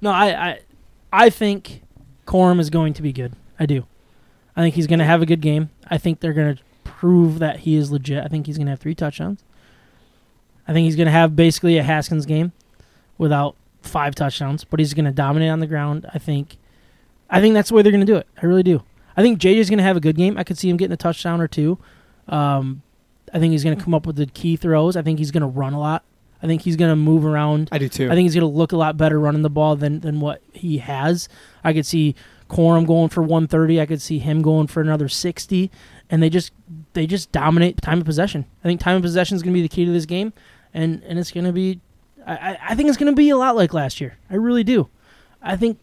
[0.00, 0.58] No, I I
[1.12, 1.82] I think
[2.26, 3.34] Corum is going to be good.
[3.60, 3.86] I do.
[4.56, 5.70] I think he's going to have a good game.
[5.88, 8.24] I think they're going to prove that he is legit.
[8.24, 9.42] I think he's going to have three touchdowns.
[10.66, 12.52] I think he's going to have basically a Haskins game
[13.18, 16.06] without five touchdowns, but he's going to dominate on the ground.
[16.14, 16.56] I think
[17.28, 18.26] I think that's the way they're going to do it.
[18.42, 18.82] I really do.
[19.16, 20.38] I think JJ's going to have a good game.
[20.38, 21.78] I could see him getting a touchdown or two.
[22.28, 22.82] Um,
[23.34, 24.96] I think he's going to come up with the key throws.
[24.96, 26.04] I think he's going to run a lot.
[26.42, 27.68] I think he's going to move around.
[27.72, 28.06] I do too.
[28.10, 30.40] I think he's going to look a lot better running the ball than than what
[30.52, 31.28] he has.
[31.64, 32.14] I could see
[32.48, 33.80] Corum going for 130.
[33.80, 35.70] I could see him going for another 60,
[36.10, 36.52] and they just
[36.92, 38.44] they just dominate time of possession.
[38.62, 40.32] I think time of possession is going to be the key to this game,
[40.74, 41.80] and and it's going to be.
[42.26, 44.16] I, I- I think it's going to be a lot like last year.
[44.30, 44.88] I really do.
[45.42, 45.78] I think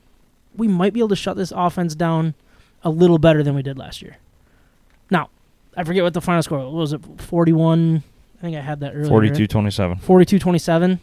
[0.56, 2.34] we might be able to shut this offense down
[2.84, 4.18] a little better than we did last year.
[5.76, 6.74] Now, I forget what the final score was.
[6.74, 8.04] Was it 41?
[8.38, 9.10] I think I had that earlier.
[9.20, 9.32] right?
[9.32, 10.02] 42-27.
[10.02, 11.00] 42 27.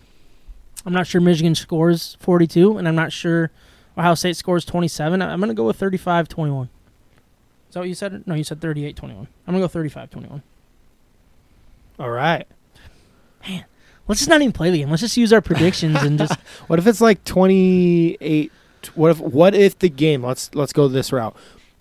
[0.86, 3.50] I'm not sure Michigan scores 42, and I'm not sure
[3.96, 5.20] Ohio State scores 27.
[5.20, 6.68] I'm going to go with 35 21.
[7.68, 8.26] Is that what you said?
[8.26, 9.28] No, you said 38 21.
[9.46, 10.42] I'm going to go 35 21.
[11.98, 12.46] All right.
[13.46, 13.64] Man,
[14.06, 14.90] let's just not even play the game.
[14.90, 16.38] Let's just use our predictions and just.
[16.68, 18.52] What if it's like 28
[18.94, 21.34] what if what if the game let's let's go this route.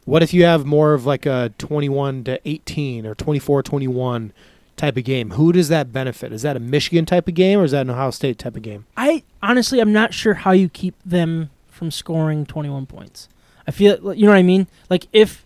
[0.07, 4.31] What if you have more of like a 21 to 18 or 24-21
[4.77, 5.31] type of game?
[5.31, 6.31] Who does that benefit?
[6.31, 8.61] Is that a Michigan type of game or is that an Ohio State type of
[8.61, 8.85] game?
[8.95, 13.27] I honestly, I'm not sure how you keep them from scoring 21 points.
[13.67, 14.67] I feel, you know what I mean?
[14.89, 15.45] Like if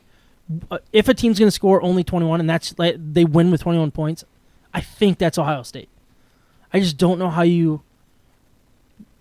[0.69, 3.61] uh, if a team's going to score only 21 and that's like they win with
[3.61, 4.23] 21 points,
[4.75, 5.89] I think that's Ohio State.
[6.71, 7.81] I just don't know how you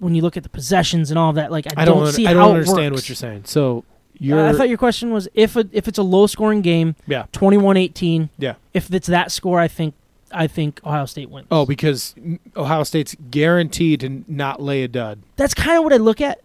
[0.01, 1.51] when you look at the possessions and all that.
[1.51, 3.45] Like I, I don't, don't, see I don't understand what you're saying.
[3.47, 3.87] So
[4.23, 7.25] Uh, I thought your question was if a, if it's a low scoring game, yeah.
[7.33, 8.29] 21-18.
[8.39, 8.55] Yeah.
[8.75, 9.95] If it's that score, I think
[10.33, 11.49] I think Ohio State wins.
[11.51, 12.15] Oh, because
[12.57, 15.21] Ohio State's guaranteed to not lay a dud.
[15.37, 16.41] that's kind of what I look at.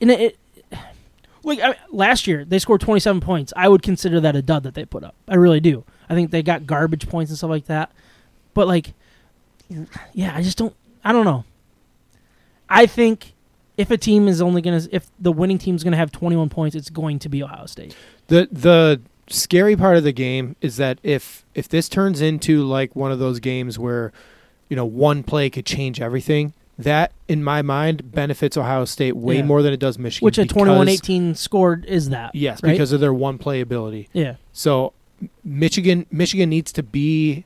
[0.00, 0.36] And it,
[0.70, 0.78] it
[1.42, 3.52] like I, last year they scored 27 points.
[3.56, 5.14] I would consider that a dud that they put up.
[5.28, 5.84] I really do.
[6.08, 7.92] I think they got garbage points and stuff like that.
[8.54, 8.94] But like,
[10.12, 10.74] yeah, I just don't.
[11.04, 11.44] I don't know.
[12.68, 13.33] I think
[13.76, 16.76] if a team is only gonna, if the winning team is gonna have 21 points,
[16.76, 17.96] it's going to be Ohio State.
[18.28, 22.94] The the scary part of the game is that if if this turns into like
[22.94, 24.12] one of those games where
[24.68, 29.36] you know one play could change everything, that in my mind benefits Ohio State way
[29.36, 29.44] Yeah.
[29.44, 30.24] more than it does Michigan.
[30.26, 30.56] Which a because-
[31.00, 32.34] 21-18 scored is that?
[32.34, 32.72] Yes, right?
[32.72, 34.08] because of their one play ability.
[34.12, 34.92] yeah, So
[35.44, 37.44] Michigan Michigan needs to be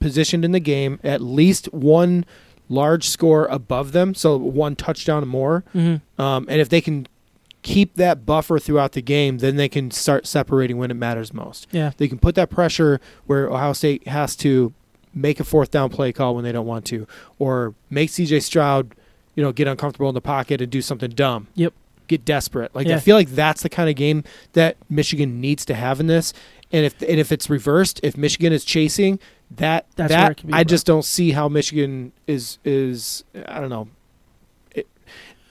[0.00, 2.24] positioned in the game at least one
[2.74, 5.64] large score above them, so one touchdown or more.
[5.72, 7.06] hmm Um, and if they can
[7.62, 11.66] keep that buffer throughout the game, then they can start separating when it matters most.
[11.72, 14.72] yeah, They can put that pressure where Ohio State has to
[15.14, 17.06] make a fourth down play call when they don't want to,
[17.38, 18.94] or make CJ Stroud,
[19.34, 21.46] you know, get uncomfortable in the pocket and do something dumb.
[21.54, 21.72] Yep.
[22.06, 22.74] Get desperate.
[22.74, 22.96] Like Yeah.
[22.96, 26.34] I feel like that's the kind of game that Michigan needs to have in this.
[26.74, 29.20] And if and if it's reversed, if Michigan is chasing,
[29.52, 30.66] that That's where that it can be I rough.
[30.66, 33.86] just don't see how Michigan is is I don't know.
[34.72, 34.88] It,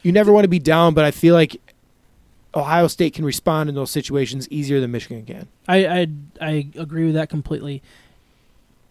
[0.01, 1.61] you never want to be down, but I feel like
[2.53, 5.47] Ohio State can respond in those situations easier than Michigan can.
[5.67, 6.07] I, I
[6.41, 7.81] I agree with that completely.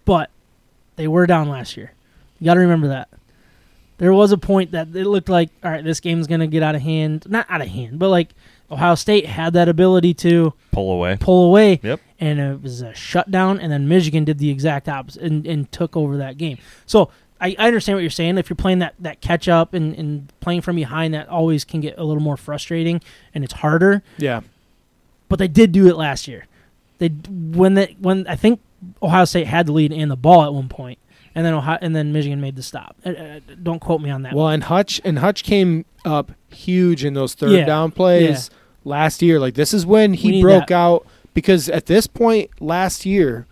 [0.05, 0.31] But
[0.97, 1.93] they were down last year.
[2.41, 3.09] You got to remember that.
[3.99, 6.63] There was a point that it looked like, all right, this game's going to get
[6.63, 7.25] out of hand.
[7.29, 8.31] Not out of hand, but like
[8.71, 11.19] Ohio State had that ability to Pull away.
[11.21, 11.79] pull away.
[11.83, 12.01] Yep.
[12.23, 15.97] And it was a shutdown, and then Michigan did the exact opposite and, and took
[15.97, 16.59] over that game.
[16.87, 18.39] So I, I understand what you're saying.
[18.39, 21.81] If you're playing that, that catch up and, and playing from behind, that always can
[21.81, 23.01] get a little more frustrating
[23.35, 24.43] and it's harder Yeah.
[25.29, 26.47] but they did do it last year.
[26.99, 28.61] They when they when I think
[29.03, 31.01] Ohio State had the lead and the ball at one point,
[31.35, 32.95] and then Ohio, and then Michigan made the stop.
[33.05, 34.35] Uh, uh, don't quote me on that.
[34.35, 38.49] Well, and Hutch and Hutch came up huge in those third Yeah, down plays
[38.85, 39.41] last year.
[39.41, 40.77] Like this is when he broke that.
[40.77, 43.47] out because at this point last year,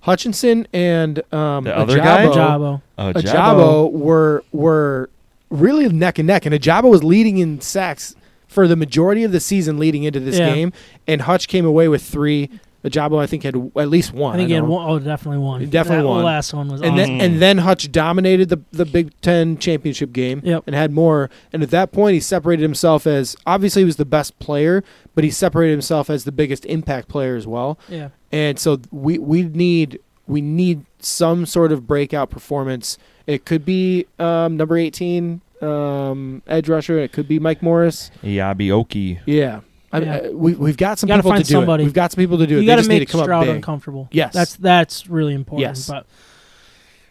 [0.00, 2.26] Hutchinson and um, The other guy?
[2.26, 2.82] Ojabo, Jabo.
[2.98, 5.08] Uh, Ojabo were were
[5.50, 8.14] really neck and neck, and Ojabo was leading in sacks
[8.46, 10.54] for the majority of the season leading into this Yeah.
[10.54, 10.72] game,
[11.08, 12.50] and Hutch came away with three.
[12.84, 14.34] Ojabo, I think, had at least one.
[14.34, 14.70] I think he had know.
[14.70, 14.90] one.
[14.90, 15.60] Oh, definitely one.
[15.60, 16.22] He definitely that won.
[16.24, 17.18] last one was And awesome.
[17.18, 20.64] then and then Hutch dominated the the Big Ten championship game Yep.
[20.66, 21.30] and had more.
[21.52, 24.84] And at that point, he separated himself as obviously he was the best player,
[25.14, 27.78] but he separated himself as the biggest impact player as well.
[27.88, 32.98] yeah, And so we we need we need some sort of breakout performance.
[33.26, 36.98] It could be um, number eighteen um, edge rusher.
[36.98, 38.10] It could be Mike Morris.
[38.22, 39.20] Eyabi Okie.
[39.24, 39.60] Yeah.
[39.94, 40.16] I, Yeah.
[40.16, 41.84] I, we we've got some people to do somebody.
[41.84, 41.86] it.
[41.86, 42.62] We've got some people to do it.
[42.62, 44.08] you They got to just need to make come Stroud uncomfortable.
[44.10, 44.32] Yes.
[44.34, 45.68] that's that's really important.
[45.68, 45.88] Yes.
[45.88, 46.06] But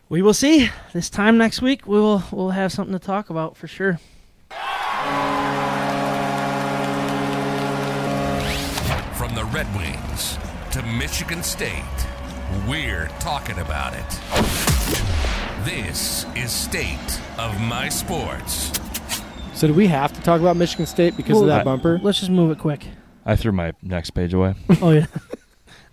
[0.10, 1.88] we will see this time next week.
[1.88, 4.00] We will we'll have something to talk about for sure.
[9.16, 10.38] From the Red Wings
[10.72, 11.84] to Michigan State,
[12.68, 14.20] we're talking about it.
[15.64, 18.72] This is State of My Sports.
[19.56, 22.00] So do we have to talk about Michigan State because Well, of that I- bumper?
[22.02, 22.86] Let's just move it quick.
[23.26, 24.56] I threw my next page away.
[24.82, 25.06] Oh yeah.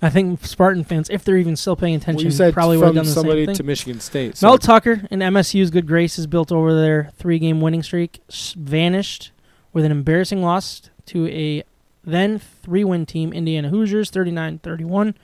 [0.02, 2.84] I think Spartan fans, if they're even still paying Well, attention, you said probably would
[2.86, 3.54] have from done the somebody same thing.
[3.56, 4.36] to Michigan State.
[4.38, 9.30] So Mel Tucker and MSU's good graces built over their three-game winning streak s- vanished
[9.74, 11.62] with an embarrassing loss to a
[12.02, 15.14] then three-win team, Indiana Hoosiers, 39-31.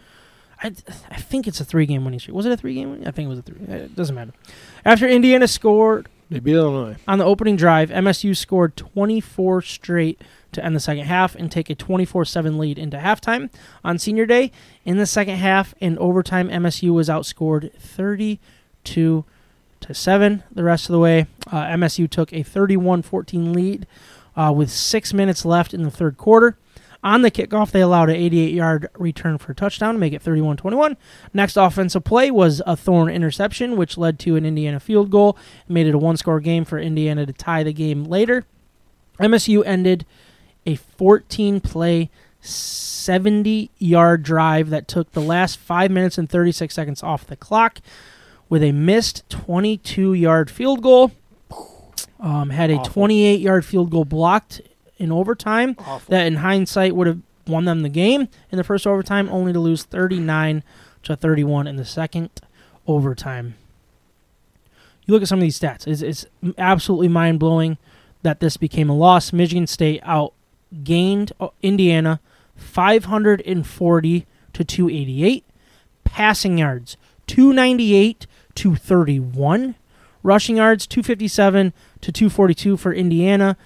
[0.62, 0.72] I,
[1.10, 2.34] I think it's a three-game winning streak.
[2.36, 2.90] Was it a three-game?
[2.90, 3.08] winning?
[3.08, 3.60] I think it was a three.
[3.66, 4.32] It doesn't matter.
[4.84, 6.96] After Indiana scored they beat Illinois.
[7.06, 10.20] on the opening drive, MSU scored 24 straight
[10.52, 13.50] to end the second half and take a 24-7 lead into halftime.
[13.84, 14.50] On senior day,
[14.84, 19.24] in the second half and overtime, MSU was outscored 32
[19.80, 21.26] to 7 the rest of the way.
[21.50, 23.86] Uh, MSU took a 31-14 lead
[24.36, 26.56] uh, with six minutes left in the third quarter.
[27.02, 30.22] On the kickoff, they allowed an 88 yard return for a touchdown to make it
[30.22, 30.96] 31 21.
[31.32, 35.36] Next offensive play was a Thorne interception, which led to an Indiana field goal
[35.66, 38.44] and made it a one score game for Indiana to tie the game later.
[39.18, 40.04] MSU ended
[40.64, 42.10] a 14 play,
[42.40, 47.80] 70 yard drive that took the last 5 minutes and 36 seconds off the clock
[48.48, 51.12] with a missed 22 yard field goal.
[52.18, 54.60] Um, had a 28 yard field goal blocked
[54.98, 56.10] in overtime Awful.
[56.10, 59.60] that in hindsight would have won them the game in the first overtime, only to
[59.60, 60.62] lose 39
[61.04, 62.30] to 31 in the second
[62.86, 63.54] overtime.
[65.04, 66.26] You look at some of these stats; it's, it's
[66.58, 67.78] absolutely mind blowing
[68.22, 69.32] that this became a loss.
[69.32, 72.20] Michigan State outgained uh, Indiana
[72.56, 75.44] 540 to 288.
[76.04, 76.96] Passing yards
[77.28, 79.76] 298 to 31.
[80.22, 83.56] Rushing yards 257 to 242 for Indiana.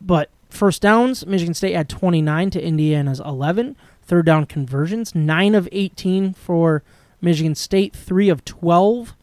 [0.00, 3.76] But first downs, Michigan State had 29 to Indiana's 11.
[4.04, 6.82] Third down conversions, 9 of 18 for
[7.20, 9.14] Michigan State, 3 of 12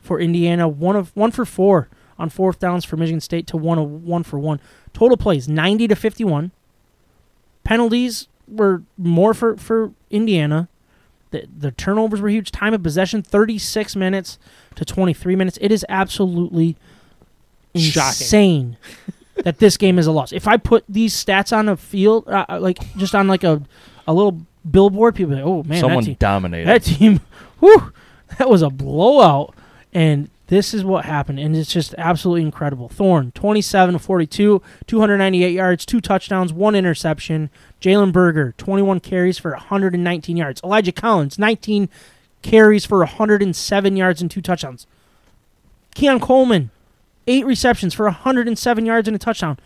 [0.00, 1.88] for Indiana, 1 of 1 for 4
[2.18, 4.60] on fourth downs for Michigan State to 1 of 1 for 1.
[4.92, 6.50] Total plays 90 to 51.
[7.64, 10.68] Penalties were more for for Indiana.
[11.30, 12.50] The, the turnovers were huge.
[12.52, 14.38] Time of possession 36 minutes
[14.76, 15.58] to 23 minutes.
[15.60, 16.76] It is absolutely
[17.74, 18.08] Shocking.
[18.08, 18.76] insane
[19.44, 20.32] that this game is a loss.
[20.32, 23.62] If I put these stats on a field, uh, uh, like just on like a
[24.06, 24.40] a little
[24.70, 26.66] billboard, people like, "Oh man, Someone that team, dominated.
[26.68, 27.20] that team,
[27.60, 27.92] whew,
[28.38, 29.54] that was a blowout."
[29.92, 32.88] And this is what happened, and it's just absolutely incredible.
[32.88, 37.50] Thorne, 27 to 42, 298 yards, two touchdowns, one interception.
[37.80, 40.60] Jalen Berger, 21 carries for 119 yards.
[40.62, 41.88] Elijah Collins, 19
[42.42, 44.86] carries for 107 yards and two touchdowns.
[45.94, 46.70] Keon Coleman,
[47.26, 49.58] eight receptions for 107 yards and a touchdown.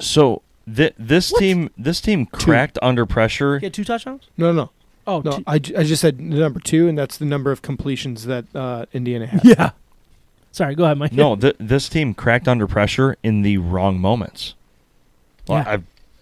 [0.00, 0.42] so
[0.72, 1.40] th- this What?
[1.40, 3.58] team, this team cracked under pressure.
[3.58, 4.24] He had two touchdowns.
[4.36, 4.70] No, no,
[5.06, 5.38] Oh, no.
[5.38, 8.44] two- I, ju- I just said number two, and that's the number of completions that
[8.54, 9.44] uh, Indiana had.
[9.44, 9.70] yeah.
[10.52, 11.12] Sorry, go ahead, Mike.
[11.12, 14.54] No, th- this team cracked under pressure in the wrong moments.
[15.46, 15.70] Well, Yeah.
[15.74, 15.78] I,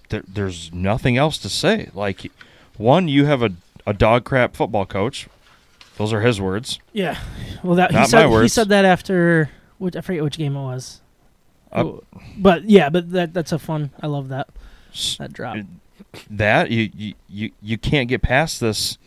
[0.08, 1.88] there, there's nothing else to say.
[1.94, 2.30] Like,
[2.76, 3.50] one, you have a,
[3.86, 5.28] a dog crap football coach.
[5.96, 6.80] Those are his words.
[6.92, 7.18] Yeah.
[7.62, 8.52] Well, that he said my he words.
[8.52, 11.00] said that after which I forget which game it was.
[11.72, 11.92] Uh,
[12.36, 13.90] but yeah, but that that's a fun.
[14.00, 14.48] I love that
[15.18, 15.56] that drop.
[16.30, 18.98] That you, you you you can't get past this.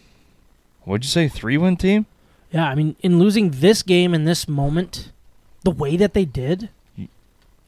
[0.83, 1.27] What'd you say?
[1.27, 2.05] Three win team?
[2.51, 5.11] Yeah, I mean, in losing this game in this moment,
[5.63, 6.69] the way that they did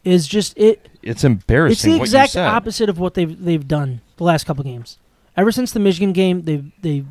[0.03, 0.87] is just it.
[1.01, 1.91] It's embarrassing.
[1.91, 4.97] It's the exact opposite of what they've they've done the last couple games.
[5.35, 7.05] Ever since the Michigan game, they've they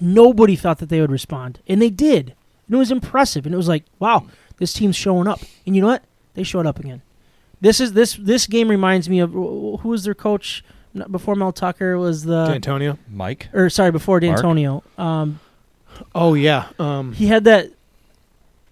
[0.00, 2.34] nobody thought that they would respond, and they did.
[2.66, 4.26] And it was impressive, and it was like, wow,
[4.58, 5.40] this team's showing up.
[5.66, 6.04] And you know what?
[6.34, 7.02] They showed up again.
[7.60, 10.62] This is this this game reminds me of who was their coach
[11.10, 12.98] before Mel Tucker was Dantonio.
[13.08, 13.48] Mike.
[13.52, 14.82] or sorry before Dantonio.
[14.98, 15.40] Um,
[16.14, 16.68] Oh yeah.
[16.78, 17.70] Um, he had that.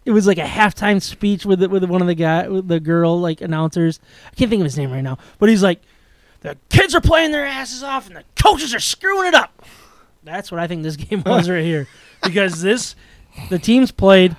[0.04, 3.18] It was like a halftime speech with with one of the guy with the girl
[3.18, 4.00] like announcers.
[4.30, 5.80] I can't think of his name right now, but he's like,
[6.42, 9.64] the kids are playing their asses off and the coaches are screwing it up.
[10.24, 11.86] That's what I think this game was right here,
[12.22, 12.96] because this
[13.50, 14.36] the teams played.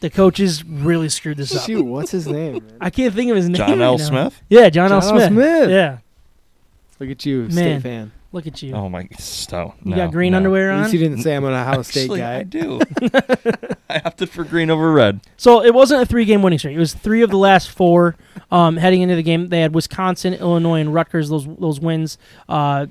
[0.00, 1.64] The coaches really screwed this up.
[1.64, 2.52] Shoot, what's his name?
[2.54, 2.76] man?
[2.78, 3.56] I can't think of his name.
[3.56, 3.96] John right L.
[3.96, 4.04] now.
[4.04, 4.42] Smith.
[4.50, 5.00] Yeah, John, L.
[5.00, 5.18] John L.
[5.18, 5.32] Smith.
[5.32, 5.70] Smith.
[5.70, 5.98] Yeah,
[7.00, 7.50] Look at you, Man.
[7.52, 8.12] state fan.
[8.30, 8.74] look at you.
[8.74, 9.76] Oh my stop.
[9.82, 10.36] you no, got green no.
[10.38, 10.82] underwear at on.
[10.82, 12.36] least you didn't say I'm an Ohio State Actually, guy.
[12.36, 12.80] I do.
[13.90, 15.20] I opted for green over red.
[15.38, 16.76] So it wasn't a three game winning streak.
[16.76, 18.14] It was three of the last four.
[18.50, 21.30] Um, heading into the game, they had Wisconsin, Illinois, and Rutgers.
[21.30, 22.18] Those those wins.
[22.48, 22.86] Uh,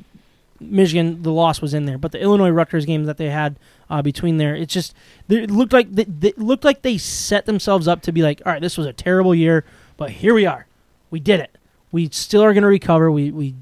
[0.71, 3.57] Michigan, the loss was in there, but the Illinois Rutgers game that they had
[3.89, 4.93] uh, between there, it just
[5.29, 8.51] it looked like they, they looked like they set themselves up to be like, all
[8.51, 9.65] right, this was a terrible year,
[9.97, 10.67] but here we are,
[11.09, 11.57] we did it.
[11.91, 13.11] We still are going to recover.
[13.11, 13.55] We we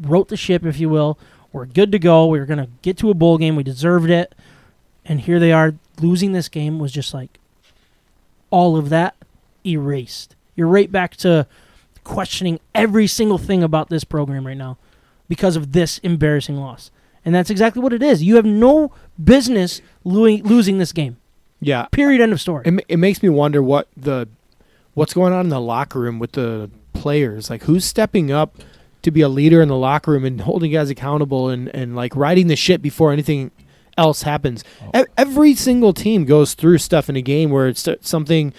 [0.00, 1.18] wrote the ship, if you will.
[1.52, 2.26] We're good to go.
[2.26, 3.56] We are going to get to a bowl game.
[3.56, 4.34] We deserved it,
[5.04, 5.74] and here they are.
[6.00, 7.38] Losing this game was just like
[8.50, 9.14] all of that
[9.64, 10.34] erased.
[10.56, 11.46] You're right back to
[12.02, 14.76] questioning every single thing about this program right now
[15.34, 16.92] because of this embarrassing loss.
[17.24, 18.22] And that's exactly what it is.
[18.22, 18.92] You have no
[19.22, 21.16] business lo- losing this game.
[21.60, 21.86] Yeah.
[21.86, 22.20] Period.
[22.20, 22.62] End of story.
[22.66, 24.28] It, it makes me wonder what the
[24.94, 27.50] what's going on in the locker room with the players.
[27.50, 28.56] Like who's stepping up
[29.02, 32.14] to be a leader in the locker room and holding guys accountable and, and like
[32.14, 33.50] riding the ship before anything
[33.98, 34.62] else happens.
[34.94, 38.52] E- every single team goes through stuff in a game where it's something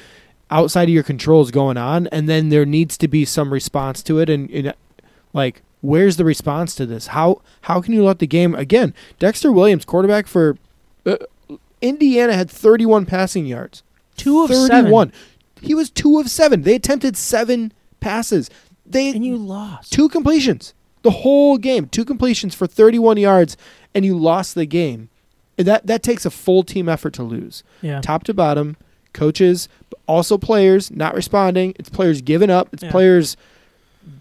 [0.51, 4.03] outside of your control is going on and then there needs to be some response
[4.03, 4.73] to it and, and
[5.33, 7.07] like where's the response to this?
[7.07, 8.93] How how can you let the game again?
[9.19, 10.57] Dexter Williams, quarterback for
[11.05, 11.17] uh,
[11.81, 13.83] Indiana had 31 passing yards.
[14.17, 15.09] Two of 31.
[15.09, 15.13] seven.
[15.61, 16.61] He was 2 of 7.
[16.61, 18.49] They attempted 7 passes.
[18.85, 19.91] They and you lost.
[19.91, 23.57] two completions the whole game, two completions for 31 yards,
[23.93, 25.09] and you lost the game.
[25.57, 28.01] And That that takes a full team effort to lose, yeah.
[28.01, 28.75] top to bottom.
[29.13, 31.73] Coaches, but also players not responding.
[31.79, 32.69] It's players giving up.
[32.73, 32.91] It's Yeah.
[32.91, 33.37] players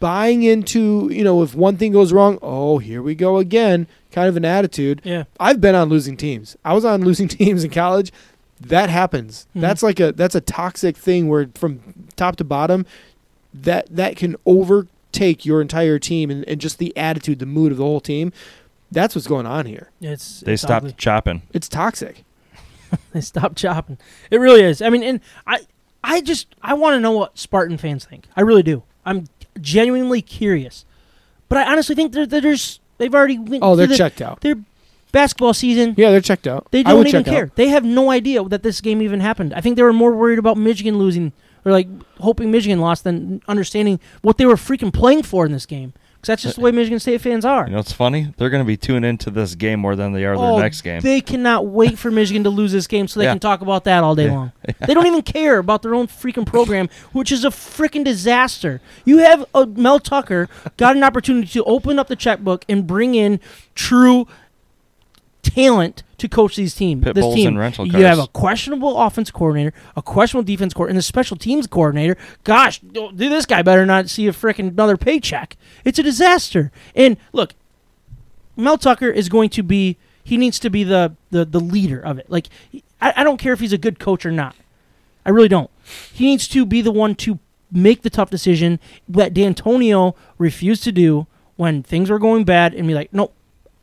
[0.01, 4.29] buying into you know if one thing goes wrong, oh here we go again, kind
[4.29, 5.01] of an attitude.
[5.05, 5.25] Yeah.
[5.39, 6.57] I've been on losing teams.
[6.65, 8.13] I was on losing teams in college.
[8.61, 9.47] That happens.
[9.55, 9.61] Mhm.
[9.61, 11.81] That's like a that's a toxic thing where from
[12.17, 12.87] top to bottom,
[13.53, 17.79] that that can overtake your entire team and, and just the attitude, the mood of
[17.79, 18.33] the whole team.
[18.93, 19.91] That's what's going on here.
[20.01, 20.95] It's They it's stopped ugly.
[20.99, 21.43] chopping.
[21.53, 22.25] It's toxic.
[23.13, 23.99] They stopped chopping.
[24.31, 24.81] It really is.
[24.81, 25.67] I mean, and I,
[26.05, 28.29] I just I want to know what Spartan fans think.
[28.37, 28.85] I really do.
[29.05, 29.27] I'm
[29.61, 30.85] genuinely curious,
[31.49, 34.41] but I honestly think they're, they're just they've already went Oh, they're the- checked out.
[34.41, 34.57] Their
[35.13, 35.95] basketball season.
[35.97, 36.67] Yeah, they're checked out.
[36.73, 37.45] They don't even care.
[37.45, 37.57] out.
[37.57, 39.55] They have no idea that this game even happened.
[39.55, 41.33] I think they were more worried about Michigan losing
[41.65, 41.89] or like
[42.21, 45.93] hoping Michigan lost than understanding what they were freaking playing for in this game.
[46.25, 47.67] Because that's just the way Michigan State fans are.
[47.67, 48.33] You know, it's funny.
[48.39, 50.81] They're going to be tuning into this game more than they are their Oh, next
[50.81, 51.03] game.
[51.03, 53.33] They cannot wait for Michigan to lose this game so they Yeah.
[53.33, 54.33] can talk about that all day Yeah.
[54.33, 54.53] long.
[54.87, 58.81] They don't even care about their own freaking program, which is a freaking disaster.
[59.05, 60.49] You have uh, Mel Tucker
[60.79, 63.39] got an opportunity to open up the checkbook and bring in
[63.75, 64.27] true
[65.45, 67.01] talent to coach these team.
[67.01, 67.55] Pit this team.
[67.85, 72.17] You have a questionable offense coordinator, a questionable defense coordinator, and a special teams coordinator.
[72.43, 75.57] Gosh, do this guy better not see a freaking another paycheck.
[75.85, 76.73] It's a disaster.
[76.97, 77.55] And look,
[78.57, 82.19] Mel Tucker is going to be he needs to be the the, the leader of
[82.19, 82.29] it.
[82.31, 82.49] Like
[83.01, 84.57] I, I don't care if he's a good coach or not.
[85.27, 85.71] I really don't.
[86.13, 87.39] He needs to be the one to
[87.71, 91.27] make the tough decision that Dantonio refused to do
[91.57, 93.35] when things were going bad and be like, nope.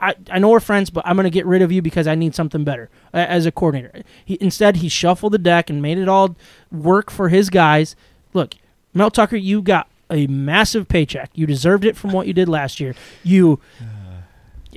[0.01, 2.15] I, I know we're friends, but I'm going to get rid of you because I
[2.15, 4.03] need something better as a coordinator.
[4.25, 6.35] He, instead, he shuffled the deck and made it all
[6.71, 7.95] work for his guys.
[8.33, 8.55] Look,
[8.93, 11.29] Mel Tucker, you got a massive paycheck.
[11.35, 12.95] You deserved it from what you did last year.
[13.23, 13.59] You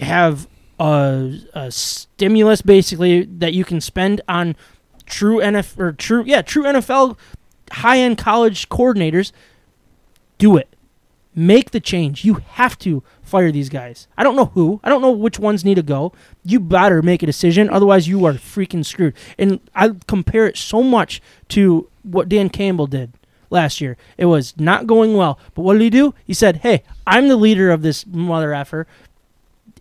[0.00, 0.46] have
[0.78, 4.56] a, a stimulus basically that you can spend on
[5.06, 7.16] true NFL or true yeah true NFL
[7.70, 9.32] high end college coordinators.
[10.38, 10.68] Do it.
[11.34, 12.24] Make the change.
[12.24, 14.06] You have to fire these guys.
[14.16, 14.80] I don't know who.
[14.84, 16.12] I don't know which ones need to go.
[16.44, 19.14] You better make a decision, otherwise you are freaking screwed.
[19.38, 23.12] And I compare it so much to what Dan Campbell did
[23.50, 23.96] last year.
[24.18, 25.38] It was not going well.
[25.54, 26.14] But what did he do?
[26.26, 28.86] He said, Hey, I'm the leader of this mother effer.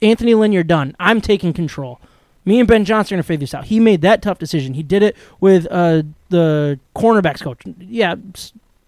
[0.02, 0.95] Anthony Lynn, you're done.
[0.99, 1.99] I'm taking control.
[2.45, 3.65] Me and Ben Johnson are gonna figure this out.
[3.65, 4.74] He made that tough decision.
[4.74, 7.61] He did it with uh, the cornerbacks coach.
[7.80, 8.15] Yeah,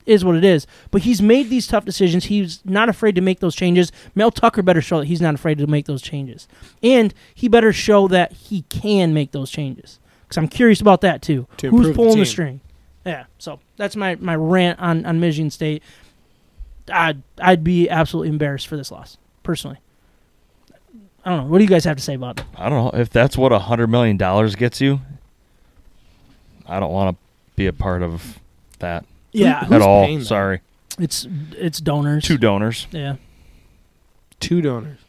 [0.06, 0.68] is what it is.
[0.91, 2.26] But he's made these tough decisions.
[2.26, 3.91] He's not afraid to make those changes.
[4.14, 6.48] Mel Tucker better show that he's not afraid to make those changes,
[6.84, 9.99] and he better show that he can make those changes.
[10.23, 11.48] Because I'm curious about that too.
[11.57, 12.61] To Who's improve the pulling the string?
[13.06, 13.26] Yeah.
[13.38, 15.84] So that's my my rant on on Michigan State.
[16.91, 19.77] I'd I'd be absolutely embarrassed for this loss personally.
[21.23, 21.45] I don't know.
[21.48, 22.45] What do you guys have to say about it?
[22.56, 25.02] I don't know if that's what a hundred million dollars gets you.
[26.68, 27.23] I don't want to
[27.56, 28.40] be a part of
[28.80, 29.06] that
[29.38, 30.06] Yeah, at all.
[30.06, 30.24] paying?
[30.24, 30.62] Sorry,
[30.99, 32.24] it's it's donors.
[32.24, 32.88] two donors.
[32.91, 33.16] Yeah,
[34.40, 34.99] Two donors.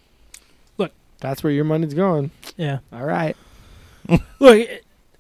[0.79, 0.93] Look.
[1.21, 2.31] that's where your money's going.
[2.57, 2.79] yeah.
[2.93, 3.37] All right.
[4.39, 4.69] Look,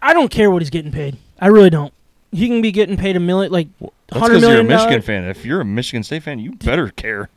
[0.00, 1.16] I don't care what he's getting paid.
[1.40, 1.92] I really don't.
[2.32, 4.64] He can be getting paid a million, like That's hundred because you're a.
[4.64, 5.04] Michigan dollars.
[5.04, 5.24] fan.
[5.24, 7.28] If you're a Michigan State fan, you better care.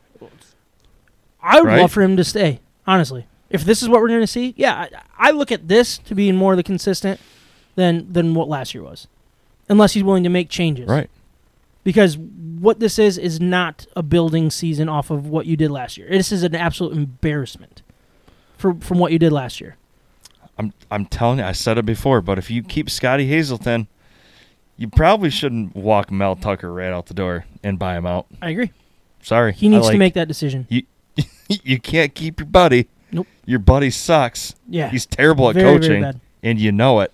[1.42, 1.80] I would right?
[1.80, 2.60] love for him to stay.
[2.86, 4.74] Honestly, if this is what we're going to see, yeah,
[5.18, 7.18] I, I look at this to be more the consistent
[7.76, 9.06] than than what last year was,
[9.68, 10.86] unless he's willing to make changes.
[10.88, 11.08] Right.
[11.82, 15.96] Because what this is is not a building season off of what you did last
[15.96, 16.08] year.
[16.10, 17.82] This is an absolute embarrassment
[18.58, 19.76] for from what you did last year.
[20.58, 23.88] I'm I'm telling you, I said it before, but if you keep Scottie Hazelton,
[24.76, 28.26] you probably shouldn't walk Mel Tucker right out the door and buy him out.
[28.42, 28.72] I agree.
[29.22, 30.66] Sorry, He needs I to make that decision.
[30.68, 30.82] You
[31.48, 32.88] you can't keep your buddy.
[33.12, 33.26] Nope.
[33.44, 34.54] Your buddy sucks.
[34.68, 36.20] Yeah, He's terrible at Very, very coaching, bad.
[36.42, 37.12] and you know it.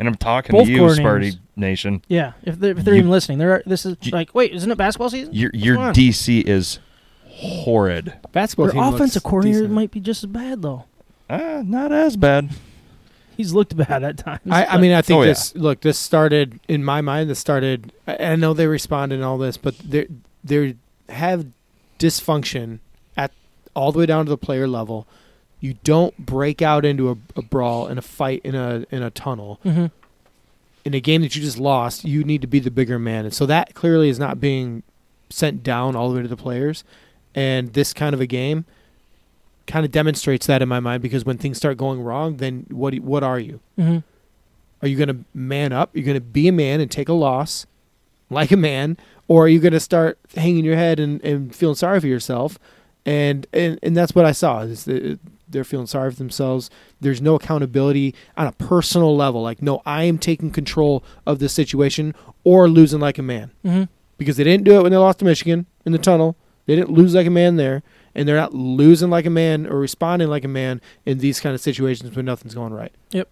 [0.00, 0.98] And I'm talking Both to you, coordinators.
[1.34, 2.02] Sparty Nation.
[2.08, 2.32] yeah.
[2.42, 4.76] If they're, if they're You- even listening, they're this is You- like, wait, isn't it
[4.78, 5.34] basketball season?
[5.34, 5.76] Your your?
[5.92, 6.78] DC is
[7.26, 8.14] horrid.
[8.32, 9.74] Basketball Their team looks offensive coordinator decent.
[9.74, 10.84] might be just as bad though.
[11.28, 12.50] Ah, not as bad.
[13.36, 14.40] He's looked bad at times.
[14.50, 15.28] I, I mean, I think Oh, yeah.
[15.28, 15.54] this.
[15.54, 17.30] Look, this started in my mind.
[17.30, 17.92] This started.
[18.06, 20.08] I, I know they responded and all this, but they
[20.42, 20.76] they
[21.10, 21.46] have
[21.98, 22.78] dysfunction
[23.16, 23.30] at
[23.74, 25.06] all the way down to the player level.
[25.60, 29.10] You don't break out into a, a brawl and a fight in a in a
[29.10, 29.90] tunnel Mhm.
[30.84, 32.04] in a game that you just lost.
[32.04, 34.82] You need to be the bigger man, and so that clearly is not being
[35.28, 36.82] sent down all the way to the players.
[37.34, 38.64] And this kind of a game
[39.66, 42.94] kind of demonstrates that in my mind because when things start going wrong, then what
[43.00, 43.60] what are you?
[43.78, 44.02] Mhm.
[44.82, 45.90] Are you going to man up?
[45.94, 47.66] You're going to be a man and take a loss
[48.30, 48.96] like a man,
[49.28, 52.58] or are you going to start hanging your head and, and feeling sorry for yourself?
[53.04, 54.60] And, and and that's what I saw.
[54.62, 55.18] Is that
[55.50, 56.70] they're feeling sorry for themselves.
[57.00, 59.42] There's no accountability on a personal level.
[59.42, 62.14] Like, no, I am taking control of this situation,
[62.44, 63.84] or losing like a man hmm
[64.18, 66.36] because they didn't do it when they lost to Michigan in the tunnel.
[66.66, 67.82] They didn't lose like a man there,
[68.14, 71.54] and they're not losing like a man or responding like a man in these kind
[71.54, 72.92] of situations when nothing's going right.
[73.12, 73.28] Yep.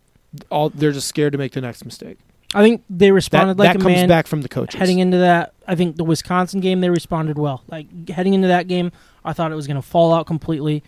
[0.50, 2.16] All they're just scared to make the next mistake.
[2.54, 4.78] I think they responded That, like that a comes man back from the coaches.
[4.78, 5.52] heading into that.
[5.66, 7.62] I think the Wisconsin game they responded well.
[7.68, 8.90] Like heading into that game,
[9.24, 10.82] I thought it was going to fall out completely.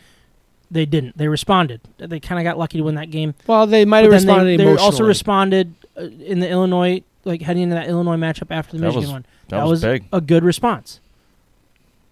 [0.70, 1.18] They didn't.
[1.18, 1.80] They responded.
[1.98, 3.34] They kind of got lucky to win that game.
[3.46, 7.42] well, they might have then they- responded they, also responded uh, in the Illinois, like
[7.42, 9.26] heading into that Illinois matchup after the That Michigan was- one.
[9.48, 10.04] That, was, big.
[10.12, 11.00] a good response.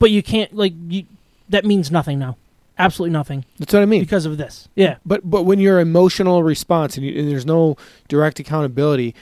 [0.00, 1.04] But you can't like you.
[1.48, 2.36] That means nothing now.
[2.80, 4.00] Absolutely nothing That's what I mean.
[4.00, 4.68] because of this.
[4.76, 4.96] Yeah.
[5.06, 7.76] But but when your emotional response and, you, and there's no
[8.08, 9.14] direct accountability,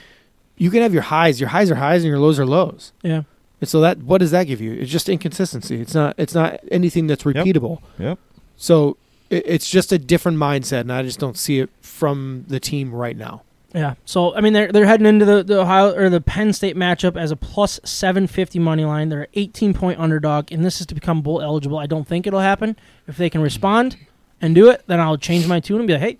[0.57, 1.39] you can have your highs.
[1.39, 2.91] Your highs are highs and your lows are lows.
[3.03, 3.23] Yeah.
[3.61, 4.73] And so that what does that give you?
[4.73, 5.79] It's just inconsistency.
[5.81, 7.79] It's not it's not anything that's repeatable.
[7.99, 8.19] Yep.
[8.57, 8.97] So it,
[9.29, 13.17] it's just a different mindset, and I just don't see it from the team right
[13.17, 13.43] now.
[13.73, 13.95] Yeah.
[14.05, 17.19] So I mean, they're they're heading into the, the Ohio or the Penn State matchup
[17.19, 19.09] as a plus seven fifty money line.
[19.09, 21.77] They're an eighteen point underdog, and this is to become bowl eligible.
[21.77, 22.75] I don't think it'll happen.
[23.07, 23.97] If they can respond
[24.41, 26.17] and do it, then I'll change my tune and be like, hey,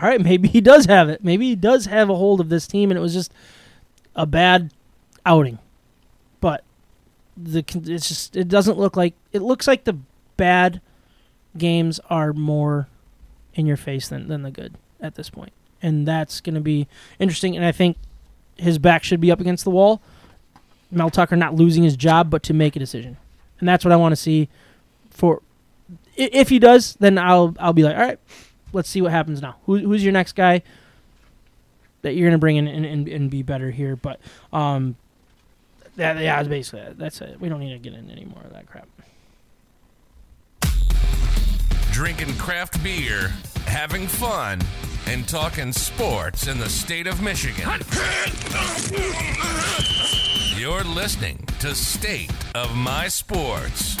[0.00, 1.24] all right, maybe he does have it.
[1.24, 3.32] Maybe he does have a hold of this team, and it was just
[4.14, 4.72] a bad
[5.24, 5.58] outing.
[6.40, 6.62] But
[7.36, 9.96] the it's just it doesn't look like it looks like the
[10.36, 10.80] bad
[11.56, 12.88] games are more
[13.54, 15.52] in your face than than the good at this point
[15.82, 16.86] and that's going to be
[17.18, 17.56] interesting.
[17.56, 17.96] And I think
[18.56, 20.00] his back should be up against the wall.
[20.90, 23.16] Mel Tucker not losing his job, but to make a decision,
[23.58, 24.48] and that's what I want to see.
[25.10, 25.42] For
[26.16, 28.18] if he does, then I'll I'll be like, all right,
[28.72, 29.56] let's see what happens now.
[29.64, 30.62] Who, who's your next guy
[32.02, 33.96] that you're going to bring in and, and, and be better here?
[33.96, 34.20] But
[34.52, 34.96] um,
[35.96, 37.40] that yeah, basically that's it.
[37.40, 38.86] We don't need to get into any more of that crap.
[42.02, 43.28] Drinking craft beer,
[43.66, 44.60] having fun,
[45.06, 47.68] and talking sports in the state of Michigan.
[50.58, 53.94] You're listening to State of My Sports.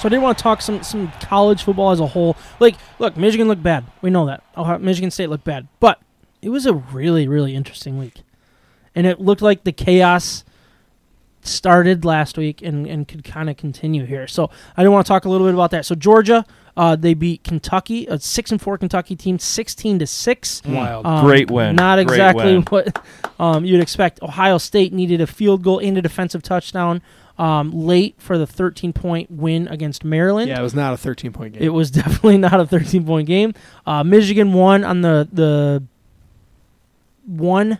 [0.00, 2.36] So I did want to talk some some college football as a whole.
[2.58, 3.84] Like, look, Michigan looked bad.
[4.02, 4.42] We know that.
[4.56, 6.02] Ohio, Michigan State looked bad, but
[6.42, 8.22] it was a really really interesting week,
[8.96, 10.42] and it looked like the chaos
[11.42, 14.26] started last week and, and could kind of continue here.
[14.26, 15.86] So I do want to talk a little bit about that.
[15.86, 16.44] So Georgia,
[16.76, 20.62] uh, they beat Kentucky, a six and four Kentucky team, sixteen to six.
[20.64, 21.06] Wild.
[21.06, 21.76] Um, Great win.
[21.76, 22.62] Not exactly win.
[22.62, 23.04] what
[23.38, 24.22] um, you'd expect.
[24.22, 27.02] Ohio State needed a field goal and a defensive touchdown
[27.40, 30.48] um, late for the 13 point win against Maryland.
[30.48, 31.62] yeah, it was not a 13 point game.
[31.62, 33.54] It was definitely not a 13 point game.
[33.86, 35.82] Uh, Michigan won on the the
[37.26, 37.78] one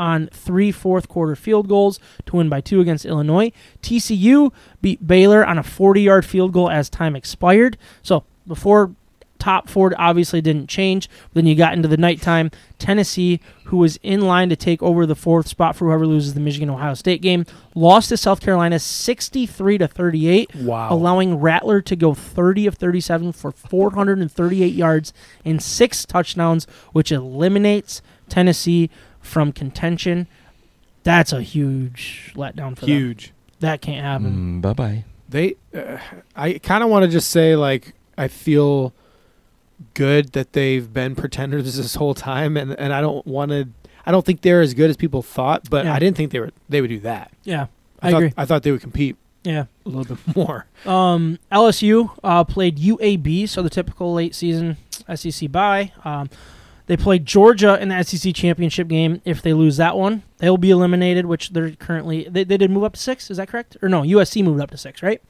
[0.00, 3.52] on three fourth quarter field goals to win by two against Illinois.
[3.82, 7.76] TCU beat Baylor on a 40 yard field goal as time expired.
[8.02, 8.92] So before
[9.40, 11.08] top four obviously didn't change.
[11.32, 12.50] Then you got into the nighttime.
[12.78, 16.40] Tennessee, who was in line to take over the fourth spot for whoever loses the
[16.40, 17.44] Michigan Ohio State game,
[17.74, 20.88] lost to South Carolina 63 to 38 wow.
[20.90, 25.12] allowing Rattler to go 30 of 37 for 438 yards
[25.44, 28.90] and six touchdowns, which eliminates Tennessee
[29.20, 30.26] from contention.
[31.02, 32.88] That's a huge letdown for them.
[32.94, 33.32] Huge.
[33.60, 34.60] That can't happen.
[34.60, 35.04] Mm, bye bye.
[35.28, 35.98] They, uh,
[36.34, 38.92] I kind of want to just say like I feel
[39.94, 43.68] good that they've been pretenders this whole time, and and I don't want to.
[44.06, 45.94] I don't think they're as good as people thought, but Yeah.
[45.94, 46.50] I didn't think they were.
[46.68, 47.30] They would do that.
[47.44, 47.66] Yeah,
[48.02, 48.32] I, thought, agree.
[48.36, 49.66] I thought they would compete Yeah.
[49.84, 50.66] a little bit more.
[50.86, 54.78] Um, LSU uh, played UAB, so the typical late season
[55.14, 55.92] SEC bye.
[56.04, 56.30] Um,
[56.90, 59.22] they play Georgia in the SEC championship game.
[59.24, 61.24] If they lose that one, they'll be eliminated.
[61.24, 63.30] Which they're currently they, they did move up to six.
[63.30, 63.76] Is that correct?
[63.80, 65.22] Or no, USC moved up to six, right?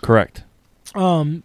[0.00, 0.44] Correct.
[0.94, 1.42] Um,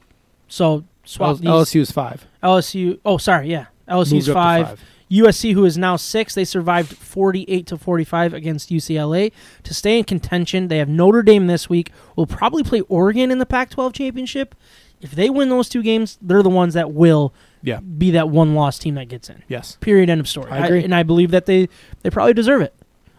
[0.48, 1.50] so swap these.
[1.50, 2.26] LSU is five.
[2.42, 3.02] LSU.
[3.04, 3.66] Oh, sorry, yeah.
[3.86, 4.84] LSU's Moved up to five.
[5.12, 9.34] USC, who is now six, they survived 48 to 45 against UCLA
[9.64, 10.70] to stay in contention.
[10.70, 11.92] They have Notre Dame this week.
[12.16, 14.56] Will probably play Oregon in the Pac-12 championship.
[15.02, 17.80] If they win those two games, they're the ones that will Yeah.
[17.80, 19.44] be that one-loss team that gets in.
[19.48, 19.78] Yes.
[19.82, 20.10] Period.
[20.10, 20.52] End of story.
[20.52, 20.84] I agree.
[20.84, 21.68] and I believe that they
[22.04, 22.74] they probably deserve it.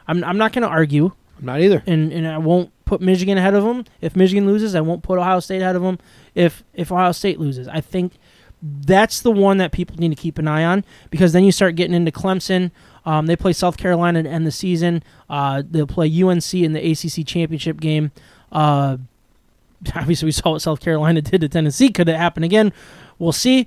[0.08, 1.82] I'm I'm not going to argue, I'm not either.
[1.86, 3.84] and and I won't put Michigan ahead of them.
[4.00, 5.98] If Michigan loses, I won't put Ohio State ahead of them.
[6.34, 8.14] If if Ohio State loses, I think
[8.62, 11.76] that's the one that people need to keep an eye on because then you start
[11.76, 12.70] getting into Clemson.
[13.06, 15.02] Um, they play South Carolina to end the season.
[15.30, 18.10] Uh, they'll play UNC in the ACC championship game.
[18.52, 18.98] Uh,
[19.94, 21.90] obviously, we saw what South Carolina did to Tennessee.
[21.90, 22.72] Could it happen again?
[23.18, 23.66] We'll see.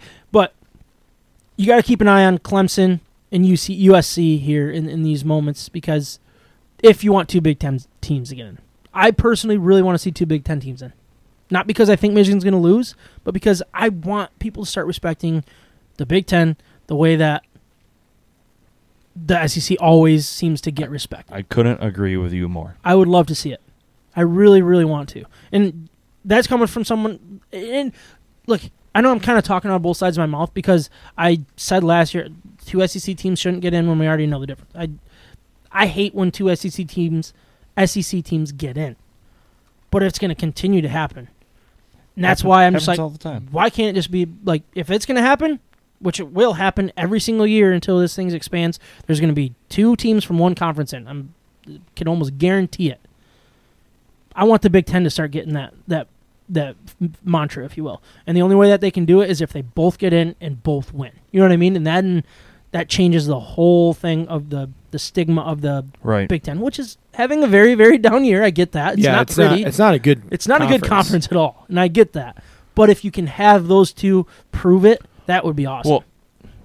[1.55, 2.99] You got to keep an eye on Clemson
[3.31, 6.19] and UC, USC here in, in these moments because
[6.81, 8.59] if you want two Big Ten teams to get in.
[8.93, 10.93] I personally really want to see two Big Ten teams in.
[11.49, 14.87] Not because I think Michigan's going to lose, but because I want people to start
[14.87, 15.43] respecting
[15.97, 16.57] the Big Ten
[16.87, 17.43] the way that
[19.15, 21.31] the SEC always seems to get respect.
[21.31, 22.77] I couldn't agree with you more.
[22.83, 23.61] I would love to see it.
[24.15, 25.25] I really, really want to.
[25.51, 25.89] And
[26.25, 27.41] that's coming from someone.
[27.51, 27.93] And
[28.47, 28.61] look,
[28.95, 31.83] I know I'm kind of talking out both sides of my mouth because I said
[31.83, 32.29] last year
[32.65, 34.71] two SEC teams shouldn't get in when we already know the difference.
[34.75, 34.89] I,
[35.71, 37.33] I hate when two SEC teams,
[37.83, 38.95] SEC teams get in,
[39.89, 41.27] but it's going to continue to happen.
[42.15, 43.47] And that's why I'm just like, all the time.
[43.49, 45.59] why can't it just be like if it's going to happen,
[45.99, 48.79] which it will happen every single year until this thing expands.
[49.07, 51.07] There's going to be two teams from one conference in.
[51.07, 51.33] I'm
[51.95, 52.99] can almost guarantee it.
[54.35, 56.07] I want the Big Ten to start getting that that
[56.53, 56.75] that
[57.23, 58.01] mantra, if you will.
[58.25, 60.35] And the only way that they can do it is if they both get in
[60.41, 61.11] and both win.
[61.31, 61.75] You know what I mean?
[61.75, 62.23] And then
[62.71, 66.27] that changes the whole thing of the the stigma of the Right.
[66.29, 68.43] Big Ten, which is having a very very down year.
[68.43, 68.93] I get that.
[68.93, 69.61] It's yeah, not it's pretty.
[69.61, 69.67] not.
[69.67, 70.23] It's not a good.
[70.31, 72.41] It's not a good conference at all, and I get that.
[72.75, 75.91] But if you can have those two prove it, that would be awesome.
[75.91, 76.03] Well,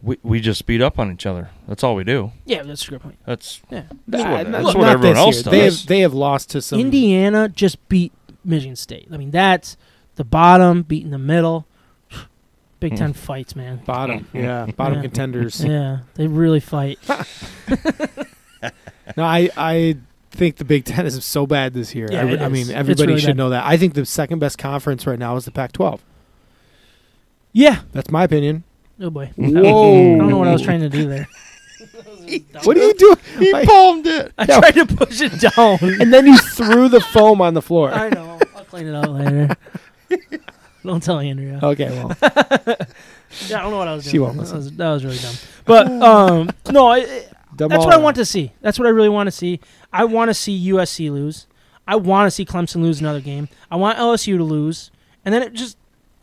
[0.02, 1.50] we we just beat up on each other.
[1.66, 2.32] That's all we do.
[2.46, 3.18] yeah, that's a good point.
[3.26, 5.42] That's Yeah, That's Nah, what- that's not what everyone else year.
[5.42, 5.50] does.
[5.52, 8.12] They have they have lost to some Indiana just beat
[8.48, 9.08] Michigan State.
[9.12, 9.76] I mean, that's
[10.16, 11.66] the bottom beating the middle.
[12.80, 12.98] Big hmm.
[12.98, 13.82] Ten fights, man.
[13.84, 14.26] bottom.
[14.34, 15.02] Yeah, bottom Yeah.
[15.02, 15.64] contenders.
[15.64, 16.98] Yeah, they really fight.
[19.16, 19.96] No, I I
[20.32, 22.08] think the Big Ten is so bad this year.
[22.10, 22.52] Yeah, I, it I is.
[22.52, 23.36] mean, everybody really should bad.
[23.36, 23.64] know that.
[23.64, 26.00] I think the second best conference right now is the Pac-12.
[27.52, 27.80] Yeah.
[27.92, 28.64] That's my opinion.
[29.00, 29.30] Oh boy.
[29.36, 30.14] Whoa!
[30.14, 31.28] I don't know what I was trying to do there.
[32.64, 33.16] What are you doing?
[33.38, 34.32] he I- palmed it.
[34.38, 34.60] I No.
[34.60, 35.78] tried to push it down.
[36.00, 37.90] and then you threw the foam on the floor.
[37.90, 38.38] I know.
[38.56, 39.56] I'll clean it out later.
[40.84, 41.60] Don't tell Andrea.
[41.62, 42.16] Okay, well,
[43.48, 44.12] Yeah, I don't know what I was doing.
[44.12, 45.34] She won't that, was, that was really dumb.
[45.66, 47.00] But um, no, I,
[47.56, 48.52] dumb That's all what I want to see.
[48.62, 49.60] That's what I really want to see.
[49.92, 51.46] I want to see USC lose.
[51.86, 53.48] I want to see Clemson lose another game.
[53.70, 54.90] I want LSU to lose.
[55.24, 55.76] And then it just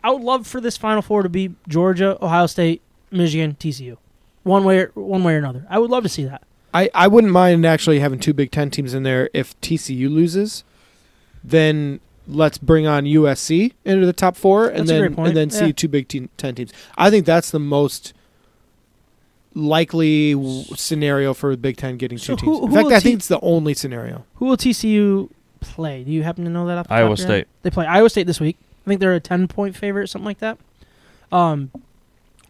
[0.03, 3.97] I would love for this final four to be Georgia, Ohio State, Michigan, TCU.
[4.45, 5.65] One way or, one way or another.
[5.69, 6.43] I would love to see that.
[6.73, 10.63] I, I wouldn't mind actually having two Big Ten teams in there if TCU loses.
[11.43, 15.27] Then let's bring on USC into the top four, and That's a then great point.
[15.29, 15.71] and then see Yeah.
[15.73, 16.07] two Big
[16.37, 16.71] Ten teams.
[16.97, 18.13] I think that's the most
[19.53, 22.65] likely w- scenario for the Big Ten getting So two who- teams.
[22.67, 24.25] In fact, will I T- think it's the only scenario.
[24.35, 25.29] Who will TCU
[25.61, 26.03] play?
[26.03, 27.33] Do you happen to know that off the top Iowa of your head?
[27.33, 27.47] State.
[27.63, 28.57] They play Iowa State this week.
[28.85, 30.57] I think they're a 10 point favorite something like that.
[31.31, 31.71] Um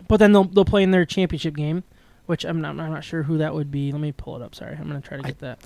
[0.07, 1.83] but then they'll they'll play in their championship game,
[2.25, 3.91] which I'm not I'm not sure who that would be.
[3.91, 4.55] Let me pull it up.
[4.55, 4.75] Sorry.
[4.75, 5.59] I'm going to try to I- get that.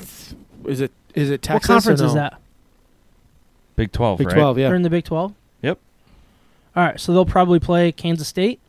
[0.66, 1.70] Is it is it Texas?
[1.70, 2.40] what conference or is that?
[3.76, 4.34] Big Twelve, Big right?
[4.34, 4.68] Twelve, yeah.
[4.68, 5.34] They're in the Big 12?
[5.62, 5.80] Yep.
[6.76, 8.60] All right, so they'll probably play Kansas State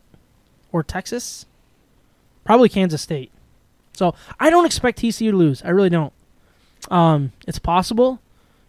[0.71, 1.45] or Texas.
[2.45, 3.29] Probably Kansas State.
[3.93, 5.61] So I don't expect TCU to lose.
[5.63, 6.13] I really don't.
[6.89, 8.19] Um, it's possible.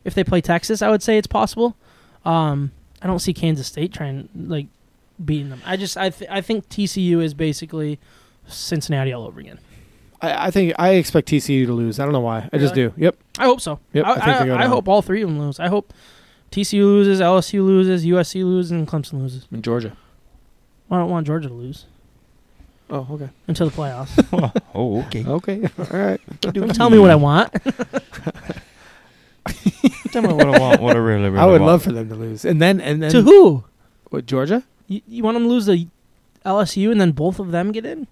[0.05, 1.77] If they play Texas, I would say it's possible.
[2.24, 4.66] Um, I don't see Kansas State trying like
[5.24, 5.61] beating them.
[5.65, 7.99] I just I th- I think TCU is basically
[8.47, 9.59] Cincinnati all over again.
[10.20, 11.99] I, I think I expect TCU to lose.
[12.01, 12.49] I don't know why.
[12.53, 12.93] I just do.
[12.97, 13.16] Yep.
[13.39, 13.78] I hope so.
[13.93, 15.59] Yep, I, I think they I hope all three of them lose.
[15.59, 15.93] I hope
[16.51, 19.47] TCU loses, LSU loses, USC loses, and Clemson loses.
[19.51, 19.97] In Georgia.
[20.90, 21.86] I don't want Georgia to lose
[22.90, 23.31] Oh, okay.
[23.49, 24.53] until the playoffs.
[24.74, 25.24] Oh, okay.
[25.27, 25.62] Okay.
[25.78, 26.20] All right.
[26.40, 27.51] Don't tell me what I want.
[30.12, 30.81] Tell me what I want.
[30.82, 31.65] What I really, really I would want.
[31.73, 32.44] love for them to lose.
[32.44, 33.65] And then and then to who?
[34.11, 34.62] What, Georgia?
[34.93, 35.86] You, you want them to lose the
[36.44, 38.06] LSU and then both of them get in?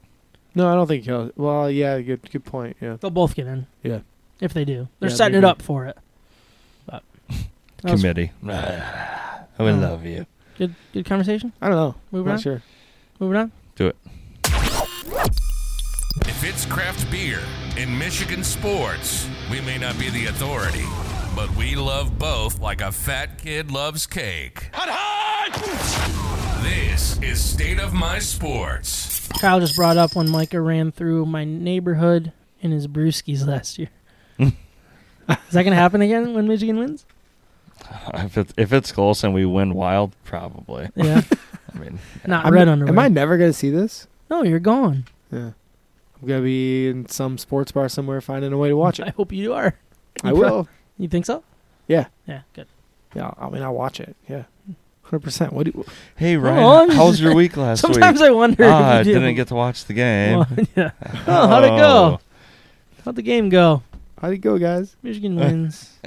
[0.55, 1.31] No, I don't think he'll.
[1.37, 2.77] Well, yeah, good good point.
[2.81, 2.97] Yeah.
[3.01, 3.67] They'll both get in.
[3.83, 4.01] Yeah.
[4.41, 4.89] If they do.
[4.99, 5.47] They're Yeah, setting they it do.
[5.49, 5.99] up for it.
[6.87, 7.03] But
[7.83, 8.33] that was Committee.
[8.49, 10.25] I would Uh, love you.
[10.57, 11.53] good good conversation.
[11.61, 11.95] I don't know.
[12.13, 12.41] Moving Not on.
[12.43, 12.63] sure.
[13.19, 13.53] Moving on.
[13.77, 13.97] Do it.
[16.27, 17.41] If it's craft beer
[17.77, 20.85] in Michigan sports, we may not be the authority,
[21.37, 24.71] but we love both like a fat kid loves cake.
[26.63, 29.29] This is State of My Sports.
[29.41, 33.89] Kyle just brought up when Micah ran through my neighborhood in his brewskis last year.
[34.39, 34.53] Is
[35.53, 37.07] that gonna happen again when Michigan wins?
[38.15, 40.89] If it's if it's close and we win wild, probably.
[40.97, 41.23] Yeah.
[41.75, 42.93] I mean, Not I'm- red underwear.
[42.93, 44.07] Am I never gonna see this?
[44.31, 45.05] No, you're gone.
[45.33, 45.53] Yeah.
[46.21, 49.07] I'm gonna be in some sports bar somewhere finding a way to watch it.
[49.07, 49.75] I hope you are.
[50.25, 50.69] I You will.
[50.99, 51.43] You think so?
[51.89, 52.07] Yeah.
[52.27, 52.67] Yeah, good.
[53.15, 53.33] Yeah.
[53.39, 54.15] I mean, I'll watch it.
[54.29, 54.45] Yeah.
[54.67, 54.73] Hmm.
[55.11, 55.53] Hundred percent.
[55.53, 55.85] What do you,
[56.15, 58.05] hey Oh, Ryan, I'm how was your week last Sometimes week?
[58.05, 60.39] Sometimes I wonder ah, I if you didn't get to watch the game.
[60.39, 60.93] Well, yeah.
[61.27, 62.21] Oh, how'd it go?
[63.05, 63.83] How'd the game go?
[64.21, 64.95] how'd it go, guys?
[65.03, 65.99] Michigan wins.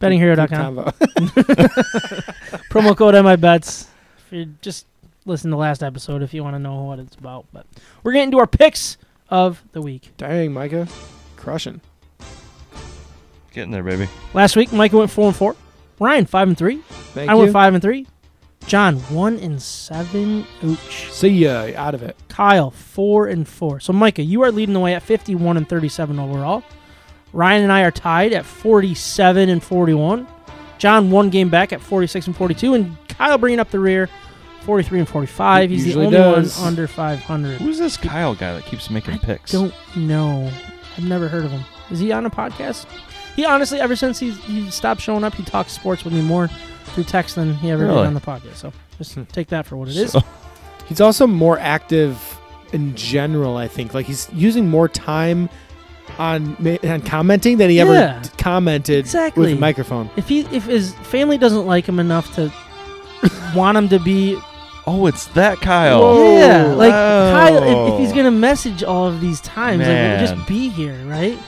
[0.00, 0.76] Bettinghero.com.
[2.68, 3.88] Promo code my bets.
[4.26, 4.86] If you just
[5.24, 7.46] listen to the last episode if you want to know what it's about.
[7.52, 7.64] But
[8.02, 8.96] we're getting to our picks
[9.28, 10.10] of the week.
[10.16, 10.88] Dang, Micah,
[11.36, 11.80] crushing.
[13.52, 14.08] Getting there, baby.
[14.34, 15.54] Last week, Micah went four and four.
[16.02, 16.78] Ryan five and three.
[17.14, 17.38] Thank I you.
[17.40, 18.06] went five and three.
[18.66, 20.46] John one and seven.
[20.64, 21.10] Ouch.
[21.10, 21.70] See ya.
[21.76, 22.16] Out of it.
[22.28, 23.80] Kyle four and four.
[23.80, 26.62] So Micah, you are leading the way at fifty-one and thirty-seven overall.
[27.32, 30.26] Ryan and I are tied at forty-seven and forty-one.
[30.78, 34.08] John one game back at forty-six and forty-two, and Kyle bringing up the rear,
[34.62, 35.70] forty-three and forty-five.
[35.70, 36.58] He's the usually only does.
[36.58, 37.60] one under five hundred.
[37.60, 39.54] Who's this Kyle guy that keeps making picks?
[39.54, 40.50] I don't know.
[40.96, 41.64] I've never heard of him.
[41.90, 42.86] Is he on a podcast?
[43.36, 46.48] He honestly, ever since he's he stopped showing up, he talks sports with me more
[46.86, 48.06] through text than he ever did Really?
[48.06, 48.56] on the podcast.
[48.56, 50.12] So just take that for what it is.
[50.12, 50.20] So-
[50.86, 52.20] He's also more active
[52.72, 53.56] in general.
[53.56, 55.48] I think like he's using more time
[56.18, 58.20] on ma- on commenting than he ever Yeah.
[58.20, 59.46] d- commented Exactly.
[59.48, 60.10] with a microphone.
[60.16, 62.52] If he if his family doesn't like him enough to
[63.54, 64.38] want him to be
[64.86, 66.00] oh, it's that Kyle.
[66.00, 66.38] Whoa.
[66.38, 67.30] yeah, like Oh.
[67.32, 70.18] Kyle, if, if he's gonna message all of these times, like Man.
[70.26, 71.38] just be here, right?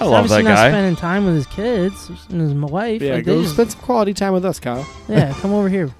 [0.00, 0.68] I love obviously that not guy.
[0.70, 3.02] spending time with his kids and his wife.
[3.02, 4.86] Yeah, like, they go just- spend some quality time with us, Kyle.
[5.08, 5.90] yeah, come over here.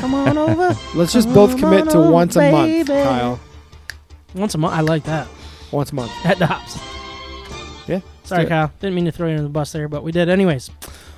[0.00, 0.76] Come on over.
[0.94, 2.86] Let's just both on commit to over, once a month, baby.
[3.02, 3.40] Kyle.
[4.34, 4.74] Once a month.
[4.74, 5.26] I like that.
[5.70, 6.12] Once a month.
[6.24, 6.78] At the hops.
[7.88, 8.48] Yeah, Sorry, do it.
[8.48, 8.72] Kyle.
[8.80, 10.70] Didn't mean to throw you under the bus there, but we did anyways.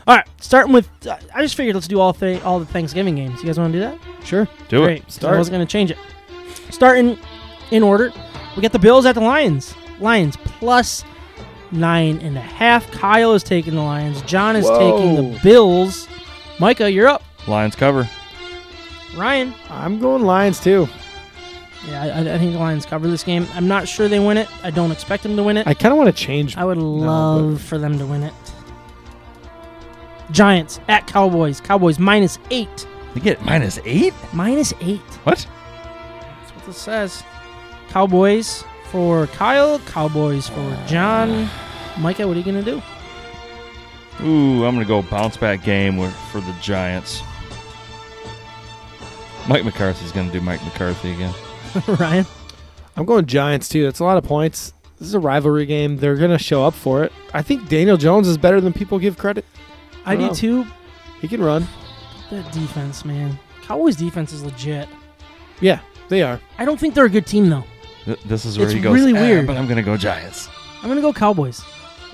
[0.07, 0.89] All right, starting with.
[1.35, 3.41] I just figured let's do all th- all the Thanksgiving games.
[3.41, 3.99] You guys want to do that?
[4.27, 4.49] Sure.
[4.69, 4.87] Do it.
[4.87, 5.11] Great.
[5.13, 5.35] Start.
[5.35, 5.99] I was going to change it.
[6.71, 7.19] Starting
[7.71, 8.13] in order,
[8.57, 9.75] we got the Bills at the Lions.
[10.01, 11.05] Lions plus
[11.75, 12.91] nine and a half.
[12.93, 14.23] Kyle is taking the Lions.
[14.23, 16.09] John is taking the Bills.
[16.59, 17.23] Micah, you're up.
[17.47, 18.09] Lions cover.
[19.17, 19.55] Ryan.
[19.71, 20.89] I'm going Lions too.
[21.87, 23.47] Yeah, I, I think the Lions cover this game.
[23.53, 24.49] I'm not sure they win it.
[24.65, 25.67] I don't expect them to win it.
[25.67, 26.57] I kind of want to change.
[26.57, 28.33] I would love for them to win it.
[30.31, 31.61] Giants at Cowboys.
[31.61, 32.87] Cowboys minus eight.
[33.15, 34.15] You get minus eight?
[34.33, 35.01] Minus eight.
[35.25, 35.47] What?
[36.21, 37.23] That's what this says.
[37.91, 38.65] Cowboys
[38.95, 39.81] for Kyle.
[39.81, 41.51] Cowboys for John.
[41.99, 42.81] Micah, what are you going to do?
[44.25, 45.99] Ooh, I'm gonna go bounce back game
[46.31, 47.21] for the Giants.
[49.49, 51.35] Mike McCarthy's gonna do Mike McCarthy again.
[51.99, 52.25] Ryan?
[52.97, 53.83] I'm going Giants too.
[53.83, 54.73] That's a lot of points.
[55.01, 55.97] This is a rivalry game.
[55.97, 57.13] They're going to show up for it.
[57.35, 59.45] I think Daniel Jones is better than people give credit.
[60.07, 60.33] I do Wow.
[60.33, 60.67] too.
[61.21, 61.67] He can run.
[62.31, 63.37] That defense, man.
[63.63, 64.89] Cowboys defense is legit.
[65.61, 66.41] Yeah, they are.
[66.59, 67.65] I don't think they're a good team, though.
[68.05, 68.95] Th- this is where It's he goes.
[68.95, 70.49] really "Ah, weird." but I'm gonna go Giants.
[70.83, 71.63] I'm going to go Cowboys.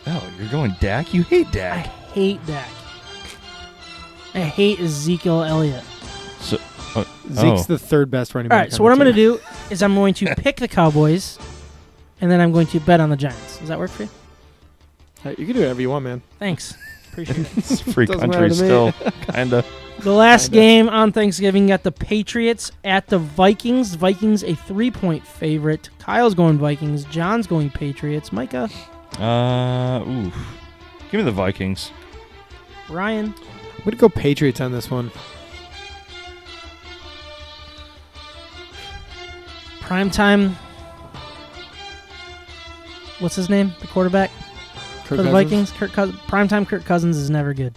[0.06, 1.12] Oh, you're going Dak?
[1.12, 1.72] You hate Dak.
[1.78, 1.92] I Dak.
[2.12, 2.68] hate Dak.
[4.32, 5.82] I hate Ezekiel Elliott.
[6.38, 6.56] So,
[6.94, 7.02] uh,
[7.32, 7.64] Zeke's oh.
[7.66, 8.66] the third best running All back.
[8.66, 9.36] right, on so what I'm going to team.
[9.38, 11.36] do is I'm going to pick the Cowboys,
[12.20, 13.58] and then I'm going to bet on the Giants.
[13.58, 14.08] Does that work for you?
[15.24, 16.22] Hey, You can do whatever you want, man.
[16.38, 16.74] Thanks.
[17.10, 17.48] Appreciate it.
[17.58, 18.54] it's free Doesn't country to me.
[18.54, 18.92] still,
[19.34, 19.64] kinda.
[20.02, 23.94] The last game on Thanksgiving got the Patriots at the Vikings.
[23.94, 25.90] Vikings a three point favorite.
[25.98, 27.04] Kyle's going Vikings.
[27.04, 28.32] John's going Patriots.
[28.32, 28.68] Micah,
[29.18, 30.34] Uh, oof.
[31.10, 31.90] Give me the Vikings.
[32.88, 35.10] Ryan, I'm going to go Patriots on this one.
[39.80, 40.54] primetime.
[43.18, 43.74] What's his name?
[43.80, 45.32] The quarterback Kirk for the Cousins.
[45.32, 45.72] Vikings.
[45.72, 46.18] Kirk Cousins.
[46.20, 47.74] Primetime Kirk Cousins is never good.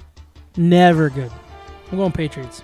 [0.55, 1.31] Never good.
[1.93, 2.63] I'm going Patriots.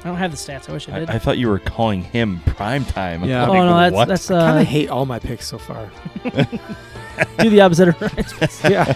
[0.00, 0.68] I don't have the stats.
[0.68, 1.08] I wish I did.
[1.08, 3.22] I, I thought you were calling him prime time.
[3.22, 3.46] I'm Yeah.
[3.46, 4.08] oh like, no, that's what?
[4.08, 5.90] that's I kind uh, of hate all my picks so far.
[7.38, 8.62] do the opposite of Ryan's.
[8.70, 8.94] yeah.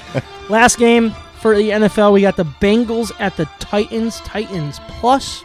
[0.50, 4.20] Last game for the NFL, we got the Bengals at the Titans.
[4.20, 5.40] Titans plus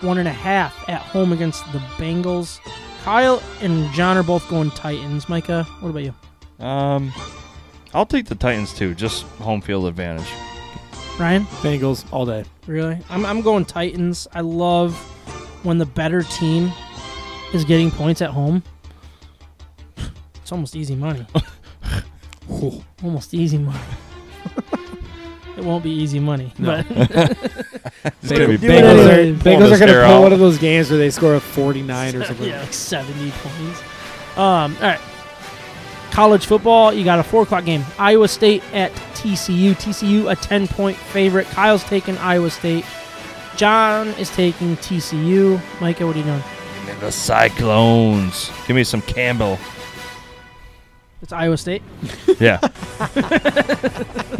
[0.00, 2.58] one and a half at home against the Bengals.
[3.04, 5.28] Kyle and John are both going Titans.
[5.28, 6.66] Micah, what about you?
[6.66, 7.12] Um,
[7.94, 8.96] I'll take the Titans too.
[8.96, 10.26] Just home field advantage.
[11.18, 11.44] Ryan?
[11.62, 12.44] Bengals all day.
[12.66, 12.98] Really?
[13.10, 14.28] I'm, I'm going Titans.
[14.32, 14.94] I love
[15.64, 16.70] when the better team
[17.52, 18.62] is getting points at home.
[20.36, 21.26] It's almost easy money.
[23.02, 23.78] almost easy money.
[25.56, 26.52] it won't be easy money.
[26.58, 26.82] No.
[26.86, 26.86] But
[28.22, 30.22] It's gonna be Do Bengals are, Bengals are going to pull out.
[30.22, 32.48] one of those games where they score a 49 or something.
[32.48, 33.80] yeah, like 70 points.
[34.36, 35.00] Um, all right.
[36.18, 37.84] College football, you got a 4 o'clock game.
[37.96, 39.70] Iowa State at TCU.
[39.76, 41.46] TCU, a 10 point favorite.
[41.46, 42.84] Kyle's taking Iowa State.
[43.54, 45.60] John is taking TCU.
[45.80, 46.42] Micah, what are you doing?
[46.74, 48.50] Give me the Cyclones.
[48.66, 49.60] Give me some Campbell.
[51.22, 51.84] It's Iowa State.
[52.40, 52.58] Yeah.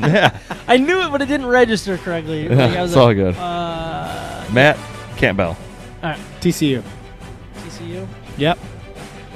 [0.00, 0.36] yeah.
[0.66, 2.48] I knew it, but it didn't register correctly.
[2.48, 3.36] Like, I was it's all like, good.
[3.36, 4.76] uh, Matt
[5.16, 5.56] Campbell.
[6.02, 6.18] All right.
[6.40, 6.82] TCU.
[7.54, 8.04] TCU.
[8.36, 8.58] Yep.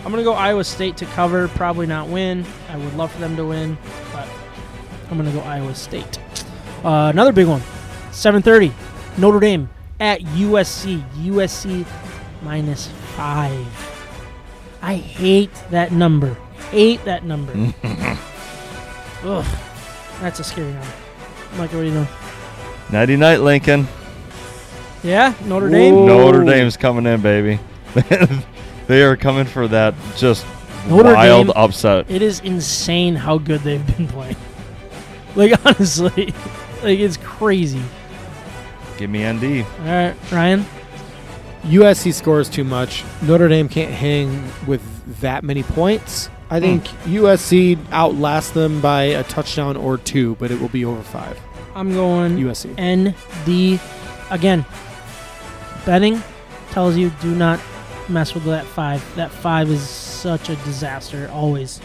[0.05, 2.45] I'm gonna go Iowa State to cover, probably not win.
[2.69, 3.79] I would love for them to win,
[4.13, 4.29] but
[5.11, 6.19] I'm gonna go Iowa State.
[6.85, 7.63] Uh, another big one,
[8.11, 8.73] 7:30,
[9.17, 9.71] Notre Dame
[10.01, 11.03] at USC.
[11.23, 11.87] USC
[12.43, 13.67] minus five.
[14.83, 16.37] I hate that number.
[16.73, 17.53] Hate that number.
[19.25, 19.45] Ugh.
[20.21, 20.87] That's a scary number.
[21.57, 22.09] Mike, what do you know?
[22.91, 23.87] Nighty night, Lincoln.
[25.05, 25.95] Yeah, Notre Dame.
[25.95, 26.07] Whoa.
[26.07, 27.61] Notre Dame's coming in, baby.
[28.87, 30.47] they are coming for that just
[30.89, 32.11] Notre wild Dame- upset.
[32.11, 34.37] It is insane how good they've been playing.
[35.35, 36.27] Like honestly,
[36.83, 37.81] like it's crazy.
[38.99, 39.65] Give me ND.
[39.81, 40.67] All right, Ryan.
[41.63, 43.03] USC scores too much.
[43.23, 44.83] Notre Dame can't hang with
[45.23, 46.29] that many points.
[46.51, 46.65] I hmm.
[46.65, 51.41] think USC outlasts them by a touchdown or two, but it will be over five.
[51.75, 52.69] I'm going USC.
[52.79, 53.81] ND
[54.31, 54.67] again.
[55.87, 56.23] Betting
[56.73, 57.59] tells you do not
[58.09, 59.03] mess with that five.
[59.17, 61.29] That five is such a disaster.
[61.33, 61.81] Always,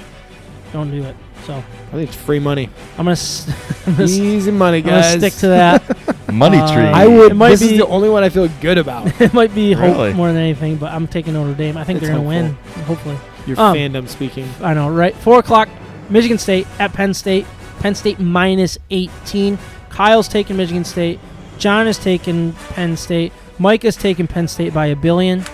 [0.74, 1.16] don't do it.
[1.46, 2.70] So I think it's free money.
[2.98, 3.48] I'm gonna, s-
[3.88, 5.18] I'm gonna, s- Easy money, I'm gonna guys.
[5.20, 5.98] stick to that.
[6.34, 6.84] Money Uh, tree.
[6.84, 7.32] I would.
[7.32, 9.22] It might this be- is the only one I feel good about.
[9.22, 10.14] it might be hope Really?
[10.14, 11.78] more than anything, but I'm taking Notre Dame.
[11.78, 12.54] I think It's they're gonna win.
[12.86, 13.18] Hopefully.
[13.46, 14.50] Your Um, fandom speaking.
[14.62, 15.16] I know, right?
[15.16, 15.70] Four o'clock,
[16.10, 17.46] Michigan State at Penn State.
[17.80, 19.58] Penn State minus 18.
[19.90, 21.20] Kyle's taking Michigan State.
[21.60, 23.32] John is taking Penn State.
[23.58, 25.46] Mike is taking Penn State by a billion.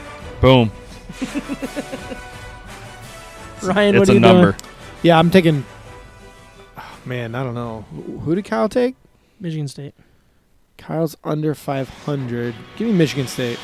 [0.43, 0.69] Boom.
[3.63, 4.51] Ryan, what it's are a you number.
[4.51, 4.61] doing?
[5.01, 5.63] Yeah, I'm taking.
[6.77, 7.85] oh, man, I don't know.
[7.95, 8.95] Who- Who did Kyle take?
[9.39, 9.95] Michigan State.
[10.77, 12.53] Kyle's under 500.
[12.75, 13.57] Give me Michigan State.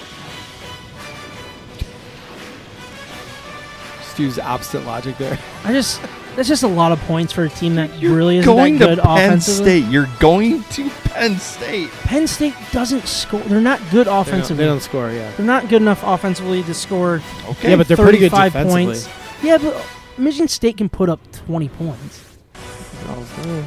[4.20, 5.38] Just use opposite logic there.
[5.64, 6.02] I just
[6.36, 8.96] that's just a lot of points for a team that You're really isn't going that
[8.96, 9.82] to Penn offensively.
[9.82, 9.91] State.
[9.91, 11.90] You're going to Penn State.
[11.91, 13.40] Penn State doesn't score.
[13.41, 14.64] They're not good They don't, offensively.
[14.64, 15.32] they don't score, yeah.
[15.36, 17.72] They're not good enough offensively to score Okay.
[17.72, 18.86] Yeah, but they're pretty good 35 defensively.
[18.86, 19.10] points.
[19.44, 19.86] Yeah, but
[20.18, 22.26] Michigan State can put up 20 points.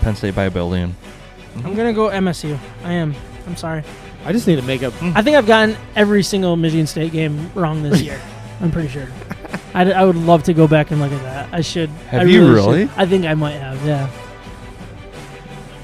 [0.00, 0.94] Penn State by a billion.
[1.64, 2.58] I'm gonna go MSU.
[2.84, 3.14] I am.
[3.46, 3.82] I'm sorry.
[4.24, 4.92] I just need to make up.
[4.94, 5.12] Hmm.
[5.16, 8.20] I think I've gotten every single Michigan State game wrong this year.
[8.60, 9.08] I'm pretty sure.
[9.74, 11.48] I, I would love to go back and look at that.
[11.52, 11.88] I should.
[12.10, 12.52] Have I you should.
[12.54, 12.90] really?
[12.96, 13.84] I think I might have.
[13.86, 14.10] Yeah.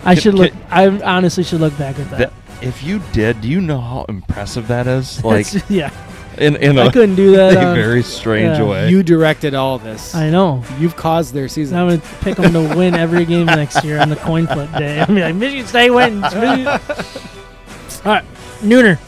[0.04, 0.52] I Can- should look.
[0.52, 2.18] can- I honestly should look back at that.
[2.18, 2.32] That-
[2.62, 5.22] If you did, do you know how impressive that is?
[5.24, 5.90] Like That's- yeah,
[6.38, 7.56] in in I a, couldn't do that.
[7.56, 8.64] a on- very strange yeah.
[8.64, 8.90] way.
[8.90, 10.14] You directed all this.
[10.14, 10.62] I know.
[10.78, 11.78] You've caused their season.
[11.78, 15.00] I'm gonna pick them to win every game next year on the coin flip day.
[15.08, 16.22] I'm like Michigan State wins.
[18.04, 18.24] All right,
[18.60, 18.98] Nooner,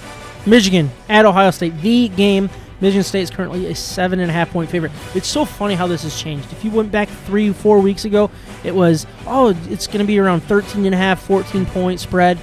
[0.46, 1.80] Michigan at Ohio State.
[1.80, 2.48] The game.
[2.80, 4.92] Michigan State is currently a seven and a half point favorite.
[5.14, 6.50] It's so funny how this has changed.
[6.52, 8.30] If you went back three, four weeks ago,
[8.64, 12.38] it was oh, it's going to be around 13 and a half, 14 point spread.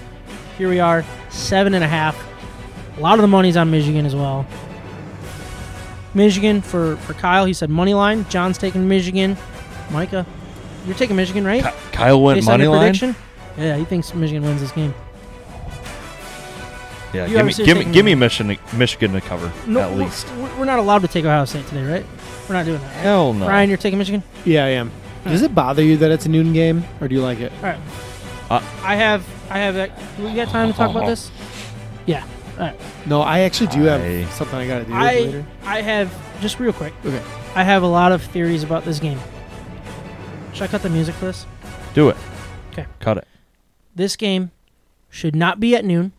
[0.57, 2.17] Here we are, seven and a half.
[2.97, 4.45] A lot of the money's on Michigan as well.
[6.13, 7.45] Michigan for for Kyle.
[7.45, 8.27] He said money line.
[8.29, 9.37] John's taking Michigan.
[9.91, 10.25] Micah,
[10.85, 11.63] you're taking Michigan, right?
[11.91, 12.79] Kyle went Based money line.
[12.79, 13.15] prediction?
[13.57, 14.93] Yeah, he thinks Michigan wins this game.
[17.13, 18.15] Yeah, give me obviously give me give me.
[18.15, 20.29] Michigan Michigan to cover No, at least.
[20.35, 22.05] We're, we're not allowed to take Ohio State today, right?
[22.47, 22.87] We're not doing that.
[22.87, 23.01] Right?
[23.01, 23.47] Hell no.
[23.47, 24.23] Ryan, you're taking Michigan.
[24.45, 24.91] yeah, I am.
[25.23, 27.51] Does it bother you that it's a noon game, or do you like it?
[27.57, 27.79] Alright.
[28.49, 30.19] Uh, I have, I have uh, that.
[30.19, 31.09] We got time to talk about uh-huh.
[31.09, 31.31] this?
[32.05, 32.25] Yeah.
[32.53, 32.79] All right.
[33.05, 35.45] No, I actually do have something I got to do I, later.
[35.63, 36.93] I have just real quick.
[37.05, 37.21] Okay.
[37.55, 39.19] I have a lot of theories about this game.
[40.53, 41.45] Should I cut the music for this?
[41.93, 42.17] Do it.
[42.71, 42.85] Okay.
[42.99, 43.27] Cut it.
[43.95, 44.51] This game
[45.09, 46.13] should not be at noon.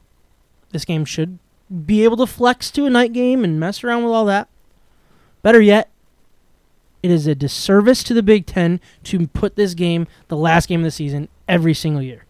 [0.70, 1.39] This game should
[1.86, 4.49] be able to flex to a night game and mess around with all that.
[5.43, 5.90] Better yet,
[7.03, 10.81] it is a disservice to the Big Ten to put this game, the last game
[10.81, 12.24] of the season, every single year.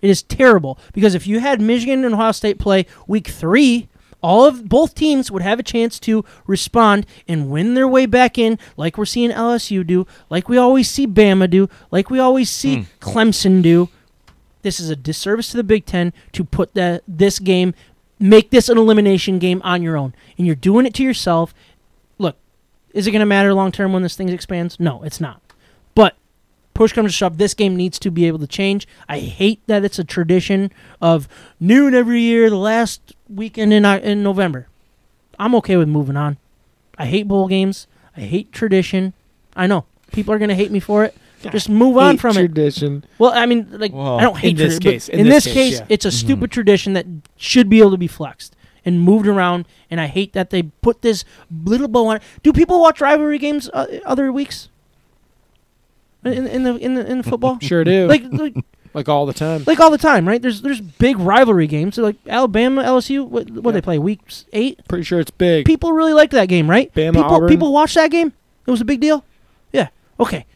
[0.00, 3.88] It is terrible because if you had Michigan and Ohio State play week three,
[4.22, 8.38] all of both teams would have a chance to respond and win their way back
[8.38, 12.48] in, like we're seeing LSU do, like we always see Bama do, like we always
[12.50, 12.82] see Hmm.
[13.00, 13.88] Clemson do.
[14.64, 17.74] This is a disservice to the Big Ten to put that this game,
[18.18, 21.52] make this an elimination game on your own, and you're doing it to yourself.
[22.16, 22.36] Look,
[22.94, 24.80] is it going to matter long term when this thing expands?
[24.80, 25.42] No, it's not.
[25.94, 26.16] But
[26.72, 28.88] push comes to shove, this game needs to be able to change.
[29.06, 31.28] I hate that it's a tradition of
[31.60, 34.66] noon every year, the last weekend in uh, in November.
[35.38, 36.38] I'm okay with moving on.
[36.96, 37.86] I hate bowl games.
[38.16, 39.12] I hate tradition.
[39.54, 41.14] I know people are going to hate me for it.
[41.50, 42.40] Just move on Hate from it.
[42.40, 43.04] tradition.
[43.18, 45.44] Well, I mean, like Well, I don't hate in this tradi- case- In, in this
[45.44, 45.86] this case, case, yeah.
[45.88, 47.06] it's a stupid tradition that
[47.36, 48.54] should be able to be flexed
[48.84, 49.66] and moved around.
[49.90, 51.24] And I hate that they put this
[51.64, 52.22] little bow on it.
[52.42, 54.68] Do people watch rivalry games uh, other weeks?
[56.24, 58.06] In, in the in the in the football, Sure do.
[58.06, 58.54] like, like
[58.94, 59.62] like all the time.
[59.66, 60.40] like all the time, right?
[60.40, 61.96] There's there's big rivalry games.
[61.96, 63.26] So like Alabama, LSU.
[63.28, 63.72] What what Yeah.
[63.72, 64.20] they play week
[64.54, 64.80] eight?
[64.88, 65.66] Pretty sure it's big.
[65.66, 66.90] People really like that game, right?
[66.94, 67.48] Bama, people Auburn.
[67.50, 68.32] people watch that game.
[68.66, 69.22] It was a big deal.
[69.72, 69.88] Yeah.
[70.18, 70.46] Okay.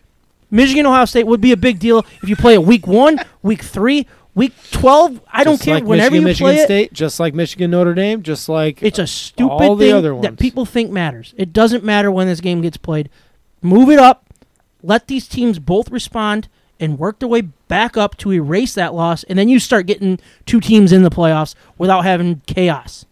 [0.51, 3.63] Michigan Ohio State would be a big deal if you play it week one, week
[3.63, 5.21] three, week twelve.
[5.31, 5.75] I don't care.
[5.75, 8.49] Like Whenever Michigan, you Michigan play it, Michigan State, just like Michigan Notre Dame, just
[8.49, 11.35] like it's a stupid all the thing other that people think matters.
[11.37, 13.11] It doesn't matter when this game gets played.
[13.61, 14.25] Move it up.
[14.83, 16.49] Let these teams both respond
[16.81, 20.19] and work their way back up to erase that loss, and then you start getting
[20.47, 23.05] two teams in the playoffs without having chaos.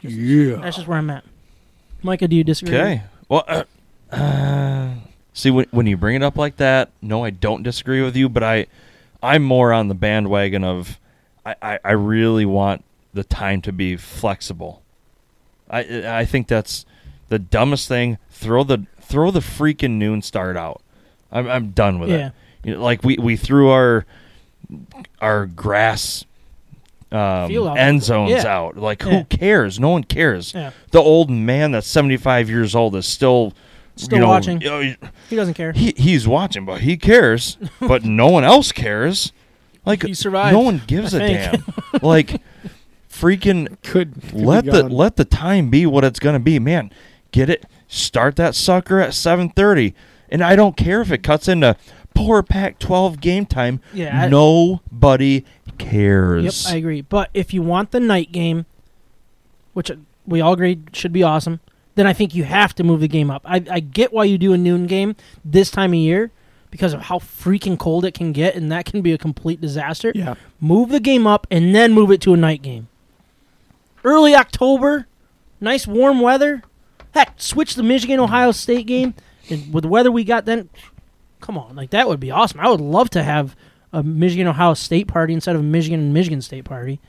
[0.00, 0.56] Yeah.
[0.56, 1.24] That's just where I'm at.
[2.02, 2.76] Micah, do you disagree?
[2.76, 3.02] Okay.
[3.28, 3.64] Well, uh,
[4.10, 4.94] uh,
[5.34, 8.30] see when when you bring it up like that, no, I don't disagree with you,
[8.30, 8.66] but I
[9.22, 10.98] I'm more on the bandwagon of
[11.44, 12.82] I, I, I really want
[13.12, 14.82] the time to be flexible.
[15.68, 16.86] I I think that's
[17.28, 18.16] the dumbest thing.
[18.30, 20.80] Throw the throw the freaking noon start out.
[21.30, 22.28] I'm I'm done with Yeah.
[22.28, 22.32] it.
[22.64, 24.06] You know, like we we threw our
[25.20, 26.24] our grass
[27.12, 28.46] um, end zones Yeah.
[28.46, 28.76] out.
[28.76, 29.10] Like Yeah.
[29.18, 29.78] who cares?
[29.78, 30.70] No one cares Yeah.
[30.90, 33.52] the old man that's 75 years old is still
[33.96, 34.60] Still you know, watching.
[34.60, 34.94] you know,
[35.30, 35.72] He doesn't care.
[35.72, 39.32] he, he's watching but he cares but no one else cares
[39.86, 41.64] like He survived, no one gives I a think.
[41.92, 42.40] damn like
[43.10, 46.90] freaking Could, could let the let the time be what it's going to be man
[47.30, 49.94] get it start that sucker at 7:30
[50.28, 51.76] and I don't care if it cuts into
[52.14, 57.00] poor Pac-12 game time Yeah, I- nobody Yep, cares I agree.
[57.00, 58.64] But if you want the night game,
[59.72, 59.90] which
[60.24, 61.58] we all agree should be awesome,
[61.94, 63.42] then I think you have to move the game up.
[63.44, 66.30] I, I get why you do a noon game this time of year
[66.70, 70.10] because of how freaking cold it can get, and that can be a complete disaster.
[70.14, 70.34] Yeah.
[70.60, 72.88] Move the game up and then move it to a night game.
[74.02, 75.06] Early October,
[75.60, 76.62] nice warm weather.
[77.12, 79.14] Heck, switch the Michigan Ohio State game,
[79.48, 80.68] and with the weather we got then,
[81.40, 82.58] come on, like that would be awesome.
[82.58, 83.54] I would love to have
[83.92, 87.00] a Michigan Ohio State party instead of a Michigan and Michigan State party,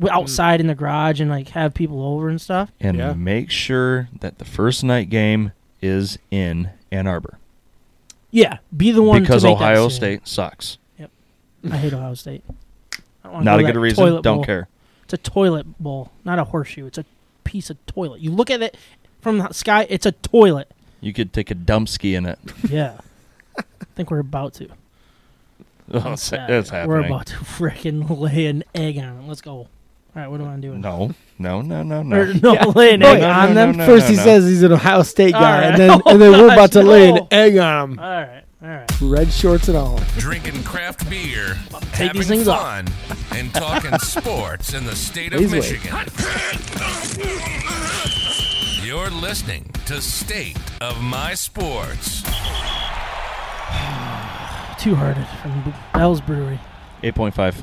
[0.00, 0.08] Mm.
[0.10, 2.70] outside in the garage and like have people over and stuff.
[2.80, 3.12] and Yeah.
[3.12, 5.52] make sure that the first night game
[5.82, 7.38] is in Ann Arbor
[8.30, 9.96] Yeah, be the one because to make that Ohio decision.
[10.20, 10.78] State sucks.
[10.98, 11.10] Yep.
[11.70, 12.42] I hate Ohio State.
[12.92, 14.04] I don't wanna Not go a to good that reason.
[14.06, 14.44] toilet Don't bowl.
[14.44, 14.68] care.
[15.04, 16.86] It's a toilet bowl, not a horseshoe.
[16.86, 17.04] It's a
[17.44, 18.20] piece of toilet.
[18.20, 18.76] You look at it
[19.20, 20.70] from the sky, it's a toilet.
[21.02, 22.38] You could take a dump ski in it.
[22.70, 22.98] Yeah.
[23.58, 23.64] I
[23.96, 24.68] think we're about to.
[25.92, 29.26] It's, it's We're about to freaking lay an egg on it.
[29.28, 29.66] Let's go.
[30.16, 30.80] All right, what am I doing?
[30.80, 32.32] No, no, no, no, Or, no.
[32.42, 32.64] no, Yeah.
[32.66, 33.76] lay an egg no, on no, them.
[33.76, 34.22] no, First he no.
[34.24, 35.64] says he's an Ohio State guy, right.
[35.70, 37.98] and then Oh, and then we're about to gosh, lay an egg on him.
[38.00, 39.00] All right, all right.
[39.00, 40.00] Red shorts and all.
[40.18, 42.84] Drinking craft beer, Take having these things off.
[43.32, 45.58] and talking sports in the state of Please wait.
[45.60, 45.94] Michigan.
[48.84, 52.22] You're listening to State of My Sports.
[54.80, 56.58] Two hearted from um, Bell's Brewery.
[57.04, 57.62] 8.5.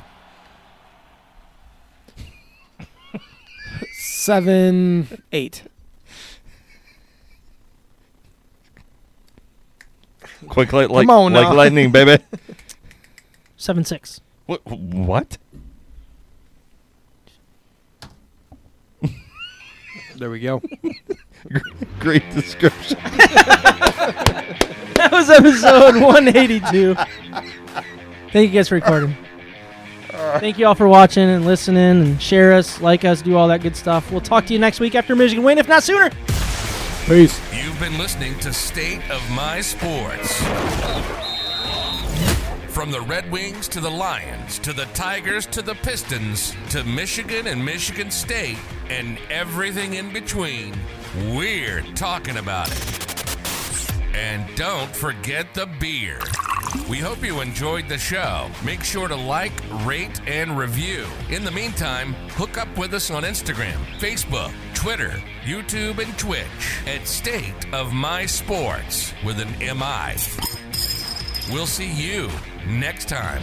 [4.18, 5.62] Seven, eight.
[10.48, 11.54] Quick like, like, Come on like now.
[11.54, 12.20] lightning, baby.
[13.56, 14.20] Seven six.
[14.46, 14.60] what?
[14.66, 15.38] What?
[20.16, 20.60] There we go.
[22.00, 22.98] Great description.
[24.98, 26.94] That was episode 182.
[28.32, 29.16] Thank you guys for recording.
[30.40, 33.62] Thank you all for watching and listening and share us, like us, do all that
[33.62, 34.10] good stuff.
[34.10, 36.10] We'll talk to you next week after Michigan win, if not sooner.
[37.06, 37.40] Peace.
[37.54, 40.42] You've been listening to State of My Sports.
[42.68, 47.46] From the Red Wings to the Lions to the Tigers to the Pistons to Michigan
[47.46, 50.74] and Michigan State and everything in between,
[51.34, 53.17] we're talking about it.
[54.18, 56.18] And don't forget the beer.
[56.90, 58.50] We hope you enjoyed the show.
[58.64, 59.52] Make sure to like,
[59.86, 61.06] rate, and review.
[61.30, 67.06] In the meantime, hook up with us on Instagram, Facebook, Twitter, YouTube, and Twitch at
[67.06, 70.16] State of My Sports with an MI.
[71.54, 72.28] We'll see you
[72.66, 73.42] next time.